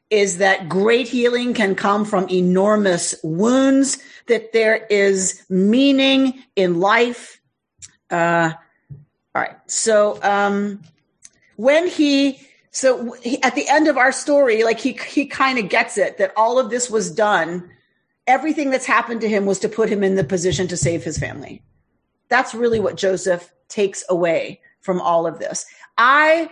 is 0.10 0.38
that 0.38 0.70
great 0.70 1.08
healing 1.08 1.54
can 1.54 1.76
come 1.76 2.06
from 2.06 2.30
enormous 2.30 3.16
wounds. 3.24 3.98
That 4.28 4.54
there 4.54 4.86
is 4.90 5.44
meaning 5.50 6.44
in 6.56 6.80
life. 6.80 7.40
Uh, 8.12 8.52
all 9.36 9.42
right. 9.42 9.56
So, 9.68 10.20
um, 10.22 10.82
when 11.56 11.88
he 11.88 12.40
so 12.72 13.14
he, 13.14 13.42
at 13.42 13.56
the 13.56 13.68
end 13.70 13.88
of 13.88 13.98
our 13.98 14.12
story, 14.12 14.64
like 14.64 14.80
he 14.80 14.94
he 14.94 15.26
kind 15.26 15.60
of 15.60 15.70
gets 15.70 15.98
it 15.98 16.18
that 16.18 16.34
all 16.36 16.60
of 16.60 16.70
this 16.70 16.90
was 16.90 17.12
done 17.12 17.70
everything 18.28 18.70
that's 18.70 18.86
happened 18.86 19.22
to 19.22 19.30
him 19.30 19.46
was 19.46 19.60
to 19.60 19.70
put 19.70 19.90
him 19.90 20.04
in 20.04 20.16
the 20.16 20.24
position 20.24 20.68
to 20.68 20.78
save 20.78 21.04
his 21.04 21.18
family. 21.18 21.64
That's 22.30 22.54
really 22.54 22.80
what 22.80 22.98
Joseph 22.98 23.52
takes 23.70 24.04
away 24.10 24.60
from 24.82 25.02
all 25.02 25.26
of 25.26 25.40
this. 25.40 25.66
I, 25.98 26.52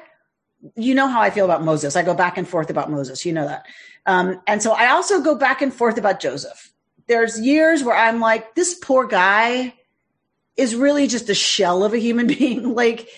you 0.76 0.96
know 0.96 1.08
how 1.08 1.22
I 1.22 1.30
feel 1.30 1.46
about 1.46 1.64
Moses. 1.64 1.96
I 1.96 2.04
go 2.04 2.14
back 2.14 2.38
and 2.38 2.48
forth 2.48 2.70
about 2.70 2.90
Moses. 2.90 3.26
You 3.26 3.34
know 3.34 3.48
that. 3.48 3.66
Um, 4.06 4.42
and 4.48 4.62
so 4.62 4.72
I 4.72 4.90
also 4.90 5.22
go 5.22 5.36
back 5.36 5.62
and 5.62 5.74
forth 5.74 5.98
about 5.98 6.20
Joseph. 6.20 6.72
There's 7.08 7.40
years 7.40 7.84
where 7.84 7.96
I'm 7.96 8.20
like, 8.20 8.56
this 8.56 8.76
poor 8.76 9.08
guy 9.08 9.74
is 10.58 10.76
really 10.76 11.08
just 11.08 11.30
a 11.30 11.36
shell 11.36 11.84
of 11.84 11.94
a 11.94 11.98
human 11.98 12.28
being. 12.40 12.74
like, 12.74 13.10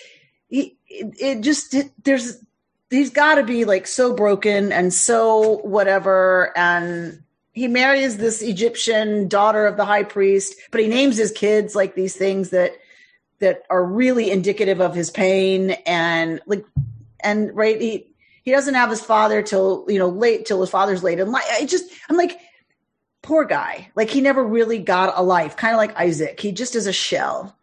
it, 0.50 0.72
it 0.88 1.40
just, 1.42 1.74
it, 1.74 1.90
there's, 2.04 2.42
he's 2.90 3.10
got 3.10 3.36
to 3.36 3.44
be 3.44 3.64
like 3.64 3.86
so 3.86 4.14
broken 4.14 4.72
and 4.72 4.92
so 4.92 5.58
whatever. 5.58 6.56
And 6.56 7.22
he 7.52 7.68
marries 7.68 8.16
this 8.16 8.42
Egyptian 8.42 9.28
daughter 9.28 9.66
of 9.66 9.76
the 9.76 9.84
high 9.84 10.04
priest, 10.04 10.54
but 10.70 10.80
he 10.80 10.88
names 10.88 11.16
his 11.16 11.32
kids 11.32 11.74
like 11.74 11.94
these 11.94 12.16
things 12.16 12.50
that 12.50 12.72
that 13.40 13.62
are 13.70 13.84
really 13.84 14.32
indicative 14.32 14.80
of 14.80 14.96
his 14.96 15.10
pain 15.10 15.70
and 15.86 16.40
like 16.46 16.64
and 17.20 17.54
right 17.54 17.80
he 17.80 18.06
he 18.42 18.50
doesn't 18.50 18.74
have 18.74 18.90
his 18.90 19.00
father 19.00 19.42
till 19.42 19.84
you 19.88 19.98
know 19.98 20.08
late 20.08 20.46
till 20.46 20.60
his 20.60 20.70
father's 20.70 21.02
late 21.02 21.20
and 21.20 21.30
like 21.30 21.44
I 21.50 21.66
just 21.66 21.90
I'm 22.08 22.16
like 22.16 22.38
poor 23.22 23.44
guy 23.44 23.90
like 23.94 24.10
he 24.10 24.20
never 24.20 24.44
really 24.44 24.78
got 24.78 25.12
a 25.16 25.22
life 25.22 25.56
kind 25.56 25.74
of 25.74 25.78
like 25.78 25.96
Isaac 25.96 26.40
he 26.40 26.52
just 26.52 26.74
is 26.74 26.86
a 26.86 26.92
shell 26.92 27.56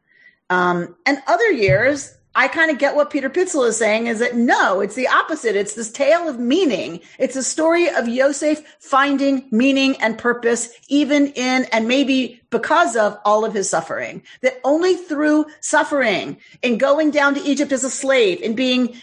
um 0.50 0.96
and 1.06 1.22
other 1.28 1.52
years 1.52 2.16
I 2.38 2.50
kind 2.50 2.70
of 2.70 2.78
get 2.78 2.98
what 2.98 3.12
Peter 3.12 3.30
Pitzele 3.30 3.70
is 3.70 3.78
saying 3.78 4.08
is 4.08 4.20
that 4.20 4.36
no, 4.36 4.82
it's 4.82 4.96
the 4.96 5.08
opposite. 5.08 5.56
It's 5.56 5.74
this 5.74 5.90
tale 5.90 6.28
of 6.28 6.38
meaning. 6.38 7.00
It's 7.18 7.38
a 7.38 7.44
story 7.44 7.88
of 7.90 8.10
Yosef 8.10 8.62
finding 8.80 9.48
meaning 9.52 9.96
and 10.02 10.18
purpose, 10.18 10.70
even 10.90 11.28
in 11.28 11.64
and 11.72 11.88
maybe 11.88 12.42
because 12.50 12.98
of 12.98 13.18
all 13.24 13.46
of 13.46 13.54
his 13.54 13.70
suffering. 13.70 14.22
That 14.42 14.60
only 14.66 14.96
through 14.96 15.46
suffering 15.62 16.38
and 16.62 16.78
going 16.78 17.12
down 17.12 17.36
to 17.36 17.42
Egypt 17.42 17.72
as 17.72 17.86
a 17.86 17.90
slave 17.90 18.42
and 18.44 18.54
being 18.56 18.98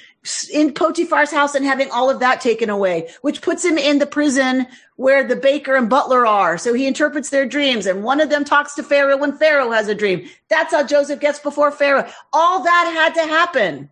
in 0.52 0.72
Potiphar's 0.72 1.32
house 1.32 1.54
and 1.54 1.64
having 1.64 1.90
all 1.90 2.08
of 2.08 2.20
that 2.20 2.40
taken 2.40 2.70
away, 2.70 3.08
which 3.22 3.42
puts 3.42 3.64
him 3.64 3.76
in 3.76 3.98
the 3.98 4.06
prison 4.06 4.66
where 4.96 5.26
the 5.26 5.34
baker 5.34 5.74
and 5.74 5.90
butler 5.90 6.24
are. 6.26 6.56
So 6.58 6.72
he 6.74 6.86
interprets 6.86 7.30
their 7.30 7.46
dreams 7.46 7.86
and 7.86 8.04
one 8.04 8.20
of 8.20 8.30
them 8.30 8.44
talks 8.44 8.74
to 8.76 8.84
Pharaoh 8.84 9.16
when 9.16 9.36
Pharaoh 9.36 9.72
has 9.72 9.88
a 9.88 9.94
dream. 9.94 10.28
That's 10.48 10.72
how 10.72 10.86
Joseph 10.86 11.18
gets 11.18 11.40
before 11.40 11.72
Pharaoh. 11.72 12.08
All 12.32 12.62
that 12.62 12.92
had 12.94 13.20
to 13.20 13.28
happen 13.28 13.90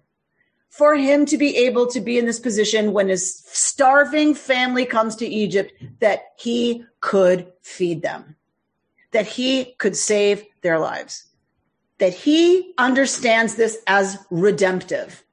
for 0.69 0.95
him 0.95 1.27
to 1.27 1.37
be 1.37 1.57
able 1.57 1.89
to 1.89 2.01
be 2.01 2.17
in 2.17 2.27
this 2.27 2.39
position 2.39 2.93
when 2.93 3.09
his 3.09 3.43
starving 3.47 4.35
family 4.35 4.87
comes 4.87 5.17
to 5.17 5.27
Egypt 5.27 5.73
that 5.99 6.27
he 6.39 6.85
could 7.01 7.53
feed 7.61 8.03
them, 8.03 8.37
that 9.11 9.27
he 9.27 9.75
could 9.79 9.97
save 9.97 10.45
their 10.61 10.79
lives, 10.79 11.25
that 11.99 12.15
he 12.15 12.73
understands 12.79 13.57
this 13.57 13.79
as 13.89 14.17
redemptive. 14.31 15.25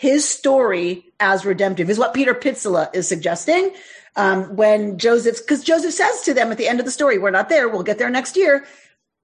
His 0.00 0.26
story 0.26 1.04
as 1.20 1.44
redemptive 1.44 1.90
is 1.90 1.98
what 1.98 2.14
Peter 2.14 2.32
Pitzele 2.32 2.88
is 2.94 3.06
suggesting. 3.06 3.74
Um, 4.16 4.56
when 4.56 4.96
Joseph, 4.96 5.36
because 5.38 5.62
Joseph 5.62 5.92
says 5.92 6.22
to 6.22 6.32
them 6.32 6.50
at 6.50 6.56
the 6.56 6.66
end 6.68 6.80
of 6.80 6.86
the 6.86 6.90
story, 6.90 7.18
"We're 7.18 7.30
not 7.30 7.50
there. 7.50 7.68
We'll 7.68 7.82
get 7.82 7.98
there 7.98 8.08
next 8.08 8.34
year." 8.34 8.64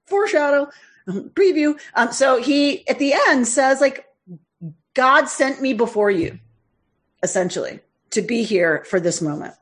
Foreshadow, 0.05 0.69
preview. 1.09 1.81
Um, 1.95 2.13
so 2.13 2.43
he 2.43 2.87
at 2.89 2.99
the 2.99 3.15
end 3.29 3.49
says, 3.49 3.81
"Like 3.81 4.05
God 4.93 5.31
sent 5.31 5.63
me 5.63 5.73
before 5.73 6.11
you, 6.11 6.39
essentially, 7.23 7.81
to 8.11 8.21
be 8.21 8.43
here 8.43 8.85
for 8.85 9.01
this 9.01 9.23
moment. 9.23 9.55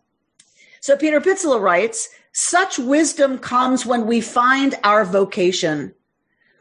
So 0.80 0.96
Peter 0.96 1.20
Pitzele 1.20 1.60
writes, 1.60 2.08
such 2.32 2.80
wisdom 2.80 3.38
comes 3.38 3.86
when 3.86 4.06
we 4.06 4.20
find 4.20 4.74
our 4.82 5.04
vocation. 5.04 5.94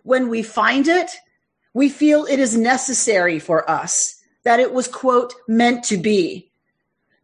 When 0.03 0.29
we 0.29 0.43
find 0.43 0.87
it, 0.87 1.09
we 1.73 1.89
feel 1.89 2.25
it 2.25 2.39
is 2.39 2.55
necessary 2.55 3.39
for 3.39 3.67
us, 3.67 4.22
that 4.43 4.59
it 4.59 4.73
was, 4.73 4.87
quote, 4.87 5.33
meant 5.47 5.83
to 5.85 5.97
be, 5.97 6.51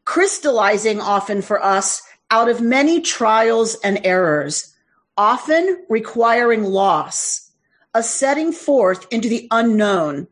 crystallizing 0.05 0.99
often 0.99 1.41
for 1.41 1.63
us 1.63 2.01
out 2.31 2.49
of 2.49 2.61
many 2.61 3.01
trials 3.01 3.75
and 3.83 3.99
errors, 4.03 4.75
often 5.17 5.83
requiring 5.89 6.63
loss, 6.63 7.51
a 7.93 8.03
setting 8.03 8.51
forth 8.51 9.07
into 9.11 9.27
the 9.27 9.47
unknown, 9.51 10.27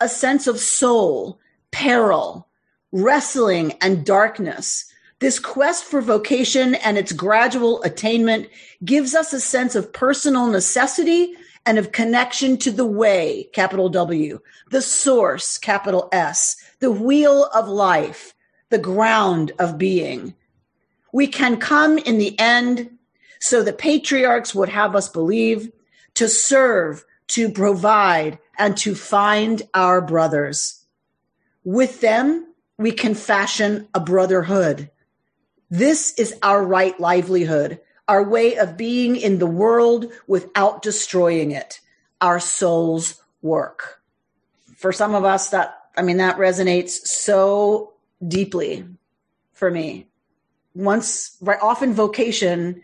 a 0.00 0.08
sense 0.08 0.46
of 0.46 0.58
soul, 0.58 1.38
peril, 1.70 2.48
wrestling, 2.90 3.72
and 3.80 4.04
darkness. 4.04 4.86
This 5.20 5.38
quest 5.38 5.84
for 5.84 6.00
vocation 6.00 6.74
and 6.74 6.98
its 6.98 7.12
gradual 7.12 7.82
attainment 7.82 8.48
gives 8.84 9.14
us 9.14 9.32
a 9.32 9.40
sense 9.40 9.76
of 9.76 9.92
personal 9.92 10.48
necessity 10.48 11.36
and 11.64 11.78
of 11.78 11.92
connection 11.92 12.56
to 12.58 12.70
the 12.70 12.86
way, 12.86 13.48
capital 13.52 13.88
W, 13.88 14.40
the 14.70 14.82
source, 14.82 15.58
capital 15.58 16.08
S, 16.12 16.56
the 16.80 16.90
wheel 16.90 17.48
of 17.54 17.68
life, 17.68 18.34
the 18.70 18.78
ground 18.78 19.52
of 19.58 19.78
being. 19.78 20.34
We 21.12 21.26
can 21.26 21.58
come 21.58 21.98
in 21.98 22.18
the 22.18 22.38
end, 22.38 22.90
so 23.38 23.62
the 23.62 23.72
patriarchs 23.72 24.54
would 24.54 24.70
have 24.70 24.96
us 24.96 25.08
believe, 25.08 25.70
to 26.14 26.28
serve, 26.28 27.04
to 27.28 27.50
provide, 27.50 28.38
and 28.58 28.76
to 28.78 28.94
find 28.94 29.62
our 29.74 30.00
brothers. 30.00 30.84
With 31.64 32.00
them, 32.00 32.54
we 32.78 32.92
can 32.92 33.14
fashion 33.14 33.88
a 33.94 34.00
brotherhood. 34.00 34.90
This 35.70 36.12
is 36.18 36.34
our 36.42 36.64
right 36.64 36.98
livelihood, 36.98 37.80
our 38.08 38.22
way 38.22 38.56
of 38.56 38.76
being 38.76 39.16
in 39.16 39.38
the 39.38 39.46
world 39.46 40.06
without 40.26 40.82
destroying 40.82 41.50
it, 41.50 41.80
our 42.20 42.40
soul's 42.40 43.22
work. 43.40 44.00
For 44.76 44.92
some 44.92 45.14
of 45.14 45.24
us, 45.24 45.50
that, 45.50 45.78
I 45.96 46.02
mean, 46.02 46.16
that 46.16 46.36
resonates 46.36 46.90
so 46.90 47.92
deeply 48.26 48.84
for 49.52 49.70
me. 49.70 50.08
Once, 50.74 51.36
right, 51.40 51.58
often 51.60 51.94
vocation 51.94 52.82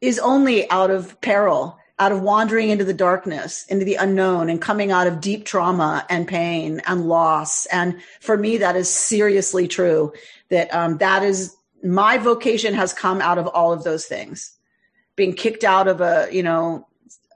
is 0.00 0.18
only 0.18 0.68
out 0.70 0.90
of 0.90 1.20
peril 1.20 1.78
out 2.02 2.10
of 2.10 2.20
wandering 2.20 2.70
into 2.70 2.84
the 2.84 2.92
darkness, 2.92 3.64
into 3.68 3.84
the 3.84 3.94
unknown, 3.94 4.50
and 4.50 4.60
coming 4.60 4.90
out 4.90 5.06
of 5.06 5.20
deep 5.20 5.44
trauma 5.44 6.04
and 6.10 6.26
pain 6.26 6.82
and 6.86 7.06
loss. 7.06 7.64
And 7.66 8.02
for 8.20 8.36
me, 8.36 8.56
that 8.58 8.74
is 8.74 8.88
seriously 8.88 9.68
true. 9.68 10.12
That 10.48 10.74
um, 10.74 10.98
that 10.98 11.22
is 11.22 11.56
my 11.82 12.18
vocation 12.18 12.74
has 12.74 12.92
come 12.92 13.20
out 13.20 13.38
of 13.38 13.46
all 13.48 13.72
of 13.72 13.84
those 13.84 14.06
things. 14.06 14.56
Being 15.16 15.34
kicked 15.34 15.64
out 15.64 15.88
of 15.88 16.00
a, 16.00 16.28
you 16.32 16.42
know, 16.42 16.86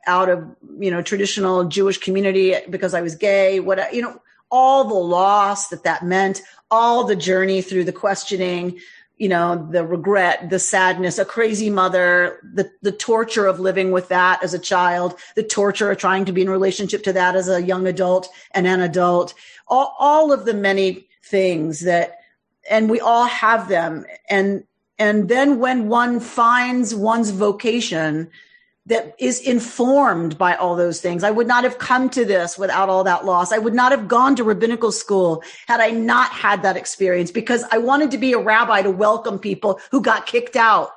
out 0.06 0.28
of 0.28 0.44
you 0.78 0.90
know 0.90 1.02
traditional 1.02 1.64
Jewish 1.64 1.98
community 1.98 2.54
because 2.70 2.94
I 2.94 3.02
was 3.02 3.14
gay. 3.14 3.60
What 3.60 3.92
you 3.92 4.02
know, 4.02 4.20
all 4.50 4.84
the 4.84 4.94
loss 4.94 5.68
that 5.68 5.84
that 5.84 6.04
meant, 6.04 6.42
all 6.70 7.04
the 7.04 7.16
journey 7.16 7.60
through 7.60 7.84
the 7.84 7.92
questioning, 7.92 8.78
you 9.18 9.28
know, 9.28 9.68
the 9.70 9.84
regret, 9.84 10.50
the 10.50 10.58
sadness, 10.58 11.18
a 11.18 11.24
crazy 11.24 11.70
mother, 11.70 12.40
the, 12.54 12.70
the 12.82 12.92
torture 12.92 13.46
of 13.46 13.58
living 13.58 13.90
with 13.90 14.08
that 14.08 14.42
as 14.42 14.52
a 14.52 14.58
child, 14.58 15.18
the 15.34 15.42
torture 15.42 15.90
of 15.90 15.98
trying 15.98 16.24
to 16.26 16.32
be 16.32 16.42
in 16.42 16.50
relationship 16.50 17.02
to 17.04 17.12
that 17.14 17.34
as 17.34 17.48
a 17.48 17.62
young 17.62 17.86
adult 17.86 18.28
and 18.52 18.66
an 18.66 18.80
adult, 18.80 19.34
all, 19.68 19.96
all 19.98 20.32
of 20.32 20.44
the 20.44 20.54
many 20.54 21.08
things 21.24 21.80
that, 21.80 22.18
and 22.70 22.90
we 22.90 23.00
all 23.00 23.26
have 23.26 23.68
them. 23.68 24.04
And, 24.28 24.64
and 24.98 25.28
then 25.28 25.58
when 25.58 25.88
one 25.88 26.20
finds 26.20 26.94
one's 26.94 27.30
vocation, 27.30 28.30
that 28.86 29.16
is 29.18 29.40
informed 29.40 30.38
by 30.38 30.54
all 30.54 30.76
those 30.76 31.00
things. 31.00 31.24
I 31.24 31.30
would 31.30 31.48
not 31.48 31.64
have 31.64 31.78
come 31.78 32.08
to 32.10 32.24
this 32.24 32.56
without 32.56 32.88
all 32.88 33.02
that 33.04 33.24
loss. 33.24 33.52
I 33.52 33.58
would 33.58 33.74
not 33.74 33.90
have 33.90 34.06
gone 34.06 34.36
to 34.36 34.44
rabbinical 34.44 34.92
school 34.92 35.42
had 35.66 35.80
I 35.80 35.90
not 35.90 36.30
had 36.30 36.62
that 36.62 36.76
experience 36.76 37.32
because 37.32 37.64
I 37.72 37.78
wanted 37.78 38.12
to 38.12 38.18
be 38.18 38.32
a 38.32 38.38
rabbi 38.38 38.82
to 38.82 38.90
welcome 38.90 39.40
people 39.40 39.80
who 39.90 40.00
got 40.00 40.26
kicked 40.26 40.54
out. 40.54 40.90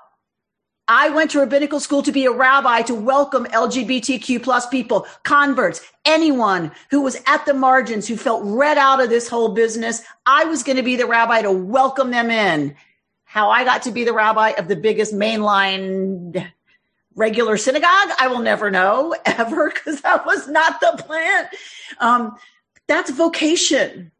I 0.91 1.09
went 1.09 1.29
to 1.31 1.39
rabbinical 1.39 1.79
school 1.79 2.01
to 2.01 2.11
be 2.11 2.25
a 2.25 2.31
rabbi 2.31 2.81
to 2.81 2.95
welcome 2.95 3.45
LGBTQ 3.45 4.41
plus 4.41 4.65
people, 4.65 5.05
converts, 5.23 5.81
anyone 6.03 6.71
who 6.89 7.01
was 7.01 7.15
at 7.27 7.45
the 7.45 7.53
margins, 7.53 8.07
who 8.07 8.17
felt 8.17 8.41
read 8.43 8.79
out 8.79 8.99
of 8.99 9.11
this 9.11 9.29
whole 9.29 9.53
business. 9.53 10.01
I 10.25 10.45
was 10.45 10.63
going 10.63 10.77
to 10.77 10.83
be 10.83 10.95
the 10.95 11.05
rabbi 11.05 11.43
to 11.43 11.51
welcome 11.51 12.09
them 12.09 12.31
in. 12.31 12.75
How 13.23 13.51
I 13.51 13.65
got 13.65 13.83
to 13.83 13.91
be 13.91 14.03
the 14.03 14.13
rabbi 14.13 14.49
of 14.57 14.67
the 14.67 14.75
biggest 14.75 15.13
mainline 15.13 16.51
regular 17.13 17.57
synagogue. 17.57 18.09
I 18.19 18.27
will 18.27 18.39
never 18.39 18.71
know 18.71 19.15
ever 19.25 19.69
because 19.69 20.01
that 20.01 20.25
was 20.25 20.47
not 20.47 20.79
the 20.79 21.03
plan. 21.03 21.49
Um, 21.99 22.35
that's 22.87 23.11
vocation. 23.11 24.11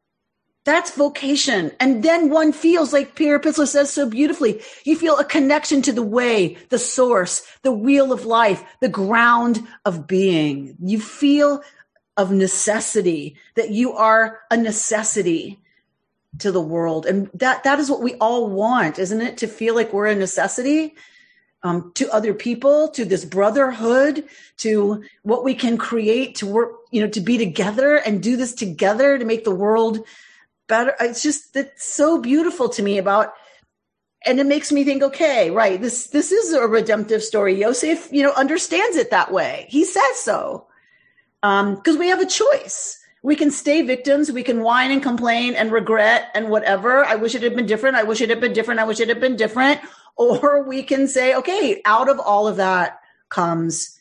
That's 0.66 0.92
vocation. 0.92 1.72
And 1.80 2.04
then 2.04 2.30
one 2.30 2.52
feels 2.52 2.92
like 2.92 3.16
Peter 3.16 3.40
Pitzele 3.40 3.68
says 3.68 3.92
so 3.92 4.10
beautifully. 4.10 4.62
You 4.84 4.98
feel 4.98 5.18
a 5.18 5.24
connection 5.24 5.82
to 5.84 5.92
the 5.92 6.04
way, 6.04 6.58
the 6.70 6.78
source, 6.78 7.44
the 7.64 7.72
wheel 7.72 8.12
of 8.12 8.26
life, 8.26 8.64
the 8.82 8.90
ground 8.90 9.66
of 9.86 10.06
being. 10.06 10.76
You 10.80 11.00
feel 11.00 11.64
of 12.18 12.32
necessity 12.32 13.38
that 13.56 13.72
you 13.72 13.94
are 13.94 14.42
a 14.52 14.58
necessity 14.58 15.60
to 16.40 16.52
the 16.52 16.62
world. 16.62 17.06
And 17.06 17.30
that, 17.34 17.64
that 17.64 17.80
is 17.80 17.90
what 17.90 18.04
we 18.04 18.16
all 18.16 18.50
want, 18.50 19.00
isn't 19.00 19.22
it? 19.22 19.38
To 19.38 19.48
feel 19.48 19.74
like 19.74 19.94
we're 19.94 20.08
a 20.08 20.16
necessity 20.16 20.96
um, 21.64 21.92
to 21.96 22.10
other 22.12 22.34
people, 22.34 22.90
to 22.90 23.06
this 23.06 23.26
brotherhood, 23.26 24.26
to 24.58 25.04
what 25.24 25.44
we 25.44 25.56
can 25.56 25.78
create 25.78 26.36
to 26.36 26.46
work, 26.46 26.74
you 26.92 27.02
know, 27.02 27.10
to 27.10 27.22
be 27.22 27.38
together 27.38 27.96
and 27.96 28.22
do 28.22 28.38
this 28.38 28.54
together 28.54 29.18
to 29.18 29.26
make 29.26 29.44
the 29.44 29.56
world 29.56 30.06
better. 30.70 30.96
It's 31.02 31.22
just, 31.22 31.56
it's 31.56 31.94
so 31.94 32.22
beautiful 32.22 32.70
to 32.70 32.82
me 32.82 32.98
about, 32.98 33.34
and 34.26 34.40
it 34.40 34.46
makes 34.46 34.72
me 34.72 34.86
think, 34.86 35.04
okay, 35.04 35.52
right, 35.52 35.82
this, 35.82 36.08
this 36.08 36.32
is 36.32 36.54
a 36.54 36.68
redemptive 36.68 37.24
story. 37.24 37.60
Yosef, 37.60 38.12
you 38.14 38.24
know, 38.24 38.34
understands 38.34 38.96
it 38.96 39.12
that 39.12 39.32
way. 39.34 39.66
He 39.68 39.84
says 39.84 40.16
so. 40.16 40.68
Um, 41.44 41.82
cause 41.82 41.98
we 41.98 42.08
have 42.08 42.22
a 42.22 42.26
choice. 42.26 42.98
We 43.22 43.36
can 43.36 43.52
stay 43.52 43.82
victims. 43.82 44.32
We 44.32 44.44
can 44.44 44.62
whine 44.62 44.92
and 44.92 45.04
complain 45.04 45.56
and 45.56 45.72
regret 45.72 46.30
and 46.34 46.50
whatever. 46.50 47.04
I 47.04 47.16
wish 47.16 47.36
it 47.36 47.44
had 47.44 47.56
been 47.56 47.66
different. 47.66 47.98
I 47.98 48.04
wish 48.04 48.22
it 48.22 48.30
had 48.30 48.40
been 48.40 48.54
different. 48.54 48.80
I 48.80 48.86
wish 48.86 49.02
it 49.02 49.10
had 49.10 49.20
been 49.20 49.36
different 49.36 49.82
or 50.16 50.64
we 50.64 50.84
can 50.84 51.08
say, 51.08 51.36
okay, 51.36 51.82
out 51.86 52.10
of 52.10 52.20
all 52.20 52.48
of 52.48 52.58
that 52.58 53.00
comes 53.30 53.98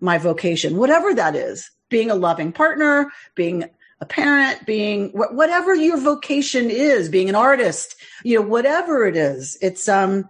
my 0.00 0.18
vocation, 0.18 0.76
whatever 0.76 1.14
that 1.14 1.34
is, 1.34 1.70
being 1.88 2.10
a 2.10 2.14
loving 2.14 2.52
partner, 2.52 3.10
being 3.34 3.64
a 4.04 4.06
parent, 4.06 4.66
being 4.66 5.10
whatever 5.10 5.74
your 5.74 5.98
vocation 5.98 6.70
is, 6.70 7.08
being 7.08 7.28
an 7.28 7.34
artist, 7.34 7.96
you 8.22 8.38
know, 8.38 8.46
whatever 8.46 9.06
it 9.06 9.16
is, 9.16 9.56
it's, 9.60 9.88
um, 9.88 10.28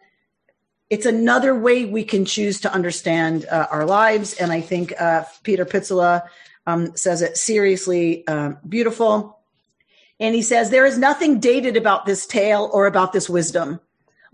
it's 0.91 1.07
another 1.07 1.59
way 1.59 1.85
we 1.85 2.05
can 2.05 2.25
choose 2.25 2.61
to 2.61 2.73
understand 2.73 3.47
uh, 3.47 3.67
our 3.71 3.85
lives. 3.85 4.35
And 4.35 4.53
I 4.53 4.61
think 4.61 4.93
uh, 5.01 5.25
Peter 5.43 5.65
Pitzele 5.65 6.23
um, 6.67 6.97
says 6.97 7.23
it 7.23 7.37
seriously 7.37 8.27
uh, 8.27 8.53
beautiful. 8.69 9.39
And 10.21 10.35
he 10.35 10.43
says, 10.43 10.71
There 10.71 10.87
is 10.87 10.97
nothing 10.97 11.41
dated 11.41 11.77
about 11.77 12.07
this 12.07 12.27
tale 12.27 12.71
or 12.73 12.87
about 12.87 13.13
this 13.13 13.29
wisdom 13.29 13.81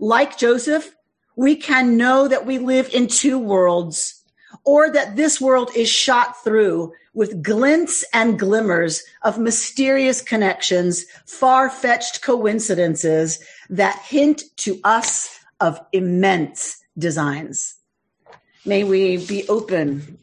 like 0.01 0.37
Joseph, 0.37 0.95
we 1.35 1.55
can 1.55 1.95
know 1.95 2.27
that 2.27 2.45
we 2.45 2.57
live 2.57 2.89
in 2.93 3.07
two 3.07 3.39
worlds 3.39 4.23
or 4.65 4.89
that 4.91 5.15
this 5.15 5.39
world 5.39 5.69
is 5.75 5.87
shot 5.87 6.43
through 6.43 6.91
with 7.13 7.43
glints 7.43 8.05
and 8.13 8.39
glimmers 8.39 9.03
of 9.21 9.37
mysterious 9.37 10.21
connections, 10.21 11.05
far 11.25 11.69
fetched 11.69 12.21
coincidences 12.21 13.43
that 13.69 14.01
hint 14.03 14.43
to 14.57 14.79
us 14.83 15.39
of 15.59 15.79
immense 15.91 16.81
designs. 16.97 17.75
May 18.65 18.83
we 18.83 19.17
be 19.25 19.47
open 19.49 20.19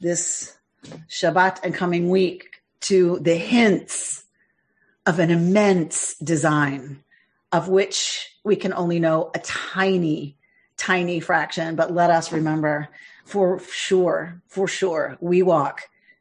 this 0.00 0.56
Shabbat 1.08 1.60
and 1.62 1.74
coming 1.74 2.08
week 2.08 2.62
to 2.82 3.18
the 3.20 3.36
hints 3.36 4.24
of 5.04 5.18
an 5.18 5.30
immense 5.30 6.14
design 6.16 7.02
of 7.52 7.68
which 7.68 8.28
we 8.44 8.56
can 8.56 8.72
only 8.72 9.00
know 9.00 9.30
a 9.34 9.38
tiny, 9.40 10.36
tiny 10.76 11.20
fraction. 11.20 11.76
But 11.76 11.92
let 11.92 12.10
us 12.10 12.32
remember 12.32 12.88
for 13.24 13.60
sure, 13.60 14.40
for 14.46 14.66
sure, 14.66 15.18
we 15.20 15.42
walk 15.42 15.82